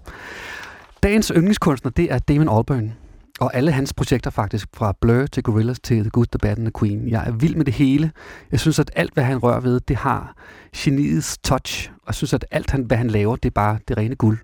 Dagens 1.03 1.32
yndlingskunstner, 1.36 1.91
det 1.91 2.11
er 2.11 2.20
Damon 2.20 2.57
Albarn, 2.57 2.93
og 3.39 3.55
alle 3.55 3.71
hans 3.71 3.93
projekter 3.93 4.29
faktisk, 4.29 4.67
fra 4.73 4.93
Blur 5.01 5.25
til 5.25 5.43
Gorillaz 5.43 5.77
til 5.79 6.01
The 6.01 6.09
Good, 6.09 6.25
The 6.25 6.39
Bad 6.39 6.51
and 6.57 6.65
The 6.65 6.71
Queen. 6.79 7.09
Jeg 7.09 7.27
er 7.27 7.31
vild 7.31 7.55
med 7.55 7.65
det 7.65 7.73
hele. 7.73 8.11
Jeg 8.51 8.59
synes, 8.59 8.79
at 8.79 8.91
alt, 8.95 9.13
hvad 9.13 9.23
han 9.23 9.37
rører 9.37 9.59
ved, 9.59 9.79
det 9.79 9.95
har 9.95 10.35
geniets 10.75 11.37
touch, 11.37 11.91
og 11.91 12.07
jeg 12.07 12.15
synes, 12.15 12.33
at 12.33 12.45
alt, 12.51 12.71
han, 12.71 12.81
hvad 12.81 12.97
han 12.97 13.07
laver, 13.07 13.35
det 13.35 13.49
er 13.49 13.53
bare 13.53 13.79
det 13.87 13.97
rene 13.97 14.15
guld. 14.15 14.37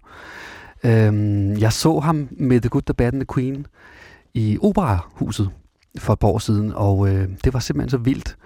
Øhm, 0.84 1.58
jeg 1.58 1.74
så 1.74 2.00
ham 2.00 2.28
med 2.32 2.62
The 2.62 2.70
Good, 2.70 2.82
The 2.82 2.94
Bad 2.94 3.08
and 3.08 3.22
The 3.22 3.34
Queen 3.34 3.66
i 4.34 4.58
Operahuset 4.62 5.50
for 5.98 6.14
et 6.14 6.20
par 6.20 6.28
år 6.28 6.40
siden, 6.40 6.74
og 6.76 7.10
øh, 7.10 7.30
det 7.44 7.54
var 7.54 7.60
simpelthen 7.60 7.90
så 7.90 7.98
vildt. 7.98 8.38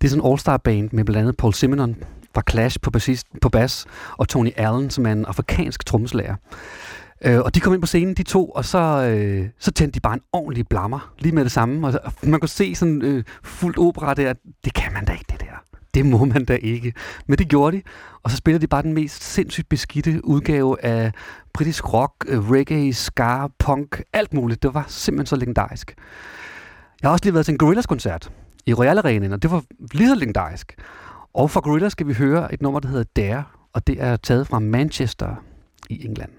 Det 0.00 0.06
er 0.06 0.10
sådan 0.10 0.24
en 0.24 0.32
all-star 0.32 0.56
band 0.56 0.88
med 0.92 1.04
blandt 1.04 1.20
andet 1.20 1.36
Paul 1.36 1.54
Simonon 1.54 1.96
fra 2.34 2.42
Clash 2.50 2.80
på, 2.82 2.90
bassist, 2.90 3.26
på 3.42 3.48
bas, 3.48 3.86
og 4.18 4.28
Tony 4.28 4.50
Allen, 4.56 4.90
som 4.90 5.06
er 5.06 5.12
en 5.12 5.24
afrikansk 5.24 5.86
trommeslager. 5.86 6.34
Øh, 7.24 7.40
og 7.40 7.54
de 7.54 7.60
kom 7.60 7.72
ind 7.74 7.82
på 7.82 7.86
scenen, 7.86 8.14
de 8.14 8.22
to, 8.22 8.48
og 8.48 8.64
så, 8.64 8.78
øh, 8.78 9.48
så 9.58 9.70
tændte 9.72 9.94
de 9.94 10.00
bare 10.00 10.14
en 10.14 10.20
ordentlig 10.32 10.68
blammer, 10.68 11.12
lige 11.18 11.34
med 11.34 11.44
det 11.44 11.52
samme. 11.52 11.86
Og, 11.86 11.92
så- 11.92 11.98
og 12.04 12.12
man 12.22 12.40
kunne 12.40 12.48
se 12.48 12.74
sådan 12.74 13.02
øh, 13.02 13.24
fuldt 13.42 13.78
opera 13.78 14.14
der, 14.14 14.32
det 14.64 14.74
kan 14.74 14.92
man 14.92 15.04
da 15.04 15.12
ikke, 15.12 15.24
det 15.30 15.40
der. 15.40 15.46
Det 15.94 16.06
må 16.06 16.24
man 16.24 16.44
da 16.44 16.54
ikke. 16.54 16.92
Men 17.26 17.38
det 17.38 17.48
gjorde 17.48 17.76
de, 17.76 17.82
og 18.22 18.30
så 18.30 18.36
spillede 18.36 18.62
de 18.62 18.66
bare 18.66 18.82
den 18.82 18.92
mest 18.92 19.24
sindssygt 19.24 19.68
beskidte 19.68 20.24
udgave 20.24 20.84
af 20.84 21.12
britisk 21.54 21.92
rock, 21.92 22.12
øh, 22.28 22.50
reggae, 22.50 22.92
ska, 22.92 23.46
punk, 23.58 24.02
alt 24.12 24.32
muligt. 24.34 24.62
Det 24.62 24.74
var 24.74 24.84
simpelthen 24.88 25.26
så 25.26 25.36
legendarisk. 25.36 25.94
Jeg 27.02 27.08
har 27.08 27.12
også 27.12 27.24
lige 27.24 27.34
været 27.34 27.46
til 27.46 27.52
en 27.52 27.58
Gorillaz-koncert 27.58 28.30
i 28.66 28.74
Royal 28.74 28.98
Arena, 28.98 29.32
og 29.32 29.42
det 29.42 29.50
var 29.50 29.62
lige 29.92 30.08
så 30.08 30.14
legendarisk. 30.14 30.74
Og 31.34 31.50
fra 31.50 31.60
Gorillaz 31.60 31.92
skal 31.92 32.06
vi 32.06 32.12
høre 32.14 32.54
et 32.54 32.62
nummer, 32.62 32.80
der 32.80 32.88
hedder 32.88 33.04
Dare, 33.16 33.44
og 33.72 33.86
det 33.86 34.02
er 34.02 34.16
taget 34.16 34.46
fra 34.46 34.58
Manchester 34.58 35.34
i 35.90 36.04
England. 36.06 36.30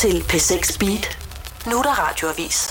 Til 0.00 0.20
P6 0.20 0.78
Beat. 0.78 1.18
Nu 1.66 1.78
er 1.78 1.82
der 1.82 2.08
radioavis. 2.08 2.68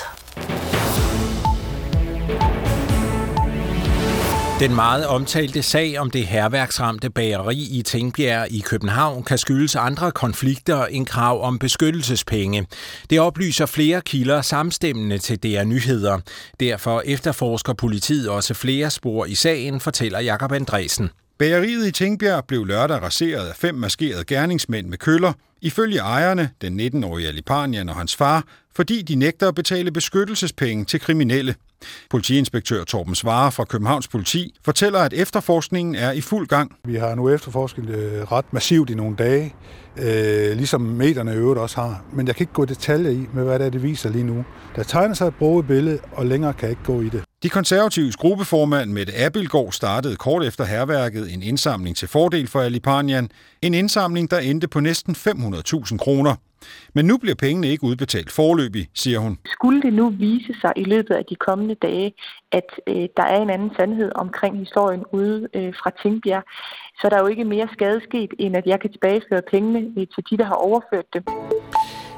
Den 4.60 4.76
meget 4.76 5.08
omtalte 5.08 5.64
sag 5.64 6.00
om 6.00 6.12
det 6.12 6.28
herværksramte 6.28 7.10
bageri 7.10 7.68
i 7.72 7.82
Tingbjerg 7.82 8.48
i 8.52 8.60
København 8.60 9.24
kan 9.24 9.38
skyldes 9.38 9.76
andre 9.76 10.12
konflikter 10.12 10.86
end 10.86 11.06
krav 11.06 11.44
om 11.44 11.60
beskyttelsespenge. 11.60 12.68
Det 13.10 13.20
oplyser 13.20 13.66
flere 13.66 14.02
kilder 14.02 14.42
samstemmende 14.42 15.18
til 15.18 15.44
DR 15.44 15.64
Nyheder. 15.64 16.20
Derfor 16.60 17.02
efterforsker 17.06 17.74
politiet 17.74 18.30
også 18.30 18.54
flere 18.54 18.90
spor 18.90 19.26
i 19.26 19.36
sagen, 19.36 19.80
fortæller 19.80 20.20
Jakob 20.20 20.52
Andresen. 20.52 21.10
Bageriet 21.40 21.88
i 21.88 21.92
Tingbjerg 21.92 22.46
blev 22.46 22.66
lørdag 22.66 23.02
raseret 23.02 23.48
af 23.48 23.56
fem 23.56 23.76
maskerede 23.76 24.24
gerningsmænd 24.24 24.88
med 24.88 24.98
køller, 24.98 25.34
ifølge 25.62 26.00
ejerne, 26.00 26.50
den 26.62 26.80
19-årige 26.80 27.28
Alipanian 27.28 27.90
og 27.90 27.96
hans 27.96 28.16
far, 28.16 28.44
fordi 28.76 29.02
de 29.02 29.16
nægter 29.16 29.48
at 29.48 29.56
betale 29.56 29.92
beskyttelsespenge 29.92 30.86
til 30.86 31.00
kriminelle. 31.00 31.56
Politiinspektør 32.10 32.84
Torben 32.84 33.16
Svare 33.16 33.52
fra 33.52 33.64
Københavns 33.64 34.08
Politi 34.08 34.56
fortæller, 34.66 35.00
at 35.00 35.14
efterforskningen 35.14 35.96
er 35.96 36.12
i 36.12 36.22
fuld 36.22 36.48
gang. 36.48 36.76
Vi 36.86 36.96
har 36.96 37.16
nu 37.16 37.30
efterforsket 37.30 37.90
øh, 37.90 38.32
ret 38.32 38.54
massivt 38.54 38.90
i 38.90 38.96
nogle 38.96 39.16
dage, 39.16 39.56
øh, 39.98 40.58
ligesom 40.58 40.82
medierne 40.82 41.34
i 41.34 41.36
øvrigt 41.36 41.60
også 41.60 41.82
har. 41.82 42.06
Men 42.14 42.28
jeg 42.28 42.36
kan 42.36 42.44
ikke 42.44 42.54
gå 42.54 42.64
i 42.64 42.68
detaljer 42.68 43.12
i 43.12 43.28
med, 43.34 43.44
hvad 43.44 43.60
det 43.60 43.66
er, 43.66 43.70
det 43.70 43.84
viser 43.84 44.10
lige 44.10 44.24
nu. 44.24 44.46
Der 44.76 44.84
tegner 44.84 45.14
sig 45.14 45.28
et 45.28 45.36
broget 45.36 45.68
billede, 45.68 46.00
og 46.12 46.26
længere 46.26 46.54
kan 46.54 46.64
jeg 46.64 46.70
ikke 46.70 46.84
gå 46.84 47.02
i 47.02 47.10
det. 47.10 47.24
De 47.44 47.50
konservatives 47.50 48.18
gruppeformand 48.18 48.92
Mette 48.92 49.14
Abildgaard 49.26 49.72
startede 49.72 50.16
kort 50.16 50.44
efter 50.44 50.64
herværket 50.64 51.34
en 51.34 51.44
indsamling 51.44 51.96
til 51.96 52.08
fordel 52.08 52.48
for 52.48 52.60
Alipanian. 52.60 53.30
En 53.62 53.74
indsamling, 53.74 54.32
der 54.32 54.40
endte 54.40 54.68
på 54.68 54.80
næsten 54.80 55.16
500.000 55.16 55.98
kroner. 55.98 56.36
Men 56.94 57.06
nu 57.06 57.18
bliver 57.18 57.36
pengene 57.36 57.68
ikke 57.68 57.84
udbetalt 57.84 58.32
forløbig, 58.32 58.88
siger 58.94 59.20
hun. 59.20 59.38
Skulle 59.46 59.82
det 59.82 59.94
nu 59.94 60.10
vise 60.10 60.54
sig 60.62 60.74
i 60.76 60.84
løbet 60.84 61.14
af 61.16 61.26
de 61.30 61.36
kommende 61.36 61.76
dage, 61.76 62.14
at 62.52 62.70
øh, 62.88 63.08
der 63.18 63.24
er 63.24 63.42
en 63.42 63.50
anden 63.50 63.72
sandhed 63.78 64.12
omkring 64.16 64.58
historien 64.58 65.04
ude 65.12 65.48
øh, 65.54 65.74
fra 65.74 65.92
Tingbjerg, 66.02 66.44
så 67.02 67.02
er 67.08 67.10
der 67.10 67.20
jo 67.20 67.28
ikke 67.28 67.46
mere 67.46 67.68
skade 67.74 68.02
sket, 68.10 68.32
end 68.40 68.58
at 68.58 68.66
jeg 68.66 68.80
kan 68.80 68.92
tilbageføre 68.92 69.42
pengene 69.52 69.80
øh, 69.98 70.08
til 70.16 70.24
de, 70.30 70.38
der 70.38 70.46
har 70.46 70.56
overført 70.56 71.14
dem. 71.14 71.24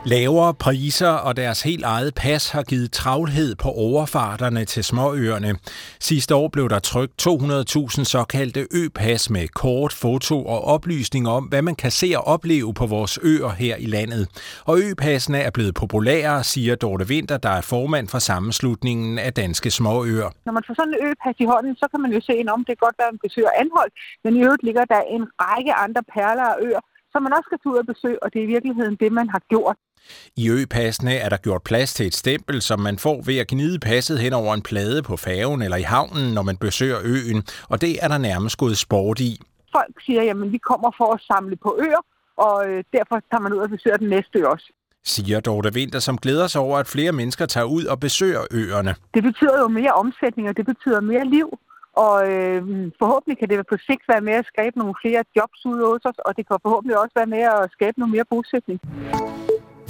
Lavere 0.06 0.54
priser 0.54 1.10
og 1.28 1.38
deres 1.38 1.62
helt 1.62 1.84
eget 1.84 2.16
pas 2.16 2.50
har 2.50 2.64
givet 2.64 2.92
travlhed 2.92 3.56
på 3.56 3.70
overfarterne 3.70 4.66
til 4.66 4.84
småøerne. 4.84 5.56
Sidste 6.00 6.36
år 6.36 6.48
blev 6.48 6.70
der 6.70 6.80
trykt 6.80 7.28
200.000 7.28 8.04
såkaldte 8.04 8.68
ø-pas 8.72 9.30
med 9.30 9.48
kort, 9.48 9.94
foto 9.94 10.46
og 10.46 10.66
oplysning 10.66 11.28
om, 11.28 11.44
hvad 11.44 11.62
man 11.62 11.76
kan 11.76 11.92
se 11.92 12.14
og 12.18 12.24
opleve 12.28 12.74
på 12.74 12.86
vores 12.86 13.20
øer 13.24 13.50
her 13.50 13.76
i 13.76 13.86
landet. 13.86 14.24
Og 14.66 14.80
ø-passene 14.80 15.38
er 15.38 15.52
blevet 15.52 15.76
populære, 15.76 16.44
siger 16.44 16.76
Dorte 16.76 17.08
Vinter, 17.08 17.38
der 17.38 17.50
er 17.50 17.62
formand 17.62 18.08
for 18.08 18.20
sammenslutningen 18.20 19.20
af 19.20 19.34
danske 19.34 19.72
småøer. 19.72 20.30
Når 20.46 20.54
man 20.54 20.64
får 20.68 20.74
sådan 20.74 20.94
en 20.94 21.08
øpas 21.08 21.36
i 21.40 21.46
hånden, 21.46 21.76
så 21.76 21.88
kan 21.92 22.02
man 22.02 22.12
jo 22.12 22.22
se, 22.22 22.34
om 22.56 22.60
det 22.60 22.74
kan 22.78 22.86
godt 22.88 22.96
være, 23.00 23.08
at 23.08 23.14
man 23.14 23.20
besøger 23.28 23.50
Anhold, 23.62 23.92
men 24.24 24.36
i 24.36 24.40
øvrigt 24.46 24.64
ligger 24.64 24.86
der 24.86 25.02
en 25.16 25.24
række 25.42 25.74
andre 25.74 26.02
perler 26.14 26.48
og 26.54 26.58
øer, 26.68 26.82
som 27.12 27.24
man 27.24 27.34
også 27.38 27.48
skal 27.50 27.60
tage 27.60 27.74
ud 27.74 27.80
og 27.84 27.88
besøge, 27.94 28.24
og 28.24 28.28
det 28.32 28.40
er 28.40 28.46
i 28.48 28.54
virkeligheden 28.56 28.96
det, 29.04 29.12
man 29.12 29.30
har 29.30 29.42
gjort. 29.54 29.78
I 30.36 30.50
øpassene 30.50 31.16
er 31.16 31.30
der 31.30 31.38
gjort 31.38 31.64
plads 31.64 31.94
til 31.94 32.06
et 32.08 32.16
stempel, 32.16 32.62
som 32.62 32.80
man 32.80 32.98
får 32.98 33.22
ved 33.22 33.38
at 33.38 33.48
gnide 33.48 33.80
passet 33.80 34.20
hen 34.20 34.34
over 34.34 34.54
en 34.54 34.62
plade 34.62 35.04
på 35.04 35.18
færgen 35.18 35.62
eller 35.62 35.78
i 35.78 35.82
havnen, 35.82 36.34
når 36.34 36.42
man 36.42 36.58
besøger 36.58 37.00
øen, 37.04 37.44
og 37.70 37.82
det 37.82 38.04
er 38.04 38.08
der 38.08 38.18
nærmest 38.18 38.58
gået 38.58 38.78
sport 38.78 39.20
i. 39.20 39.42
Folk 39.72 39.96
siger, 40.06 40.24
jamen 40.24 40.52
vi 40.52 40.58
kommer 40.58 40.92
for 40.98 41.14
at 41.14 41.22
samle 41.22 41.56
på 41.56 41.78
øer, 41.82 42.06
og 42.38 42.70
øh, 42.70 42.84
derfor 42.94 43.16
tager 43.32 43.42
man 43.42 43.54
ud 43.54 43.58
og 43.58 43.70
besøger 43.70 43.98
den 43.98 44.10
næste 44.10 44.40
ø 44.40 44.48
også. 44.48 44.74
Siger 45.04 45.40
Dorte 45.40 45.72
Winter, 45.76 46.00
som 46.00 46.18
glæder 46.18 46.48
sig 46.48 46.62
over, 46.62 46.78
at 46.78 46.88
flere 46.88 47.12
mennesker 47.12 47.46
tager 47.46 47.66
ud 47.66 47.86
og 47.86 48.00
besøger 48.00 48.42
øerne. 48.52 48.96
Det 49.14 49.24
betyder 49.24 49.60
jo 49.60 49.68
mere 49.68 49.92
omsætning, 49.92 50.50
og 50.50 50.58
det 50.58 50.66
betyder 50.66 51.02
mere 51.02 51.26
liv. 51.26 51.60
Og 51.94 52.32
øh, 52.32 52.62
forhåbentlig 53.00 53.38
kan 53.40 53.50
det 53.50 53.68
på 53.70 53.78
sigt 53.88 54.04
være 54.08 54.22
med 54.22 54.34
at 54.34 54.46
skabe 54.54 54.80
nogle 54.80 54.96
flere 55.02 55.24
jobs 55.36 55.66
ud 55.66 55.80
hos 55.90 56.06
os, 56.06 56.20
og 56.26 56.38
det 56.38 56.48
kan 56.48 56.58
forhåbentlig 56.62 56.98
også 56.98 57.16
være 57.16 57.32
med 57.36 57.44
at 57.58 57.70
skabe 57.72 58.00
noget 58.00 58.12
mere 58.16 58.26
bosætning. 58.30 58.80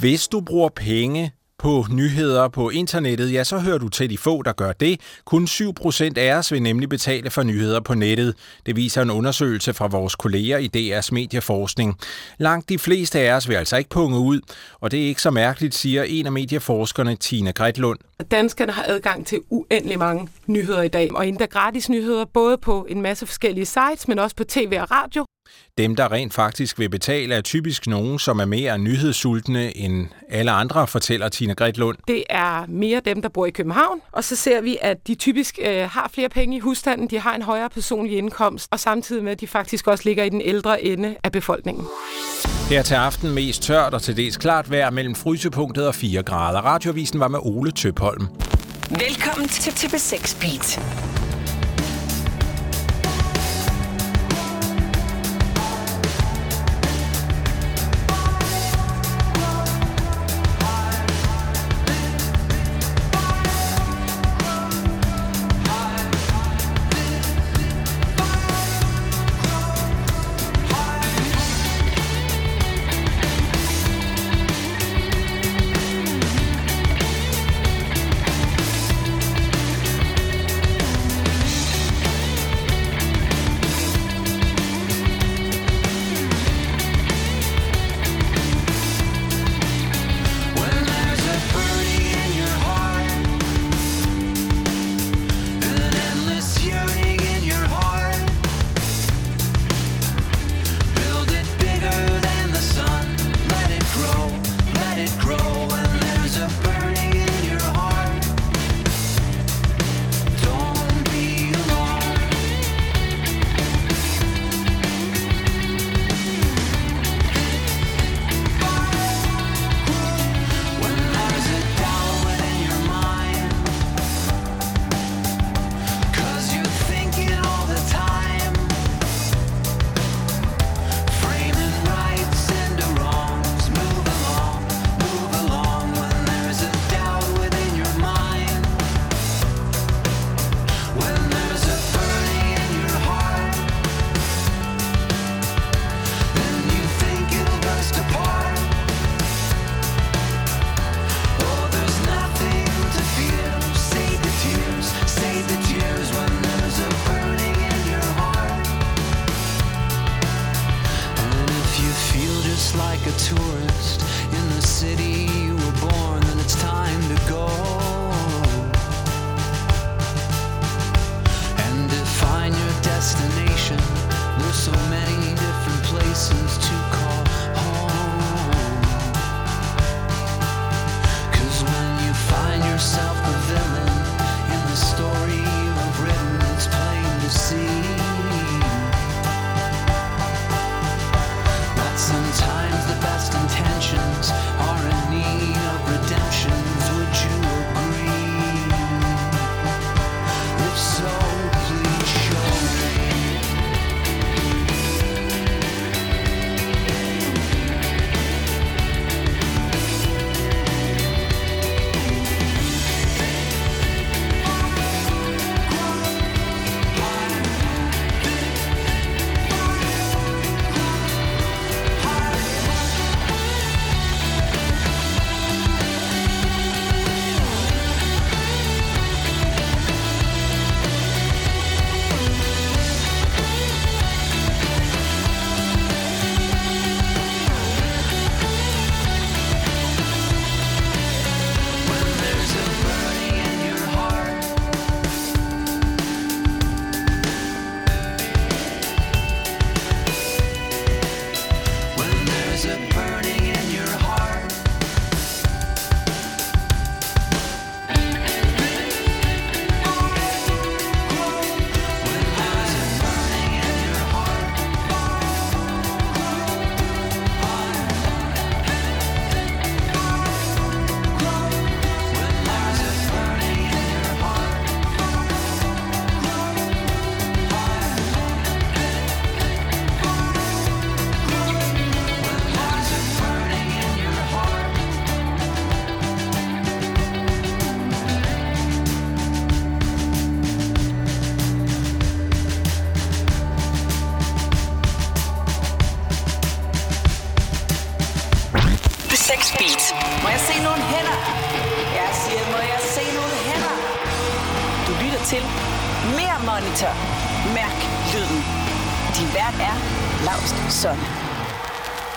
Hvis 0.02 0.28
du 0.28 0.40
bruger 0.40 0.68
penge 0.68 1.32
på 1.58 1.84
nyheder 1.90 2.48
på 2.48 2.70
internettet, 2.70 3.32
ja, 3.32 3.44
så 3.44 3.58
hører 3.58 3.78
du 3.78 3.88
til 3.88 4.10
de 4.10 4.18
få, 4.18 4.42
der 4.42 4.52
gør 4.52 4.72
det. 4.72 5.00
Kun 5.24 5.44
7% 5.44 6.18
af 6.18 6.34
os 6.34 6.52
vil 6.52 6.62
nemlig 6.62 6.88
betale 6.88 7.30
for 7.30 7.42
nyheder 7.42 7.80
på 7.80 7.94
nettet. 7.94 8.34
Det 8.66 8.76
viser 8.76 9.02
en 9.02 9.10
undersøgelse 9.10 9.74
fra 9.74 9.86
vores 9.86 10.14
kolleger 10.14 10.58
i 10.58 10.70
DR's 10.76 11.08
medieforskning. 11.12 11.98
Langt 12.38 12.68
de 12.68 12.78
fleste 12.78 13.20
af 13.20 13.36
os 13.36 13.48
vil 13.48 13.54
altså 13.54 13.76
ikke 13.76 13.90
punge 13.90 14.18
ud, 14.18 14.40
og 14.80 14.90
det 14.90 15.02
er 15.02 15.06
ikke 15.06 15.22
så 15.22 15.30
mærkeligt, 15.30 15.74
siger 15.74 16.02
en 16.02 16.26
af 16.26 16.32
medieforskerne, 16.32 17.16
Tina 17.16 17.50
Gretlund. 17.50 17.98
Danskerne 18.30 18.72
har 18.72 18.84
adgang 18.88 19.26
til 19.26 19.40
uendelig 19.50 19.98
mange 19.98 20.28
nyheder 20.46 20.82
i 20.82 20.88
dag, 20.88 21.14
og 21.14 21.28
endda 21.28 21.44
gratis 21.44 21.88
nyheder, 21.88 22.24
både 22.24 22.58
på 22.58 22.86
en 22.88 23.02
masse 23.02 23.26
forskellige 23.26 23.66
sites, 23.66 24.08
men 24.08 24.18
også 24.18 24.36
på 24.36 24.44
tv 24.44 24.78
og 24.80 24.90
radio. 24.90 25.24
Dem, 25.78 25.96
der 25.96 26.12
rent 26.12 26.34
faktisk 26.34 26.78
vil 26.78 26.88
betale, 26.88 27.34
er 27.34 27.40
typisk 27.40 27.86
nogen, 27.86 28.18
som 28.18 28.38
er 28.38 28.44
mere 28.44 28.78
nyhedssultne 28.78 29.76
end 29.76 30.08
alle 30.28 30.50
andre, 30.50 30.86
fortæller 30.86 31.28
Tina 31.28 31.52
Gretlund. 31.52 31.98
Det 32.08 32.24
er 32.30 32.66
mere 32.68 33.00
dem, 33.04 33.22
der 33.22 33.28
bor 33.28 33.46
i 33.46 33.50
København, 33.50 34.00
og 34.12 34.24
så 34.24 34.36
ser 34.36 34.60
vi, 34.60 34.78
at 34.80 35.06
de 35.06 35.14
typisk 35.14 35.58
øh, 35.62 35.90
har 35.90 36.10
flere 36.14 36.28
penge 36.28 36.56
i 36.56 36.60
husstanden, 36.60 37.10
de 37.10 37.18
har 37.18 37.34
en 37.34 37.42
højere 37.42 37.70
personlig 37.70 38.18
indkomst, 38.18 38.68
og 38.70 38.80
samtidig 38.80 39.24
med, 39.24 39.32
at 39.32 39.40
de 39.40 39.46
faktisk 39.46 39.86
også 39.86 40.04
ligger 40.06 40.24
i 40.24 40.28
den 40.28 40.40
ældre 40.40 40.84
ende 40.84 41.16
af 41.24 41.32
befolkningen. 41.32 41.86
Her 42.68 42.82
til 42.82 42.94
aften 42.94 43.30
mest 43.30 43.62
tørt 43.62 43.94
og 43.94 44.02
til 44.02 44.16
dels 44.16 44.36
klart 44.36 44.70
vejr 44.70 44.90
mellem 44.90 45.14
frysepunktet 45.14 45.86
og 45.86 45.94
4 45.94 46.22
grader. 46.22 46.60
Radiovisen 46.60 47.20
var 47.20 47.28
med 47.28 47.38
Ole 47.42 47.70
Tøpholm. 47.70 48.26
Velkommen 48.90 49.48
til 49.48 49.70
TP6 49.70 50.40
Beat. 50.40 51.31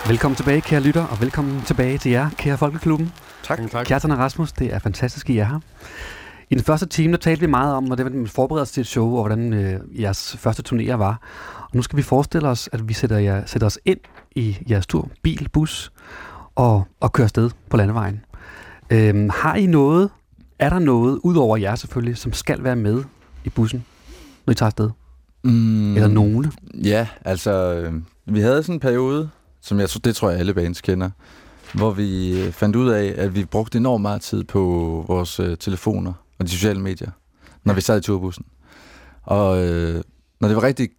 Velkommen 0.08 0.36
tilbage, 0.36 0.62
kære 0.62 0.82
lytter, 0.82 1.04
og 1.04 1.22
velkommen 1.22 1.62
tilbage 1.62 1.98
til 1.98 2.12
jer, 2.12 2.30
kære 2.38 2.58
Folkeklubben. 2.58 3.12
Tak. 3.44 3.60
tak. 3.72 3.86
Kjartan 3.86 4.12
og 4.12 4.18
Rasmus, 4.18 4.52
det 4.52 4.74
er 4.74 4.80
fantastisk, 4.80 5.30
at 5.30 5.36
I 5.36 5.38
er 5.38 5.46
her. 5.46 5.60
I 6.50 6.56
den 6.56 6.64
første 6.64 6.86
time, 6.86 7.12
der 7.12 7.18
talte 7.18 7.42
vi 7.42 7.48
meget 7.48 7.76
om, 7.76 7.86
hvordan 7.86 8.12
man 8.12 8.28
forbereder 8.28 8.66
sig 8.66 8.74
til 8.74 8.82
et 8.82 8.88
show, 8.88 9.16
og 9.16 9.22
hvordan 9.22 9.54
øh, 9.54 10.02
jeres 10.02 10.38
første 10.40 10.64
turnéer 10.70 10.94
var. 10.96 11.22
Og 11.58 11.70
nu 11.74 11.82
skal 11.82 11.98
vi 11.98 12.02
forestille 12.02 12.48
os, 12.48 12.70
at 12.72 12.88
vi 12.88 12.94
sætter, 12.94 13.18
jer, 13.18 13.46
sætter 13.46 13.66
os 13.66 13.80
ind 13.86 14.00
i 14.36 14.58
jeres 14.70 14.88
tur, 14.88 15.10
bil, 15.24 15.50
bus, 15.54 15.92
og, 16.56 16.88
og 17.00 17.14
kører 17.14 17.26
afsted 17.26 17.50
på 17.70 17.78
landevejen. 17.78 18.26
Øhm, 18.90 19.30
har 19.30 19.56
I 19.56 19.66
noget, 19.66 20.10
er 20.60 20.70
der 20.70 20.80
noget, 20.80 21.20
ud 21.24 21.36
over 21.36 21.58
jer 21.58 21.76
selvfølgelig, 21.76 22.18
som 22.18 22.34
skal 22.34 22.64
være 22.64 22.76
med 22.76 23.04
i 23.44 23.50
bussen, 23.50 23.86
når 24.46 24.52
I 24.52 24.56
tager 24.56 24.68
afsted? 24.68 24.90
Mm, 25.44 25.96
Eller 25.96 26.08
nogle? 26.08 26.52
Ja, 26.74 27.08
altså, 27.26 27.52
øh, 27.52 27.94
vi 28.26 28.40
havde 28.40 28.64
sådan 28.64 28.76
en 28.76 28.80
periode, 28.80 29.30
som 29.66 29.80
jeg 29.80 29.90
tror, 29.90 30.00
det 30.00 30.16
tror 30.16 30.30
jeg 30.30 30.40
alle 30.40 30.54
bands 30.54 30.82
kender, 30.82 31.10
hvor 31.74 31.92
vi 31.92 32.42
øh, 32.42 32.52
fandt 32.52 32.76
ud 32.76 32.90
af, 32.90 33.14
at 33.18 33.36
vi 33.36 33.46
brugte 33.46 33.78
enormt 33.78 34.02
meget 34.02 34.22
tid 34.22 34.44
på 34.44 34.60
vores 35.08 35.40
øh, 35.40 35.58
telefoner 35.58 36.14
og 36.40 36.46
de 36.46 36.52
sociale 36.52 36.80
medier, 36.82 37.10
når 37.64 37.74
vi 37.74 37.82
sad 37.82 37.98
i 37.98 38.02
turbussen. 38.02 38.46
Og 39.24 39.66
øh, 39.68 40.04
når 40.40 40.48
det 40.48 40.56
var 40.58 40.64
rigtig, 40.64 40.90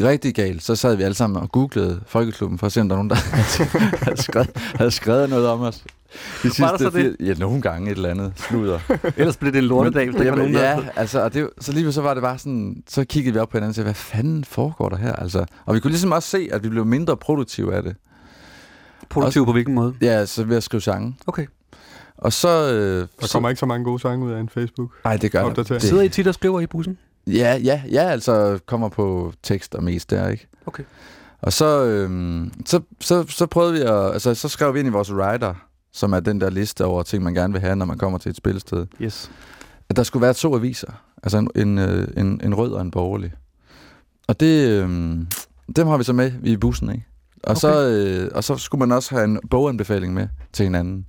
rigtig 0.00 0.34
galt, 0.34 0.62
så 0.62 0.76
sad 0.76 0.96
vi 0.96 1.02
alle 1.02 1.14
sammen 1.14 1.42
og 1.42 1.52
googlede 1.52 2.00
Folkeklubben 2.06 2.58
for 2.58 2.66
at 2.66 2.72
se, 2.72 2.80
om 2.80 2.88
der 2.88 2.96
var 2.96 3.02
nogen, 3.02 3.10
der 3.10 3.16
havde 4.04 4.22
skrevet, 4.22 4.50
havde 4.74 4.90
skrevet 4.90 5.30
noget 5.30 5.48
om 5.48 5.60
os. 5.60 5.84
De 6.42 6.50
Var 6.58 6.70
der 6.70 6.78
så 6.78 6.90
det? 6.90 7.16
Ja, 7.20 7.34
nogle 7.34 7.62
gange 7.62 7.90
et 7.90 7.96
eller 7.96 8.08
andet 8.10 8.32
sludder. 8.36 8.78
Ellers 9.16 9.36
blev 9.36 9.52
det 9.52 9.58
en 9.58 9.64
lortedag, 9.64 10.04
hvis 10.06 10.16
der 10.16 10.24
Jamen, 10.24 10.38
nogen, 10.38 10.54
der- 10.54 10.60
Ja, 10.62 10.78
altså, 10.96 11.22
og 11.24 11.34
det, 11.34 11.48
så 11.60 11.72
lige 11.72 11.92
så 11.92 12.02
var 12.02 12.14
det 12.14 12.22
bare 12.22 12.38
sådan, 12.38 12.82
så 12.88 13.04
kiggede 13.04 13.32
vi 13.34 13.38
op 13.40 13.48
på 13.48 13.56
hinanden 13.56 13.68
og 13.70 13.74
sagde, 13.74 13.84
hvad 13.86 13.94
fanden 13.94 14.44
foregår 14.44 14.88
der 14.88 14.96
her? 14.96 15.12
Altså, 15.12 15.44
og 15.66 15.74
vi 15.74 15.80
kunne 15.80 15.90
ligesom 15.90 16.12
også 16.12 16.28
se, 16.28 16.48
at 16.52 16.64
vi 16.64 16.68
blev 16.68 16.84
mindre 16.86 17.16
produktive 17.16 17.74
af 17.74 17.82
det. 17.82 17.96
Produktive 19.12 19.46
på 19.46 19.52
hvilken 19.52 19.74
måde? 19.74 19.94
Ja, 20.00 20.26
så 20.26 20.44
ved 20.44 20.56
at 20.56 20.62
skrive 20.62 20.80
sange. 20.80 21.16
Okay. 21.26 21.46
Og 22.18 22.32
så... 22.32 22.48
Øh, 22.72 23.08
Der 23.20 23.28
kommer 23.32 23.48
ikke 23.48 23.60
så 23.60 23.66
mange 23.66 23.84
gode 23.84 24.00
sange 24.00 24.26
ud 24.26 24.32
af 24.32 24.40
en 24.40 24.48
Facebook. 24.48 24.90
Nej, 25.04 25.16
det 25.16 25.32
gør 25.32 25.48
der. 25.52 25.62
Det- 25.62 25.82
Sidder 25.82 26.02
I 26.02 26.08
tit 26.08 26.26
og 26.26 26.34
skriver 26.34 26.60
i 26.60 26.66
bussen? 26.66 26.98
Ja, 27.26 27.56
ja, 27.64 27.82
ja, 27.90 28.00
altså 28.02 28.58
kommer 28.66 28.88
på 28.88 29.32
tekst 29.42 29.74
og 29.74 29.84
mest 29.84 30.10
der, 30.10 30.28
ikke? 30.28 30.46
Okay. 30.66 30.82
Og 31.42 31.52
så, 31.52 31.84
øhm, 31.84 32.52
så, 32.66 32.80
så, 33.00 33.24
så 33.28 33.46
prøvede 33.46 33.72
vi 33.72 33.80
at, 33.80 34.12
altså 34.12 34.34
så 34.34 34.48
skrev 34.48 34.74
vi 34.74 34.78
ind 34.78 34.88
i 34.88 34.90
vores 34.90 35.12
writer, 35.12 35.54
som 35.92 36.12
er 36.12 36.20
den 36.20 36.40
der 36.40 36.50
liste 36.50 36.84
over 36.84 37.02
ting, 37.02 37.22
man 37.22 37.34
gerne 37.34 37.52
vil 37.52 37.60
have, 37.62 37.76
når 37.76 37.86
man 37.86 37.98
kommer 37.98 38.18
til 38.18 38.30
et 38.30 38.36
spilsted. 38.36 38.86
Yes. 39.02 39.30
At 39.88 39.96
der 39.96 40.02
skulle 40.02 40.22
være 40.22 40.34
to 40.34 40.54
aviser, 40.56 40.92
altså 41.22 41.38
en, 41.38 41.50
en, 41.56 41.78
øh, 41.78 42.08
en, 42.16 42.40
en 42.44 42.54
rød 42.54 42.72
og 42.72 42.82
en 42.82 42.90
borgerlig. 42.90 43.32
Og 44.28 44.40
det, 44.40 44.68
øhm, 44.68 45.26
dem 45.76 45.86
har 45.86 45.96
vi 45.96 46.04
så 46.04 46.12
med 46.12 46.32
i 46.44 46.56
bussen, 46.56 46.90
ikke? 46.90 47.04
Og, 47.44 47.50
okay. 47.50 47.60
så, 47.60 47.86
øh, 47.88 48.30
og 48.34 48.44
så 48.44 48.56
skulle 48.56 48.78
man 48.78 48.92
også 48.92 49.14
have 49.14 49.24
en 49.24 49.40
boganbefaling 49.50 50.14
med 50.14 50.28
til 50.52 50.64
hinanden. 50.64 51.06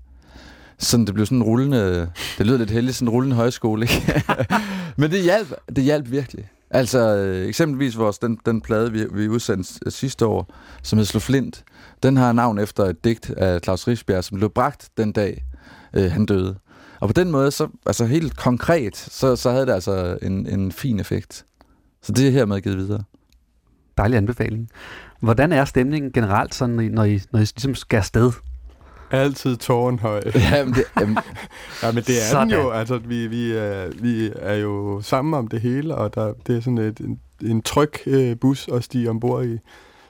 Sådan, 0.80 1.06
det 1.06 1.14
blev 1.14 1.26
sådan 1.26 1.38
en 1.38 1.44
rullende, 1.44 2.12
det 2.38 2.46
lyder 2.46 2.58
lidt 2.58 2.70
heldigt, 2.72 2.96
sådan 2.98 3.08
en 3.08 3.12
rullende 3.14 3.36
højskole, 3.36 3.82
ikke? 3.84 4.24
Men 4.98 5.12
det 5.12 5.22
hjalp, 5.24 5.54
det 5.76 5.84
hjalp 5.84 6.12
virkelig. 6.12 6.50
Altså 6.70 7.00
øh, 7.16 7.48
eksempelvis 7.48 7.98
vores, 7.98 8.20
den, 8.20 8.38
den 8.46 8.62
plade, 8.62 8.92
vi, 8.92 9.06
vi 9.14 9.28
udsendte 9.28 9.74
s- 9.74 9.94
sidste 9.94 10.26
år, 10.26 10.54
som 10.84 10.98
hed 10.98 11.06
Slå 11.06 11.20
Flint, 11.20 11.64
den 12.04 12.18
har 12.18 12.32
navn 12.32 12.60
efter 12.60 12.84
et 12.86 13.04
digt 13.04 13.30
af 13.30 13.60
Claus 13.64 13.88
Rigsbjerg, 13.88 14.24
som 14.24 14.38
blev 14.38 14.50
bragt 14.50 14.90
den 14.98 15.12
dag, 15.12 15.44
øh, 15.94 16.12
han 16.12 16.26
døde. 16.26 16.56
Og 17.00 17.10
på 17.10 17.14
den 17.14 17.32
måde, 17.32 17.52
så, 17.52 17.68
altså 17.86 18.06
helt 18.06 18.38
konkret, 18.38 18.98
så, 18.98 19.36
så 19.36 19.52
havde 19.52 19.66
det 19.66 19.74
altså 19.74 20.18
en, 20.22 20.48
en 20.48 20.72
fin 20.72 21.00
effekt. 21.00 21.46
Så 22.02 22.12
det 22.12 22.28
er 22.28 22.32
hermed 22.32 22.62
givet 22.62 22.78
videre. 22.78 23.04
Dejlig 23.98 24.18
anbefaling. 24.18 24.70
Hvordan 25.24 25.52
er 25.52 25.66
stemningen 25.66 26.12
generelt, 26.12 26.56
sådan, 26.56 26.76
når 26.76 27.04
I, 27.04 27.20
når 27.32 27.40
I, 27.40 27.44
ligesom 27.44 27.76
skal 27.76 27.98
afsted? 27.98 28.32
Altid 29.12 29.58
tårnhøj. 29.58 30.22
Jamen, 30.52 30.74
det, 30.74 30.84
jamen, 31.00 31.18
ja, 31.84 31.92
men 31.92 32.04
det 32.04 32.22
er 32.22 32.32
Sådan. 32.32 32.50
den 32.50 32.58
jo. 32.58 32.70
Altså, 32.70 32.98
vi, 32.98 33.28
vi, 33.28 33.52
er, 33.52 33.88
vi 34.02 34.32
er 34.36 34.56
jo 34.56 35.02
sammen 35.02 35.34
om 35.34 35.48
det 35.48 35.62
hele, 35.62 35.96
og 35.96 36.16
der, 36.16 36.34
det 36.48 36.58
er 36.58 36.62
sådan 36.62 36.78
et, 36.78 37.00
en, 37.00 37.20
en 37.42 37.62
tryg 37.62 37.92
øh, 38.08 38.38
bus 38.38 38.68
at 38.74 38.84
stige 38.84 39.10
ombord 39.10 39.46
i. 39.46 39.60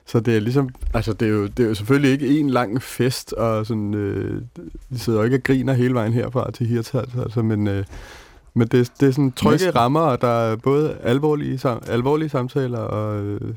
Så 0.05 0.19
det 0.19 0.35
er 0.35 0.39
ligesom, 0.39 0.69
altså 0.93 1.13
det 1.13 1.27
er 1.27 1.31
jo, 1.31 1.47
det 1.47 1.63
er 1.63 1.67
jo 1.67 1.73
selvfølgelig 1.73 2.11
ikke 2.11 2.39
en 2.39 2.49
lang 2.49 2.81
fest, 2.81 3.33
og 3.33 3.65
sådan, 3.65 3.93
øh, 3.93 4.41
vi 4.89 4.97
sidder 4.97 5.19
jo 5.19 5.25
ikke 5.25 5.37
og 5.37 5.43
griner 5.43 5.73
hele 5.73 5.93
vejen 5.93 6.13
herfra 6.13 6.51
til 6.51 6.67
Hirtshals, 6.67 7.15
altså, 7.23 7.41
men, 7.41 7.67
øh, 7.67 7.85
men 8.53 8.67
det, 8.67 8.91
det 8.99 9.07
er 9.07 9.11
sådan 9.11 9.31
trygge 9.31 9.51
Næsten. 9.51 9.75
rammer, 9.75 10.01
og 10.01 10.21
der 10.21 10.27
er 10.27 10.55
både 10.55 10.97
alvorlige, 11.03 11.57
sam, 11.57 11.83
alvorlige 11.87 12.29
samtaler 12.29 12.79
og 12.79 13.23
øh, 13.23 13.55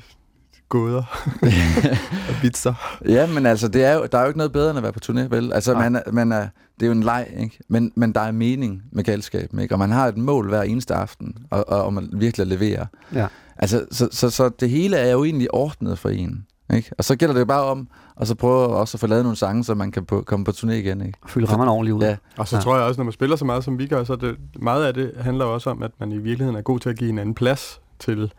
gåder 0.69 1.03
og 2.29 2.43
vitser. 2.43 2.99
Ja, 3.09 3.27
men 3.27 3.47
altså, 3.47 3.69
det 3.69 3.85
er 3.85 3.95
jo, 3.95 4.07
der 4.13 4.19
er 4.19 4.23
jo 4.23 4.29
ikke 4.29 4.39
noget 4.39 4.53
bedre 4.53 4.71
end 4.71 4.77
at 4.79 4.83
være 4.83 4.93
på 4.93 5.01
turné, 5.05 5.21
vel? 5.21 5.53
Altså, 5.53 5.73
Nej. 5.73 5.83
man 5.89 5.97
er, 6.07 6.13
man 6.13 6.33
er, 6.33 6.49
det 6.81 6.83
er 6.83 6.87
jo 6.87 6.93
en 6.93 7.03
leg, 7.03 7.27
ikke? 7.39 7.59
Men, 7.69 7.93
men 7.97 8.13
der 8.13 8.21
er 8.21 8.33
mening 8.33 8.83
med 8.93 9.05
galskaben, 9.05 9.59
ikke? 9.59 9.75
Og 9.75 9.79
man 9.79 9.91
har 9.91 10.07
et 10.09 10.17
mål 10.17 10.49
hver 10.49 10.63
eneste 10.63 10.95
aften, 10.95 11.35
og, 11.51 11.69
og, 11.69 11.85
og 11.85 11.93
man 11.95 12.09
virkelig 12.13 12.47
leverer. 12.47 12.87
Ja. 13.15 13.27
Altså, 13.57 13.87
så, 13.91 14.09
så, 14.13 14.31
så 14.31 14.49
det 14.49 14.71
hele 14.71 14.97
er 14.97 15.13
jo 15.13 15.25
egentlig 15.25 15.55
ordnet 15.55 15.99
for 15.99 16.09
en, 16.09 16.47
ikke? 16.75 16.91
Og 16.99 17.05
så 17.05 17.17
gælder 17.17 17.33
det 17.35 17.41
jo 17.41 17.45
bare 17.47 17.65
om, 17.65 17.89
og 18.17 18.27
så 18.27 18.35
prøve 18.35 18.67
også 18.67 18.97
at 18.97 19.01
få 19.01 19.07
lavet 19.07 19.25
nogle 19.25 19.37
sange, 19.37 19.65
så 19.65 19.75
man 19.75 19.91
kan 19.93 20.05
på, 20.05 20.23
komme 20.27 20.45
på 20.45 20.51
turné 20.51 20.71
igen, 20.73 21.01
ikke? 21.07 21.19
Fylde 21.27 21.47
rammerne 21.47 21.71
ordentligt 21.71 21.95
ud. 21.95 22.03
Ja. 22.03 22.17
Og 22.39 22.49
så 22.49 22.57
Ja. 22.57 22.63
tror 22.63 22.77
jeg 22.77 22.85
også, 22.85 22.99
når 23.01 23.05
man 23.05 23.13
spiller 23.13 23.37
så 23.37 23.45
meget, 23.45 23.65
som 23.65 23.79
vi 23.79 23.87
gør, 23.87 24.05
så 24.05 24.17
det, 24.17 24.37
meget 24.61 24.85
af 24.85 24.95
det 24.95 25.13
handler 25.21 25.45
også 25.45 25.71
om, 25.71 25.83
at 25.83 25.91
man 26.01 26.13
i 26.13 26.19
virkeligheden 26.19 26.57
er 26.57 26.63
god 26.63 26.79
til 26.81 26.89
at 26.91 26.97
give 26.99 27.11
en 27.11 27.19
anden 27.19 27.35
plads 27.35 27.81
til... 27.99 28.33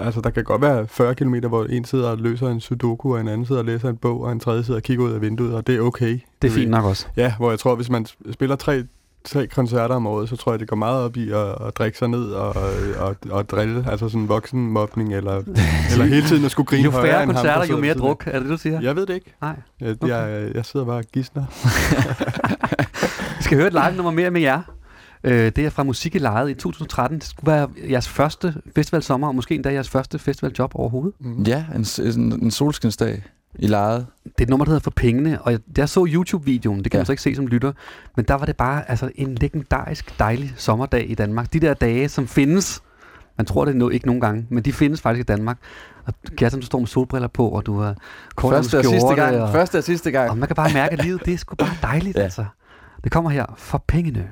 Altså, 0.00 0.20
der 0.20 0.30
kan 0.30 0.44
godt 0.44 0.62
være 0.62 0.86
40 0.86 1.14
km, 1.14 1.34
hvor 1.34 1.64
en 1.64 1.84
sidder 1.84 2.10
og 2.10 2.18
løser 2.18 2.48
en 2.48 2.60
sudoku, 2.60 3.14
og 3.14 3.20
en 3.20 3.28
anden 3.28 3.46
sidder 3.46 3.60
og 3.60 3.66
læser 3.66 3.88
en 3.88 3.96
bog, 3.96 4.20
og 4.20 4.32
en 4.32 4.40
tredje 4.40 4.64
sidder 4.64 4.78
og 4.78 4.82
kigger 4.82 5.04
ud 5.04 5.12
af 5.12 5.20
vinduet, 5.20 5.54
og 5.54 5.66
det 5.66 5.76
er 5.76 5.80
okay. 5.80 6.20
Det 6.42 6.48
er 6.48 6.54
fint 6.54 6.70
nok 6.70 6.84
også. 6.84 7.06
Ja, 7.16 7.34
hvor 7.36 7.50
jeg 7.50 7.58
tror, 7.58 7.74
hvis 7.74 7.90
man 7.90 8.06
spiller 8.32 8.56
tre, 8.56 8.84
tre 9.24 9.46
koncerter 9.46 9.94
om 9.94 10.06
året, 10.06 10.28
så 10.28 10.36
tror 10.36 10.52
jeg, 10.52 10.60
det 10.60 10.68
går 10.68 10.76
meget 10.76 11.04
op 11.04 11.16
i 11.16 11.30
at, 11.30 11.66
at 11.66 11.76
drikke 11.78 11.98
sig 11.98 12.08
ned 12.08 12.24
og, 12.30 12.56
og, 12.98 13.16
og 13.30 13.48
drille, 13.48 13.84
altså 13.90 14.08
sådan 14.08 14.28
voksenmobning, 14.28 15.14
eller, 15.14 15.36
eller 15.92 16.04
hele 16.04 16.26
tiden 16.26 16.44
at 16.44 16.50
skulle 16.50 16.66
grine 16.66 16.84
Jo 16.84 16.90
færre 16.90 17.22
end 17.22 17.32
ham, 17.32 17.34
koncerter, 17.34 17.66
jo 17.66 17.76
mere 17.80 17.94
druk. 17.94 18.24
Er 18.26 18.40
det 18.40 18.48
du 18.48 18.56
siger? 18.56 18.80
Jeg 18.80 18.96
ved 18.96 19.06
det 19.06 19.14
ikke. 19.14 19.34
Nej. 19.40 19.56
Jeg, 19.80 19.96
jeg, 20.06 20.50
jeg 20.54 20.64
sidder 20.64 20.86
bare 20.86 20.98
og 20.98 21.04
gisner. 21.12 21.44
Vi 23.38 23.42
skal 23.42 23.56
høre 23.56 23.66
et 23.66 23.72
live-nummer 23.72 24.10
mere 24.10 24.30
med 24.30 24.40
jer. 24.40 24.62
Øh, 25.24 25.52
det 25.56 25.58
er 25.58 25.70
fra 25.70 25.82
Musik 25.82 26.14
i 26.14 26.18
Lejet 26.18 26.50
i 26.50 26.54
2013. 26.54 27.18
Det 27.18 27.26
skulle 27.26 27.52
være 27.52 27.68
jeres 27.90 28.08
første 28.08 28.54
festivalsommer, 28.74 29.28
og 29.28 29.34
måske 29.34 29.54
endda 29.54 29.72
jeres 29.72 29.88
første 29.88 30.18
festivaljob 30.18 30.72
overhovedet. 30.74 31.12
Mm. 31.20 31.42
Ja, 31.42 31.64
en, 31.74 31.86
en, 32.20 32.42
en 32.42 32.50
solskinsdag 32.50 33.22
i 33.58 33.66
lejet. 33.66 34.06
Det 34.24 34.32
er 34.38 34.42
et 34.42 34.48
nummer, 34.48 34.64
der 34.64 34.70
hedder 34.70 34.82
For 34.82 34.90
Pengene, 34.90 35.42
og 35.42 35.52
jeg, 35.52 35.60
jeg 35.78 35.88
så 35.88 36.06
YouTube-videoen, 36.08 36.84
det 36.84 36.90
kan 36.90 36.98
ja. 36.98 37.00
Man 37.00 37.06
så 37.06 37.12
ikke 37.12 37.22
se 37.22 37.34
som 37.34 37.46
lytter, 37.46 37.72
men 38.16 38.24
der 38.24 38.34
var 38.34 38.46
det 38.46 38.56
bare 38.56 38.90
altså, 38.90 39.10
en 39.14 39.34
legendarisk 39.34 40.18
dejlig 40.18 40.54
sommerdag 40.56 41.10
i 41.10 41.14
Danmark. 41.14 41.52
De 41.52 41.60
der 41.60 41.74
dage, 41.74 42.08
som 42.08 42.28
findes, 42.28 42.82
man 43.36 43.46
tror 43.46 43.64
det 43.64 43.76
no, 43.76 43.88
ikke 43.88 44.06
nogen 44.06 44.20
gange, 44.20 44.46
men 44.50 44.64
de 44.64 44.72
findes 44.72 45.00
faktisk 45.00 45.20
i 45.20 45.26
Danmark. 45.32 45.58
Og 46.06 46.14
Gerson, 46.36 46.60
du 46.60 46.66
står 46.66 46.78
med 46.78 46.86
solbriller 46.86 47.28
på, 47.28 47.48
og 47.48 47.66
du 47.66 47.80
har 47.80 47.96
kort 48.34 48.52
Første 48.54 48.78
og 48.78 48.84
sidste 48.84 49.14
gang. 49.14 49.36
Og, 49.36 49.52
Første 49.52 49.78
og 49.78 49.84
sidste 49.84 50.10
gang. 50.10 50.30
og 50.30 50.38
man 50.38 50.46
kan 50.48 50.56
bare 50.56 50.72
mærke, 50.72 50.92
at 50.92 51.04
livet 51.04 51.24
det 51.24 51.34
er 51.34 51.38
sgu 51.38 51.54
bare 51.54 51.76
dejligt. 51.82 52.16
Ja. 52.16 52.22
altså. 52.22 52.44
Det 53.04 53.12
kommer 53.12 53.30
her 53.30 53.54
for 53.56 53.84
pengene. 53.88 54.28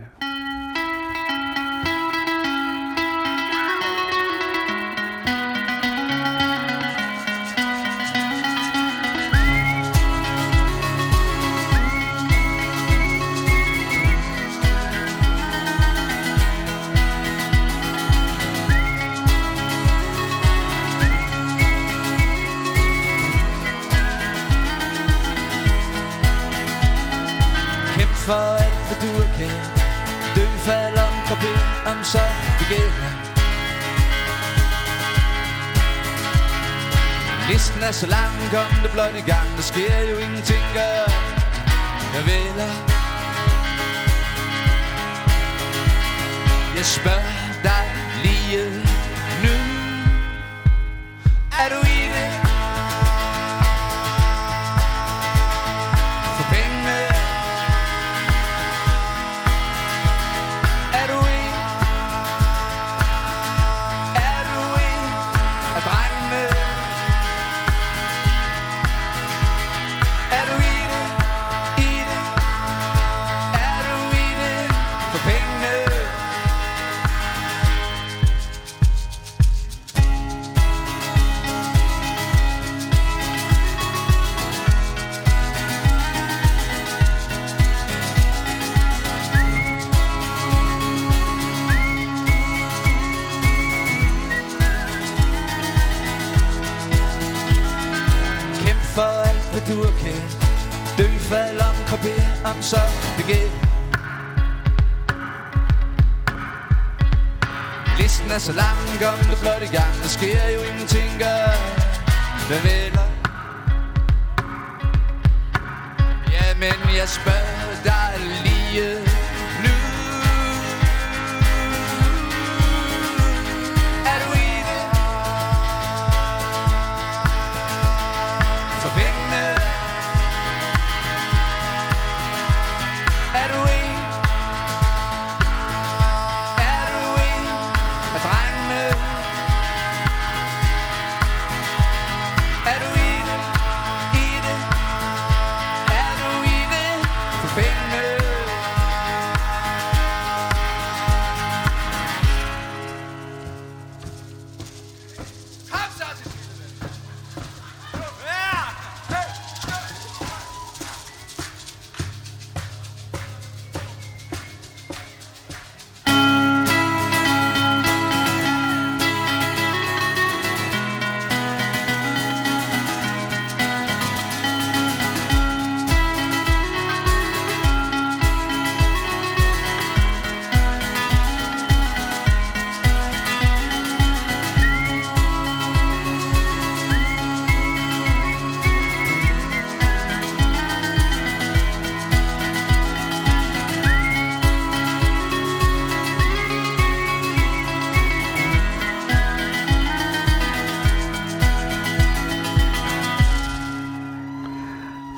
Er 37.82 37.92
så 37.92 38.06
lang, 38.06 38.32
kom 38.50 38.82
det 38.82 38.90
blot 38.92 39.14
i 39.22 39.30
gang. 39.30 39.48
Der 39.56 39.62
sker 39.62 40.00
jo 40.10 40.16
ingenting, 40.18 40.64
gør 40.74 41.02
jeg 42.14 42.26
vælger 42.26 42.72
Jeg 46.76 46.84
spørger 46.84 47.32
dig 47.62 47.86
lige 48.22 48.64
nu. 49.44 49.54
Er 51.60 51.68
du 51.74 51.91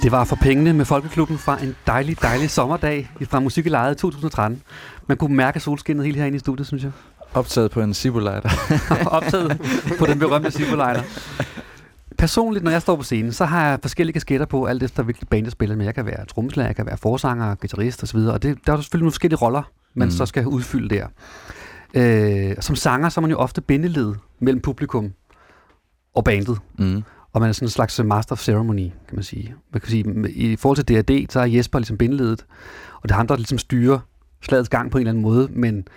Det 0.05 0.13
var 0.13 0.25
for 0.25 0.37
pengene 0.37 0.73
med 0.73 0.85
Folkeklubben 0.85 1.39
fra 1.39 1.63
en 1.63 1.77
dejlig, 1.87 2.23
dejlig 2.23 2.51
sommerdag 2.51 3.11
fra 3.23 3.41
Musik 3.41 3.67
i 3.67 3.69
Lejet 3.69 3.97
2013. 3.97 4.63
Man 5.07 5.17
kunne 5.17 5.37
mærke 5.37 5.61
solskinnet 5.61 6.05
helt 6.05 6.17
herinde 6.19 6.37
i 6.37 6.39
studiet, 6.39 6.67
synes 6.67 6.83
jeg. 6.83 6.93
Optaget 7.35 7.71
på 7.71 7.81
en 7.81 7.95
Sibolejder. 7.95 8.51
Optaget 9.17 9.61
på 9.99 10.07
den 10.07 10.19
berømte 10.19 10.51
Sibolejder. 10.51 11.03
Personligt, 12.19 12.65
når 12.65 12.71
jeg 12.71 12.83
står 12.83 12.97
på 12.97 13.03
scenen, 13.03 13.33
så 13.33 13.45
har 13.45 13.69
jeg 13.69 13.79
forskellige 13.83 14.13
kasketter 14.13 14.47
på, 14.47 14.65
alt 14.65 14.83
efter 14.83 15.03
hvilket 15.03 15.29
band 15.29 15.45
jeg 15.45 15.53
spiller 15.53 15.77
med. 15.77 15.85
Jeg 15.85 15.95
kan 15.95 16.07
være 16.07 16.27
trommeslager, 16.27 16.69
jeg 16.69 16.77
kan 16.77 16.87
være 16.87 16.97
forsanger, 16.97 17.55
guitarist 17.55 18.03
osv. 18.03 18.19
Og 18.19 18.43
det, 18.43 18.59
der 18.67 18.73
er 18.73 18.77
selvfølgelig 18.77 19.05
nogle 19.05 19.13
forskellige 19.13 19.39
roller, 19.39 19.63
man 19.95 20.09
mm. 20.09 20.13
så 20.13 20.27
skal 20.27 20.47
udfylde 20.47 20.95
der. 20.95 21.07
Øh, 21.95 22.57
som 22.61 22.77
sanger, 22.77 23.09
så 23.09 23.21
er 23.21 23.23
man 23.23 23.31
jo 23.31 23.37
ofte 23.37 23.61
bindeled 23.61 24.15
mellem 24.39 24.61
publikum 24.61 25.13
og 26.15 26.25
bandet. 26.25 26.59
Mm. 26.79 27.05
Og 27.35 27.41
man 27.41 27.49
er 27.49 27.53
sådan 27.53 27.67
en 27.67 27.71
slags 27.71 28.01
master 28.05 28.33
of 28.33 28.41
ceremony, 28.41 28.91
kan 29.09 29.15
man 29.15 29.23
sige. 29.23 29.55
Man 29.73 29.81
kan 29.81 29.91
sige, 29.91 30.31
i 30.31 30.57
forhold 30.57 30.85
til 30.85 31.03
D&D, 31.03 31.27
så 31.31 31.41
er 31.41 31.45
Jesper 31.45 31.79
ligesom 31.79 31.99
bindeledet, 31.99 32.47
og 32.95 33.03
det 33.03 33.11
er 33.11 33.17
ham, 33.17 33.27
der 33.27 33.37
ligesom 33.37 33.59
styrer 33.59 33.99
slagets 34.43 34.69
gang 34.69 34.91
på 34.91 34.99
en 34.99 35.03
eller 35.03 35.11
anden 35.11 35.23
måde, 35.23 35.49
men 35.51 35.89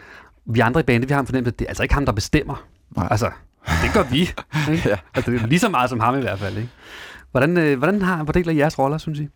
vi 0.45 0.59
andre 0.59 0.79
i 0.79 0.83
bandet, 0.83 1.09
vi 1.09 1.13
har 1.13 1.19
en 1.19 1.25
fornemmelse, 1.25 1.53
at 1.53 1.59
det 1.59 1.65
er 1.65 1.69
altså 1.69 1.83
ikke 1.83 1.93
ham, 1.95 2.05
der 2.05 2.11
bestemmer. 2.11 2.65
Nej. 2.95 3.07
Altså, 3.11 3.31
det 3.83 3.93
gør 3.93 4.03
vi. 4.03 4.19
Ikke? 4.71 4.89
Ja. 4.89 4.97
Altså, 5.15 5.31
det 5.31 5.41
er 5.41 5.47
lige 5.47 5.59
så 5.59 5.69
meget 5.69 5.89
som 5.89 5.99
ham 5.99 6.17
i 6.17 6.21
hvert 6.21 6.39
fald. 6.39 6.57
Ikke? 6.57 6.69
Hvordan, 7.31 7.57
øh, 7.57 7.77
hvordan 7.77 8.01
har 8.01 8.25
fordeler 8.25 8.53
jeres 8.53 8.79
roller, 8.79 8.97
synes 8.97 9.19
I? 9.19 9.27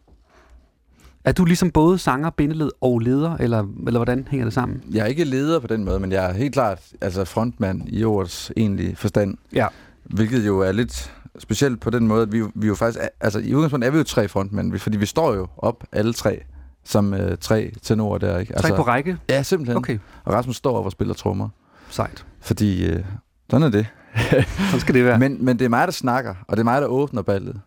Er 1.23 1.32
du 1.32 1.45
ligesom 1.45 1.72
både 1.72 1.98
sanger, 1.98 2.30
bindeled 2.30 2.69
og 2.82 2.99
leder, 2.99 3.38
eller, 3.38 3.65
eller 3.88 3.99
hvordan 3.99 4.28
hænger 4.32 4.45
det 4.45 4.53
sammen? 4.53 4.84
Jeg 4.91 5.02
er 5.02 5.06
ikke 5.06 5.23
leder 5.23 5.60
på 5.60 5.68
den 5.68 5.84
måde, 5.84 5.99
men 5.99 6.11
jeg 6.11 6.30
er 6.30 6.34
helt 6.34 6.53
klart 6.53 6.80
altså 7.02 7.26
frontmand 7.26 7.82
i 7.88 8.03
ordets 8.03 8.52
egentlige 8.57 8.95
forstand. 8.95 9.38
Ja. 9.53 9.68
Hvilket 10.03 10.48
jo 10.48 10.60
er 10.60 10.72
lidt 10.72 11.14
specielt 11.40 11.80
på 11.80 11.90
den 11.90 12.08
måde, 12.08 12.22
at 12.22 12.32
vi, 12.32 12.44
vi 12.56 12.68
jo 12.68 12.76
faktisk... 12.76 13.03
Er, 13.03 13.08
altså 13.22 13.40
i 13.40 13.56
udgangspunktet 13.56 13.88
er 13.88 13.91
vi 13.91 13.98
jo 13.98 14.03
tre 14.03 14.28
frontmænd, 14.28 14.80
fordi 14.80 14.98
vi 14.98 15.06
står 15.06 15.34
jo 15.34 15.48
op 15.58 15.84
alle 15.91 16.14
tre 16.14 16.41
som 16.84 17.14
øh, 17.14 17.38
tre 17.38 17.72
tenorer 17.82 18.18
der, 18.18 18.38
ikke? 18.38 18.53
Tre 18.53 18.76
på 18.76 18.82
række? 18.82 19.18
Ja, 19.30 19.44
simpelthen. 19.44 19.78
Okay. 19.78 19.99
Og 20.24 20.34
Rasmus 20.34 20.56
står 20.56 20.78
op 20.78 20.86
og 20.86 20.91
spiller 20.91 21.14
trommer. 21.14 21.49
Sejt. 21.90 22.26
Fordi 22.41 22.86
øh, 22.86 23.03
sådan 23.49 23.68
er 23.68 23.70
det. 23.72 23.88
Sådan 24.66 24.80
skal 24.80 24.95
det 24.95 25.06
være. 25.06 25.20
Men, 25.20 25.45
men 25.45 25.60
det 25.60 25.66
er 25.66 25.70
mig, 25.70 25.88
der 25.88 25.91
snakker, 25.91 26.36
og 26.48 26.58
det 26.58 26.60
er 26.60 26.64
mig, 26.64 26.82
der 26.82 26.88
åbner 26.88 27.22
ballet. 27.22 27.62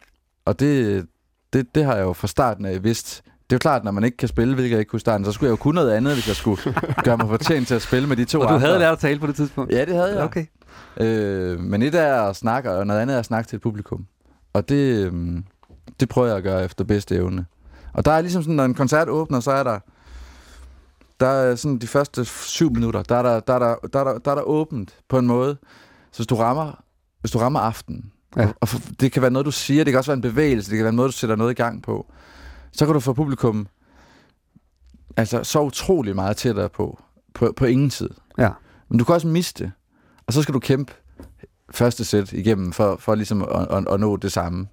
Og 0.45 0.61
det, 0.61 1.07
det, 1.53 1.74
det 1.74 1.85
har 1.85 1.95
jeg 1.95 2.03
jo 2.03 2.12
fra 2.12 2.27
starten 2.27 2.65
af 2.65 2.85
vidst. 2.85 3.23
Det 3.24 3.53
er 3.53 3.57
jo 3.57 3.59
klart, 3.59 3.85
når 3.85 3.91
man 3.91 4.05
ikke 4.05 4.16
kan 4.16 4.28
spille, 4.28 4.55
hvilket 4.55 4.70
jeg 4.70 4.78
ikke 4.78 4.91
kunne 4.91 5.01
starten, 5.01 5.24
så 5.24 5.32
skulle 5.32 5.49
jeg 5.49 5.51
jo 5.51 5.57
kunne 5.57 5.74
noget 5.74 5.91
andet, 5.91 6.12
hvis 6.15 6.28
jeg 6.28 6.36
skulle 6.36 6.62
gøre 7.05 7.16
mig 7.16 7.28
fortjent 7.28 7.69
til 7.69 7.74
at 7.74 7.82
spille 7.82 8.09
med 8.09 8.16
de 8.16 8.24
to 8.24 8.41
Og 8.41 8.49
du 8.49 8.55
andre. 8.55 8.66
havde 8.66 8.78
lært 8.78 8.93
at 8.93 8.99
tale 8.99 9.19
på 9.20 9.27
det 9.27 9.36
tidspunkt? 9.36 9.73
Ja, 9.73 9.85
det 9.85 9.95
havde 9.95 10.15
jeg. 10.15 10.24
Okay. 10.24 10.47
Øh, 11.01 11.60
men 11.60 11.82
et 11.82 11.94
er 11.94 12.22
at 12.22 12.36
snakke, 12.36 12.70
og 12.70 12.86
noget 12.86 13.01
andet 13.01 13.14
er 13.14 13.18
at 13.18 13.24
snakke 13.24 13.48
til 13.48 13.56
et 13.56 13.62
publikum. 13.62 14.06
Og 14.52 14.68
det, 14.68 15.06
øhm, 15.06 15.44
det 16.01 16.09
prøver 16.09 16.28
jeg 16.28 16.36
at 16.36 16.42
gøre 16.42 16.64
efter 16.64 16.84
bedste 16.84 17.14
evne. 17.14 17.46
Og 17.92 18.05
der 18.05 18.12
er 18.12 18.20
ligesom 18.20 18.42
sådan, 18.42 18.56
når 18.56 18.64
en 18.64 18.74
koncert 18.74 19.09
åbner, 19.09 19.40
så 19.40 19.51
er 19.51 19.62
der, 19.62 19.78
der 21.20 21.26
er 21.26 21.55
sådan 21.55 21.78
de 21.78 21.86
første 21.86 22.24
syv 22.24 22.70
minutter, 22.70 23.02
der 23.02 23.16
er 23.16 23.22
der, 23.22 23.40
der, 23.40 23.55
er 23.55 23.59
der, 23.59 23.74
der, 23.92 24.01
er 24.01 24.05
der, 24.05 24.18
der, 24.18 24.30
er 24.30 24.34
der 24.34 24.42
åbent 24.42 24.96
på 25.09 25.18
en 25.18 25.26
måde. 25.26 25.56
Så 26.12 26.18
hvis 26.18 26.26
du 26.26 26.34
rammer, 26.34 26.82
hvis 27.20 27.30
du 27.30 27.38
rammer 27.38 27.60
aftenen, 27.60 28.10
Ja. 28.36 28.46
og, 28.46 28.55
og 28.60 28.68
det 29.01 29.12
kan 29.12 29.22
være 29.22 29.30
noget, 29.30 29.46
du 29.46 29.51
siger, 29.51 29.84
det 29.84 29.92
kan 29.92 29.98
også 29.98 30.10
være 30.10 30.16
en 30.16 30.22
bevægelse, 30.22 30.70
det 30.70 30.76
kan 30.76 30.84
være 30.84 30.90
en 30.90 30.96
måde, 30.96 31.09
du 31.09 31.12
sætter 31.12 31.36
noget 31.36 31.51
i 31.51 31.55
gang 31.55 31.82
på, 31.82 32.06
så 32.72 32.84
kan 32.86 32.94
du 32.94 33.01
få 33.01 33.12
publikum 33.12 33.66
altså 35.16 35.44
så 35.44 35.60
utrolig 35.60 36.14
meget 36.14 36.42
dig 36.42 36.70
på, 36.72 37.02
på, 37.34 37.52
på 37.56 37.64
ingen 37.64 37.90
tid. 37.90 38.10
Ja. 38.38 38.51
Men 38.88 38.98
du 38.98 39.05
kan 39.05 39.14
også 39.14 39.28
miste 39.28 39.64
det, 39.64 39.72
og 40.26 40.32
så 40.32 40.42
skal 40.42 40.55
du 40.55 40.59
kæmpe 40.59 40.92
første 41.70 42.05
sæt 42.05 42.32
igennem 42.32 42.72
for, 42.72 42.96
for 42.98 43.14
ligesom 43.14 43.42
at, 43.42 43.66
at, 43.70 43.86
at 43.90 44.01
nå 44.01 44.16
det 44.16 44.32
samme. 44.32 44.66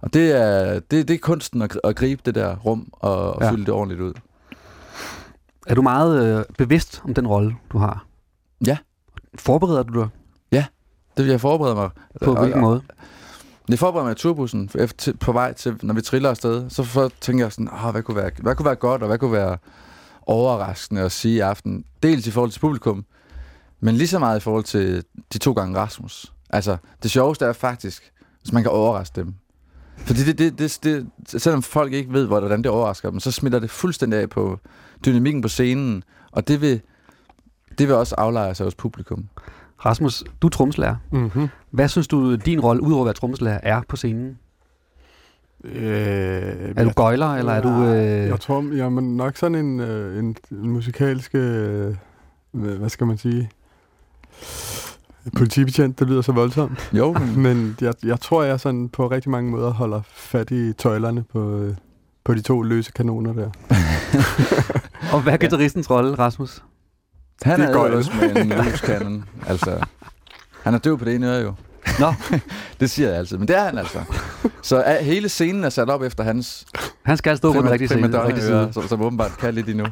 Og 0.00 0.14
det 0.14 0.32
er, 0.40 0.72
det, 0.80 1.08
det 1.08 1.14
er 1.14 1.18
kunsten 1.18 1.62
at, 1.62 1.80
at 1.84 1.96
gribe 1.96 2.22
det 2.26 2.34
der 2.34 2.56
rum 2.56 2.88
og, 2.92 3.32
og 3.34 3.42
Ja. 3.42 3.50
fylde 3.50 3.64
det 3.64 3.74
ordentligt 3.74 4.00
ud. 4.00 4.12
Er 5.66 5.74
du 5.74 5.82
meget 5.82 6.38
øh, 6.38 6.44
bevidst 6.58 7.02
om 7.04 7.14
den 7.14 7.26
rolle, 7.26 7.56
du 7.72 7.78
har? 7.78 8.06
Ja. 8.66 8.78
Forbereder 9.38 9.82
du 9.82 10.00
dig? 10.00 10.08
Ja, 10.52 10.64
det 11.16 11.24
vil 11.24 11.30
jeg 11.30 11.40
forberede 11.40 11.74
mig. 11.74 11.90
På 12.24 12.34
hvilken 12.34 12.60
måde? 12.60 12.82
Jeg 13.68 13.78
forbereder 13.78 14.04
mig 14.04 14.12
i 14.12 14.14
turbussen 14.14 14.70
på 15.20 15.32
vej 15.32 15.52
til, 15.52 15.76
når 15.82 15.94
vi 15.94 16.00
triller 16.02 16.30
afsted. 16.30 16.70
Så 16.70 16.82
for, 16.82 17.10
tænker 17.20 17.44
jeg 17.44 17.52
sådan, 17.52 17.68
oh, 17.84 17.90
hvad, 17.90 18.02
kunne 18.02 18.16
være, 18.16 18.30
hvad 18.38 18.54
kunne 18.54 18.66
være 18.66 18.74
godt, 18.74 19.02
og 19.02 19.08
hvad 19.08 19.18
kunne 19.18 19.32
være 19.32 19.58
overraskende 20.26 21.00
at 21.02 21.12
sige 21.12 21.34
i 21.36 21.40
aften. 21.40 21.84
Dels 22.02 22.26
i 22.26 22.30
forhold 22.30 22.50
til 22.50 22.60
publikum, 22.60 23.04
men 23.84 23.94
lige 23.94 24.08
så 24.08 24.18
meget 24.18 24.36
i 24.36 24.40
forhold 24.40 24.64
til 24.64 25.04
de 25.32 25.38
to 25.38 25.52
gange 25.52 25.78
Rasmus. 25.78 26.32
Altså, 26.50 26.76
det 27.02 27.10
sjoveste 27.10 27.44
er 27.44 27.52
faktisk, 27.52 28.12
hvis 28.40 28.52
man 28.52 28.62
kan 28.62 28.72
overraske 28.72 29.20
dem. 29.20 29.34
Fordi 29.96 30.20
det, 30.24 30.38
det, 30.38 30.58
det, 30.58 30.78
det, 30.84 31.06
selvom 31.42 31.62
folk 31.62 31.92
ikke 31.92 32.12
ved, 32.12 32.26
hvordan 32.26 32.62
det 32.62 32.66
overrasker 32.70 33.10
dem, 33.10 33.20
så 33.20 33.30
smitter 33.32 33.58
det 33.58 33.70
fuldstændig 33.70 34.20
af 34.20 34.30
på 34.30 34.58
dynamikken 35.06 35.42
på 35.42 35.48
scenen, 35.48 36.02
og 36.32 36.48
det 36.48 36.60
vil, 36.60 36.80
det 37.78 37.88
vil 37.88 37.94
også 37.96 38.14
aflejre 38.18 38.54
sig 38.54 38.64
hos 38.64 38.74
publikum. 38.74 39.28
Rasmus, 39.86 40.24
du 40.42 40.46
er 40.46 40.50
trommeslager. 40.50 40.96
Mhm. 41.12 41.48
Hvad 41.70 41.88
synes 41.88 42.08
du, 42.08 42.34
din 42.34 42.60
rolle, 42.60 42.82
udover 42.82 43.02
at 43.02 43.06
være 43.06 43.14
trommeslager, 43.14 43.60
er 43.62 43.80
på 43.88 43.96
scenen? 43.96 44.38
Øh, 45.64 46.72
Er 46.76 46.84
du 46.84 46.90
gøjler, 46.90 47.34
eller 47.34 47.52
er 47.52 47.62
du... 47.62 47.84
Øh... 47.84 48.28
Jeg 48.28 48.40
tror, 48.40 48.74
jeg 48.76 48.84
er 48.84 49.00
nok 49.00 49.36
sådan 49.36 49.54
en, 49.54 49.80
øh, 49.80 50.18
en, 50.18 50.36
en 50.50 50.70
musikalsk, 50.70 51.34
øh, 51.34 51.94
hvad 52.52 52.88
skal 52.88 53.06
man 53.06 53.18
sige, 53.18 53.50
politibetjent, 55.36 55.98
det 55.98 56.08
lyder 56.08 56.22
så 56.22 56.32
voldsomt. 56.32 56.90
Jo, 56.92 57.12
men, 57.12 57.40
Men 57.42 57.76
jeg, 57.80 57.94
jeg 58.04 58.20
tror, 58.20 58.42
jeg 58.42 58.60
sådan 58.60 58.88
på 58.88 59.06
rigtig 59.06 59.30
mange 59.30 59.50
måder 59.50 59.70
holder 59.72 60.00
fat 60.14 60.50
i 60.50 60.72
tøjlerne 60.72 61.24
på, 61.32 61.58
øh, 61.58 61.74
på 62.24 62.34
de 62.34 62.40
to 62.40 62.62
løse 62.62 62.92
kanoner 62.92 63.32
der. 63.32 63.50
Og 65.12 65.20
hvad 65.22 65.32
er 65.32 65.36
guitaristens 65.36 65.90
rolle, 65.90 66.14
Rasmus? 66.14 66.62
Han 67.42 67.60
Det 67.60 67.68
er 67.68 67.72
jo. 67.72 67.96
også 67.96 68.12
med 68.20 68.36
en 68.36 68.48
luskanon. 68.64 69.24
altså, 69.46 69.84
han 70.62 70.74
er 70.74 70.78
døv 70.78 70.98
på 70.98 71.04
det 71.04 71.14
ene 71.14 71.26
øre 71.26 71.42
jo. 71.42 71.54
Nå. 72.00 72.12
det 72.80 72.90
siger 72.90 73.08
jeg 73.08 73.18
altid, 73.18 73.38
men 73.38 73.48
det 73.48 73.56
er 73.58 73.64
han 73.64 73.78
altså. 73.78 73.98
Så 74.62 74.76
er, 74.76 75.02
hele 75.02 75.28
scenen 75.28 75.64
er 75.64 75.68
sat 75.68 75.90
op 75.90 76.02
efter 76.02 76.24
hans 76.24 76.66
Han 77.02 77.16
skal 77.16 77.36
stå 77.36 77.52
på 77.52 77.62
den 77.62 77.70
rigtige 77.70 77.88
side. 77.88 78.14
Ører, 78.14 78.40
side. 78.40 78.70
som, 78.72 78.88
som 78.88 79.02
åbenbart 79.02 79.38
kan 79.38 79.54
lidt 79.54 79.68
endnu. 79.68 79.86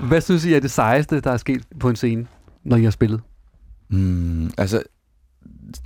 Hvad 0.00 0.20
synes 0.20 0.44
I 0.44 0.54
er 0.54 0.60
det 0.60 0.70
sejeste, 0.70 1.20
der 1.20 1.30
er 1.30 1.36
sket 1.36 1.62
på 1.80 1.88
en 1.88 1.96
scene, 1.96 2.26
når 2.64 2.76
I 2.76 2.84
har 2.84 2.90
spillet? 2.90 3.20
Mm, 3.88 4.50
altså, 4.58 4.82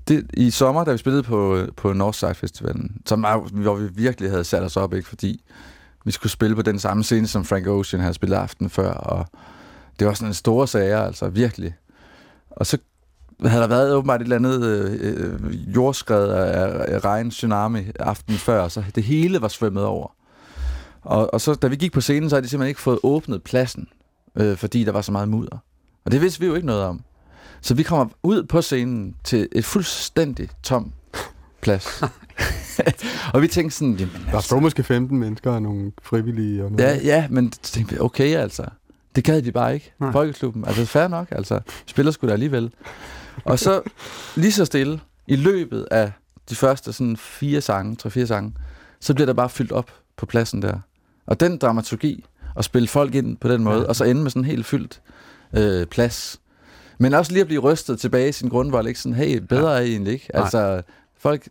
det, 0.09 0.30
i 0.35 0.51
sommer, 0.51 0.85
da 0.85 0.93
vi 0.93 0.98
spillede 0.98 1.22
på, 1.22 1.66
på 1.76 1.93
Northside 1.93 2.35
Festivalen, 2.35 2.97
som 3.06 3.22
var, 3.22 3.39
hvor 3.39 3.74
vi 3.74 3.89
virkelig 3.94 4.30
havde 4.30 4.44
sat 4.44 4.62
os 4.62 4.76
op, 4.76 4.94
ikke, 4.94 5.09
fordi 5.09 5.44
vi 6.05 6.10
skulle 6.10 6.32
spille 6.32 6.56
på 6.56 6.62
den 6.62 6.78
samme 6.78 7.05
scene, 7.05 7.26
som 7.26 7.44
Frank 7.44 7.66
Ocean 7.66 8.01
havde 8.01 8.14
spillet 8.14 8.36
aften 8.36 8.70
før, 8.70 8.90
og 8.90 9.26
det 9.98 10.06
var 10.06 10.14
sådan 10.14 10.28
en 10.28 10.35
stor 10.35 10.66
sager, 10.66 11.01
altså 11.01 11.28
virkelig. 11.28 11.74
Og 12.51 12.66
så 12.66 12.78
havde 13.44 13.62
der 13.62 13.68
været 13.68 13.94
åbenbart 13.94 14.20
et 14.20 14.24
eller 14.24 14.36
andet 14.36 14.62
øh, 15.01 15.74
jordskred 15.74 16.28
af, 16.30 16.94
af 16.94 17.05
regn, 17.05 17.30
tsunami 17.30 17.86
aften 18.01 18.35
før, 18.35 18.68
så 18.68 18.85
det 18.94 19.02
hele 19.02 19.40
var 19.40 19.48
svømmet 19.48 19.85
over. 19.85 20.14
Og, 21.02 21.35
og 21.35 21.40
så 21.40 21.55
da 21.55 21.66
vi 21.66 21.76
gik 21.76 21.93
på 21.93 22.01
scenen, 22.01 22.30
så 22.30 22.36
havde 22.36 22.44
de 22.44 22.48
simpelthen 22.48 22.68
ikke 22.68 22.80
fået 22.80 22.98
åbnet 23.02 23.43
pladsen, 23.43 23.89
øh, 24.39 24.56
fordi 24.56 24.85
der 24.85 24.93
var 24.93 25.01
så 25.01 25.12
meget 25.12 25.28
mudder. 25.28 25.59
Og 26.05 26.12
det 26.12 26.20
vidste 26.20 26.40
vi 26.40 26.47
jo 26.47 26.55
ikke 26.55 26.66
noget 26.66 26.82
om. 26.82 27.02
Så 27.60 27.74
vi 27.74 27.82
kommer 27.82 28.06
ud 28.23 28.43
på 28.43 28.62
scenen 28.62 29.15
til 29.24 29.48
et 29.52 29.65
fuldstændig 29.65 30.48
tom 30.62 30.93
plads. 31.60 32.02
og 33.35 33.43
vi 33.43 33.48
tænkte 33.48 33.77
sådan, 33.77 33.94
jamen, 33.94 34.27
Der 34.32 34.40
står 34.40 34.60
måske 34.60 34.82
15 34.82 35.19
mennesker 35.19 35.51
og 35.51 35.62
nogle 35.62 35.93
frivillige 36.02 36.65
og 36.65 36.73
noget. 36.73 36.85
Ja, 36.85 36.97
ja, 37.05 37.27
men 37.31 37.51
tænkte 37.51 37.94
vi, 37.94 38.01
okay 38.01 38.36
altså. 38.36 38.65
Det 39.16 39.24
gad 39.24 39.43
de 39.43 39.52
bare 39.52 39.74
ikke. 39.74 39.93
Nej. 40.01 40.12
Folkeklubben. 40.12 40.65
Altså 40.65 40.86
fair 40.86 41.09
nok, 41.09 41.28
altså. 41.31 41.60
Spiller 41.86 42.12
skulle 42.12 42.28
da 42.28 42.32
alligevel. 42.32 42.73
Og 43.44 43.59
så 43.59 43.82
lige 44.36 44.52
så 44.52 44.65
stille, 44.65 45.01
i 45.27 45.36
løbet 45.36 45.86
af 45.90 46.12
de 46.51 46.55
første 46.55 46.93
sådan 46.93 47.16
fire 47.16 47.60
sange, 47.60 47.97
tre-fire 47.97 48.27
sange, 48.27 48.55
så 49.01 49.15
bliver 49.15 49.27
der 49.27 49.32
bare 49.32 49.48
fyldt 49.48 49.73
op 49.73 49.90
på 50.16 50.27
pladsen 50.27 50.62
der. 50.62 50.78
Og 51.27 51.40
den 51.40 51.59
dramaturgi, 51.59 52.24
at 52.56 52.64
spille 52.64 52.88
folk 52.88 53.14
ind 53.14 53.36
på 53.36 53.48
den 53.48 53.64
måde, 53.64 53.80
ja. 53.80 53.84
og 53.84 53.96
så 53.96 54.04
ende 54.04 54.22
med 54.22 54.30
sådan 54.30 54.42
en 54.42 54.46
helt 54.50 54.66
fyldt 54.66 55.00
øh, 55.56 55.86
plads. 55.86 56.40
Men 56.98 57.14
også 57.14 57.32
lige 57.32 57.40
at 57.40 57.46
blive 57.46 57.60
rystet 57.60 58.00
tilbage 58.00 58.28
i 58.28 58.32
sin 58.32 58.48
grundvold, 58.48 58.86
ikke 58.88 59.00
sådan, 59.00 59.16
hey, 59.16 59.38
bedre 59.38 59.76
er 59.76 59.80
I 59.80 59.90
egentlig 59.90 60.12
ikke? 60.12 60.28
Nej. 60.34 60.42
Altså, 60.42 60.82
folk, 61.20 61.48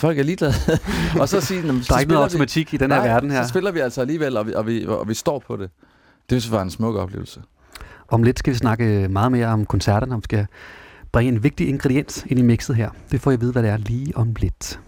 folk 0.00 0.18
er 0.18 0.22
ligeglade. 0.22 0.52
og 1.20 1.28
så 1.28 1.40
sige, 1.40 1.62
"Nå, 1.66 1.72
men 1.72 1.82
så 1.82 1.88
Der 1.88 1.94
er 1.94 2.00
ikke 2.00 2.12
noget 2.12 2.30
spiller 2.30 2.38
vi- 2.38 2.42
automatik 2.42 2.74
i 2.74 2.76
den 2.76 2.90
her 2.90 2.98
Nej, 2.98 3.08
verden 3.08 3.30
her. 3.30 3.42
så 3.42 3.48
spiller 3.48 3.70
vi 3.70 3.78
altså 3.80 4.00
alligevel, 4.00 4.36
og 4.36 4.46
vi, 4.46 4.52
og 4.54 4.66
vi, 4.66 4.86
og 4.86 5.08
vi 5.08 5.14
står 5.14 5.42
på 5.46 5.56
det. 5.56 5.70
Det 6.30 6.42
synes 6.42 6.46
jeg 6.52 6.56
var 6.56 6.62
en 6.62 6.70
smuk 6.70 6.96
oplevelse. 6.96 7.40
Om 8.08 8.22
lidt 8.22 8.38
skal 8.38 8.52
vi 8.52 8.58
snakke 8.58 9.08
meget 9.10 9.32
mere 9.32 9.46
om 9.46 9.66
koncerterne, 9.66 10.14
om 10.14 10.20
vi 10.20 10.24
skal 10.24 10.46
bringe 11.12 11.32
en 11.32 11.42
vigtig 11.42 11.68
ingrediens 11.68 12.24
ind 12.28 12.38
i 12.38 12.42
mixet 12.42 12.76
her. 12.76 12.90
Det 13.10 13.20
får 13.20 13.30
I 13.30 13.34
at 13.34 13.40
vide, 13.40 13.52
hvad 13.52 13.62
det 13.62 13.70
er 13.70 13.76
lige 13.76 14.16
om 14.16 14.34
lidt. 14.38 14.80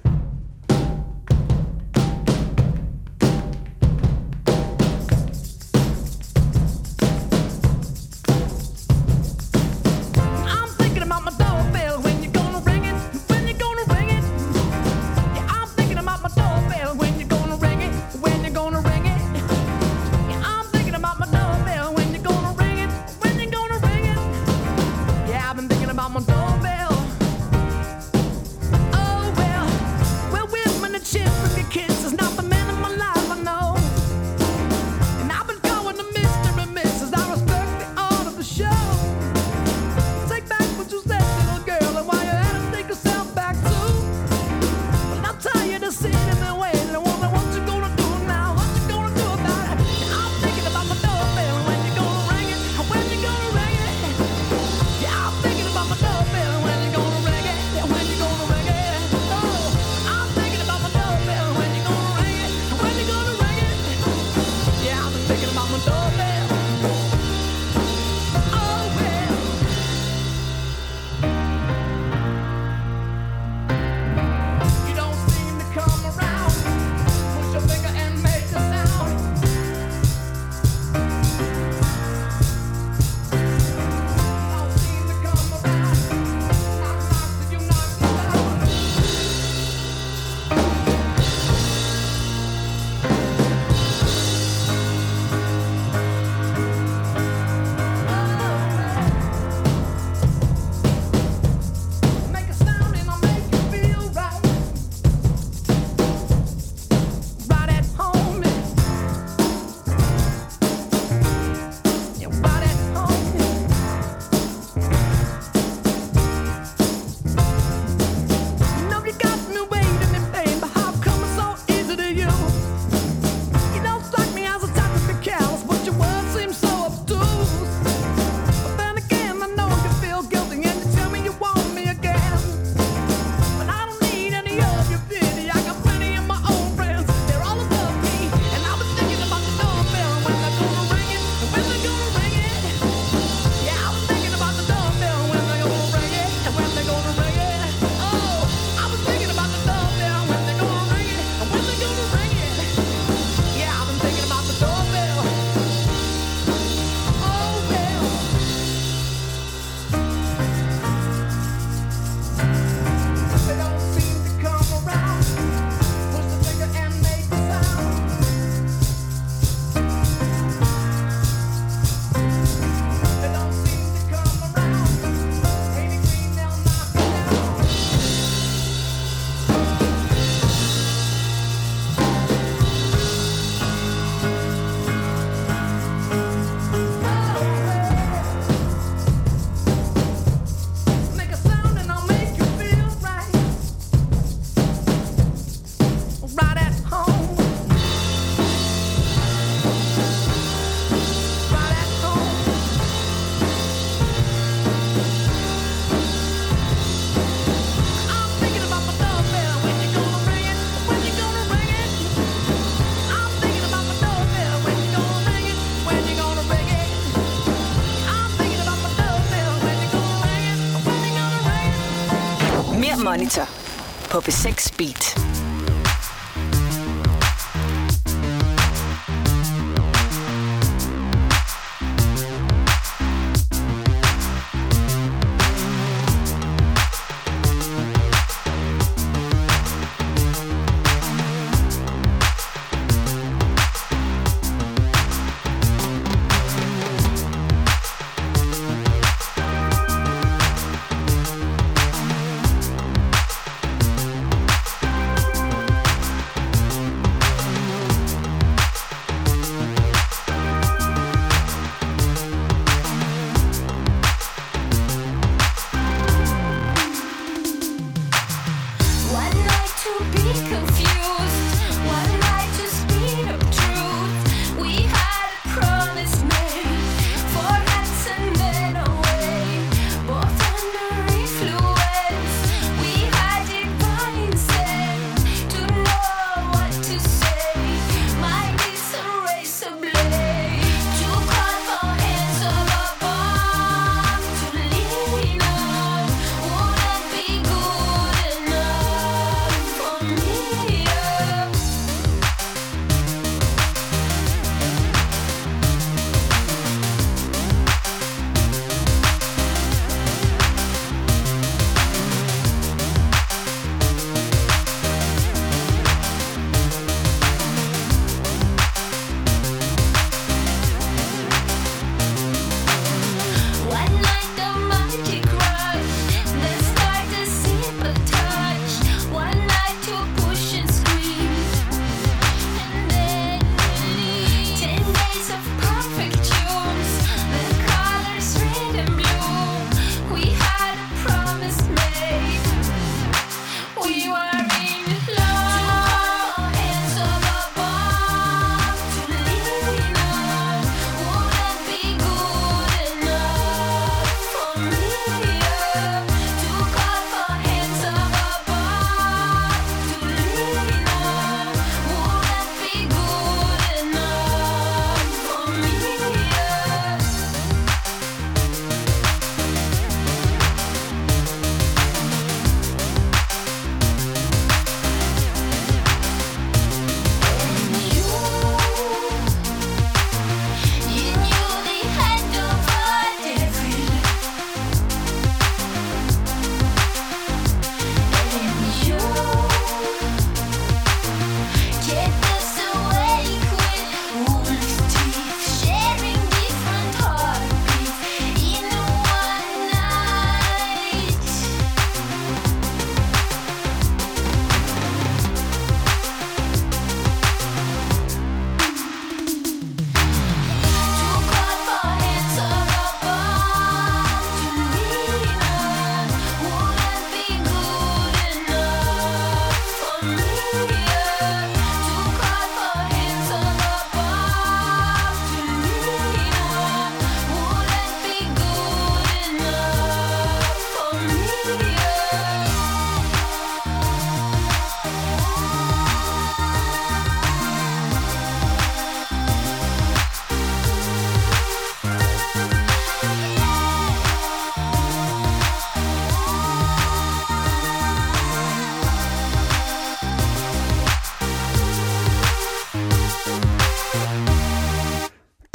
På 224.21 224.31
B6 224.31 224.77
Beat. 224.77 225.20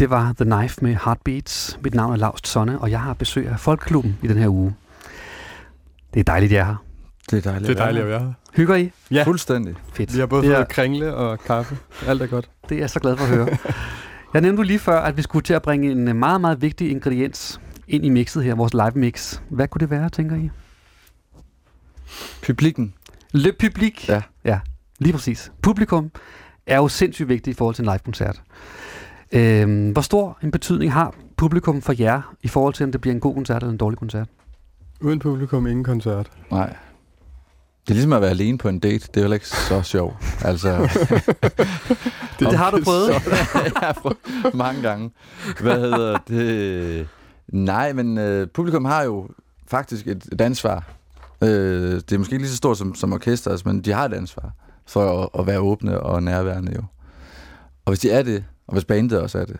Det 0.05 0.09
var 0.11 0.33
The 0.39 0.45
Knife 0.45 0.77
med 0.81 0.97
Heartbeats. 1.05 1.79
Mit 1.83 1.93
navn 1.93 2.13
er 2.13 2.17
Lars 2.17 2.39
Sonne, 2.43 2.79
og 2.79 2.91
jeg 2.91 3.01
har 3.01 3.13
besøg 3.13 3.47
af 3.47 3.59
Folkeklubben 3.59 4.17
i 4.23 4.27
den 4.27 4.37
her 4.37 4.47
uge. 4.47 4.75
Det 6.13 6.19
er 6.19 6.23
dejligt, 6.23 6.51
jeg 6.51 6.59
er 6.59 6.65
her. 6.65 6.75
Det 7.31 7.37
er 7.37 7.41
dejligt, 7.41 7.67
Det 7.67 7.79
er 7.79 7.83
dejligt 7.83 8.03
at 8.03 8.09
være 8.09 8.19
her. 8.19 8.33
Hygger 8.53 8.75
I? 8.75 8.91
Ja. 9.11 9.23
Fuldstændig. 9.23 9.75
Fedt. 9.93 10.13
Vi 10.13 10.19
har 10.19 10.25
både 10.25 10.43
fået 10.43 10.57
er, 10.57 10.63
kringle 10.63 11.15
og 11.15 11.39
kaffe. 11.39 11.77
Alt 12.07 12.21
er 12.21 12.27
godt. 12.27 12.49
det 12.69 12.75
er 12.75 12.79
jeg 12.79 12.89
så 12.89 12.99
glad 12.99 13.17
for 13.17 13.23
at 13.23 13.29
høre. 13.29 13.57
Jeg 14.33 14.41
nævnte 14.41 14.63
lige 14.63 14.79
før, 14.79 14.99
at 14.99 15.17
vi 15.17 15.21
skulle 15.21 15.43
til 15.43 15.53
at 15.53 15.61
bringe 15.61 15.91
en 15.91 16.07
øh, 16.07 16.15
meget, 16.15 16.41
meget 16.41 16.61
vigtig 16.61 16.91
ingrediens 16.91 17.61
ind 17.87 18.05
i 18.05 18.09
mixet 18.09 18.43
her, 18.43 18.55
vores 18.55 18.73
live 18.73 18.91
mix. 18.95 19.39
Hvad 19.49 19.67
kunne 19.67 19.79
det 19.79 19.89
være, 19.89 20.09
tænker 20.09 20.35
I? 20.35 20.49
Publikken. 22.45 22.93
Le 23.31 23.53
public. 23.59 24.09
Ja. 24.09 24.21
Ja, 24.43 24.59
lige 24.99 25.13
præcis. 25.13 25.51
Publikum 25.61 26.11
er 26.67 26.77
jo 26.77 26.87
sindssygt 26.87 27.29
vigtigt 27.29 27.55
i 27.55 27.57
forhold 27.57 27.75
til 27.75 27.81
en 27.85 27.91
live-koncert. 27.91 28.41
Øhm, 29.35 29.91
hvor 29.91 30.01
stor 30.01 30.37
en 30.43 30.51
betydning 30.51 30.93
har 30.93 31.15
publikum 31.37 31.81
for 31.81 31.93
jer, 31.99 32.35
i 32.43 32.47
forhold 32.47 32.73
til, 32.73 32.83
om 32.83 32.91
det 32.91 33.01
bliver 33.01 33.13
en 33.13 33.19
god 33.19 33.33
koncert 33.33 33.63
eller 33.63 33.71
en 33.71 33.77
dårlig 33.77 33.99
koncert? 33.99 34.27
Uden 35.01 35.19
publikum, 35.19 35.67
ingen 35.67 35.83
koncert. 35.83 36.31
Nej. 36.51 36.75
Det 37.83 37.91
er 37.91 37.93
ligesom 37.93 38.13
at 38.13 38.21
være 38.21 38.29
alene 38.29 38.57
på 38.57 38.69
en 38.69 38.79
date. 38.79 39.07
Det 39.07 39.17
er 39.17 39.21
heller 39.21 39.33
ikke 39.33 39.47
så 39.47 39.81
sjovt. 39.81 40.15
Altså, 40.45 40.77
Det, 42.39 42.49
det 42.49 42.57
har 42.57 42.71
du 42.71 42.83
prøvet. 42.83 43.09
jeg 43.65 43.71
har 43.75 43.93
prøvet 44.01 44.17
mange 44.53 44.81
gange. 44.81 45.11
Hvad 45.61 45.79
hedder 45.79 46.17
det? 46.27 47.07
Nej, 47.47 47.93
men 47.93 48.17
øh, 48.17 48.47
publikum 48.47 48.85
har 48.85 49.03
jo 49.03 49.29
faktisk 49.67 50.07
et, 50.07 50.25
et 50.31 50.41
ansvar. 50.41 50.83
Øh, 51.41 51.49
det 51.95 52.11
er 52.11 52.17
måske 52.17 52.33
ikke 52.33 52.43
lige 52.43 52.51
så 52.51 52.57
stort 52.57 52.77
som, 52.77 52.95
som 52.95 53.13
orkestret, 53.13 53.65
men 53.65 53.81
de 53.81 53.91
har 53.91 54.05
et 54.05 54.13
ansvar 54.13 54.51
for 54.87 55.23
at, 55.23 55.29
at 55.39 55.47
være 55.47 55.59
åbne 55.59 55.99
og 55.99 56.23
nærværende 56.23 56.71
jo. 56.75 56.83
Og 57.85 57.91
hvis 57.91 57.99
de 57.99 58.11
er 58.11 58.23
det, 58.23 58.43
og 58.67 58.73
hvis 58.73 58.85
bandet 58.85 59.19
også 59.19 59.39
er 59.39 59.45
det, 59.45 59.57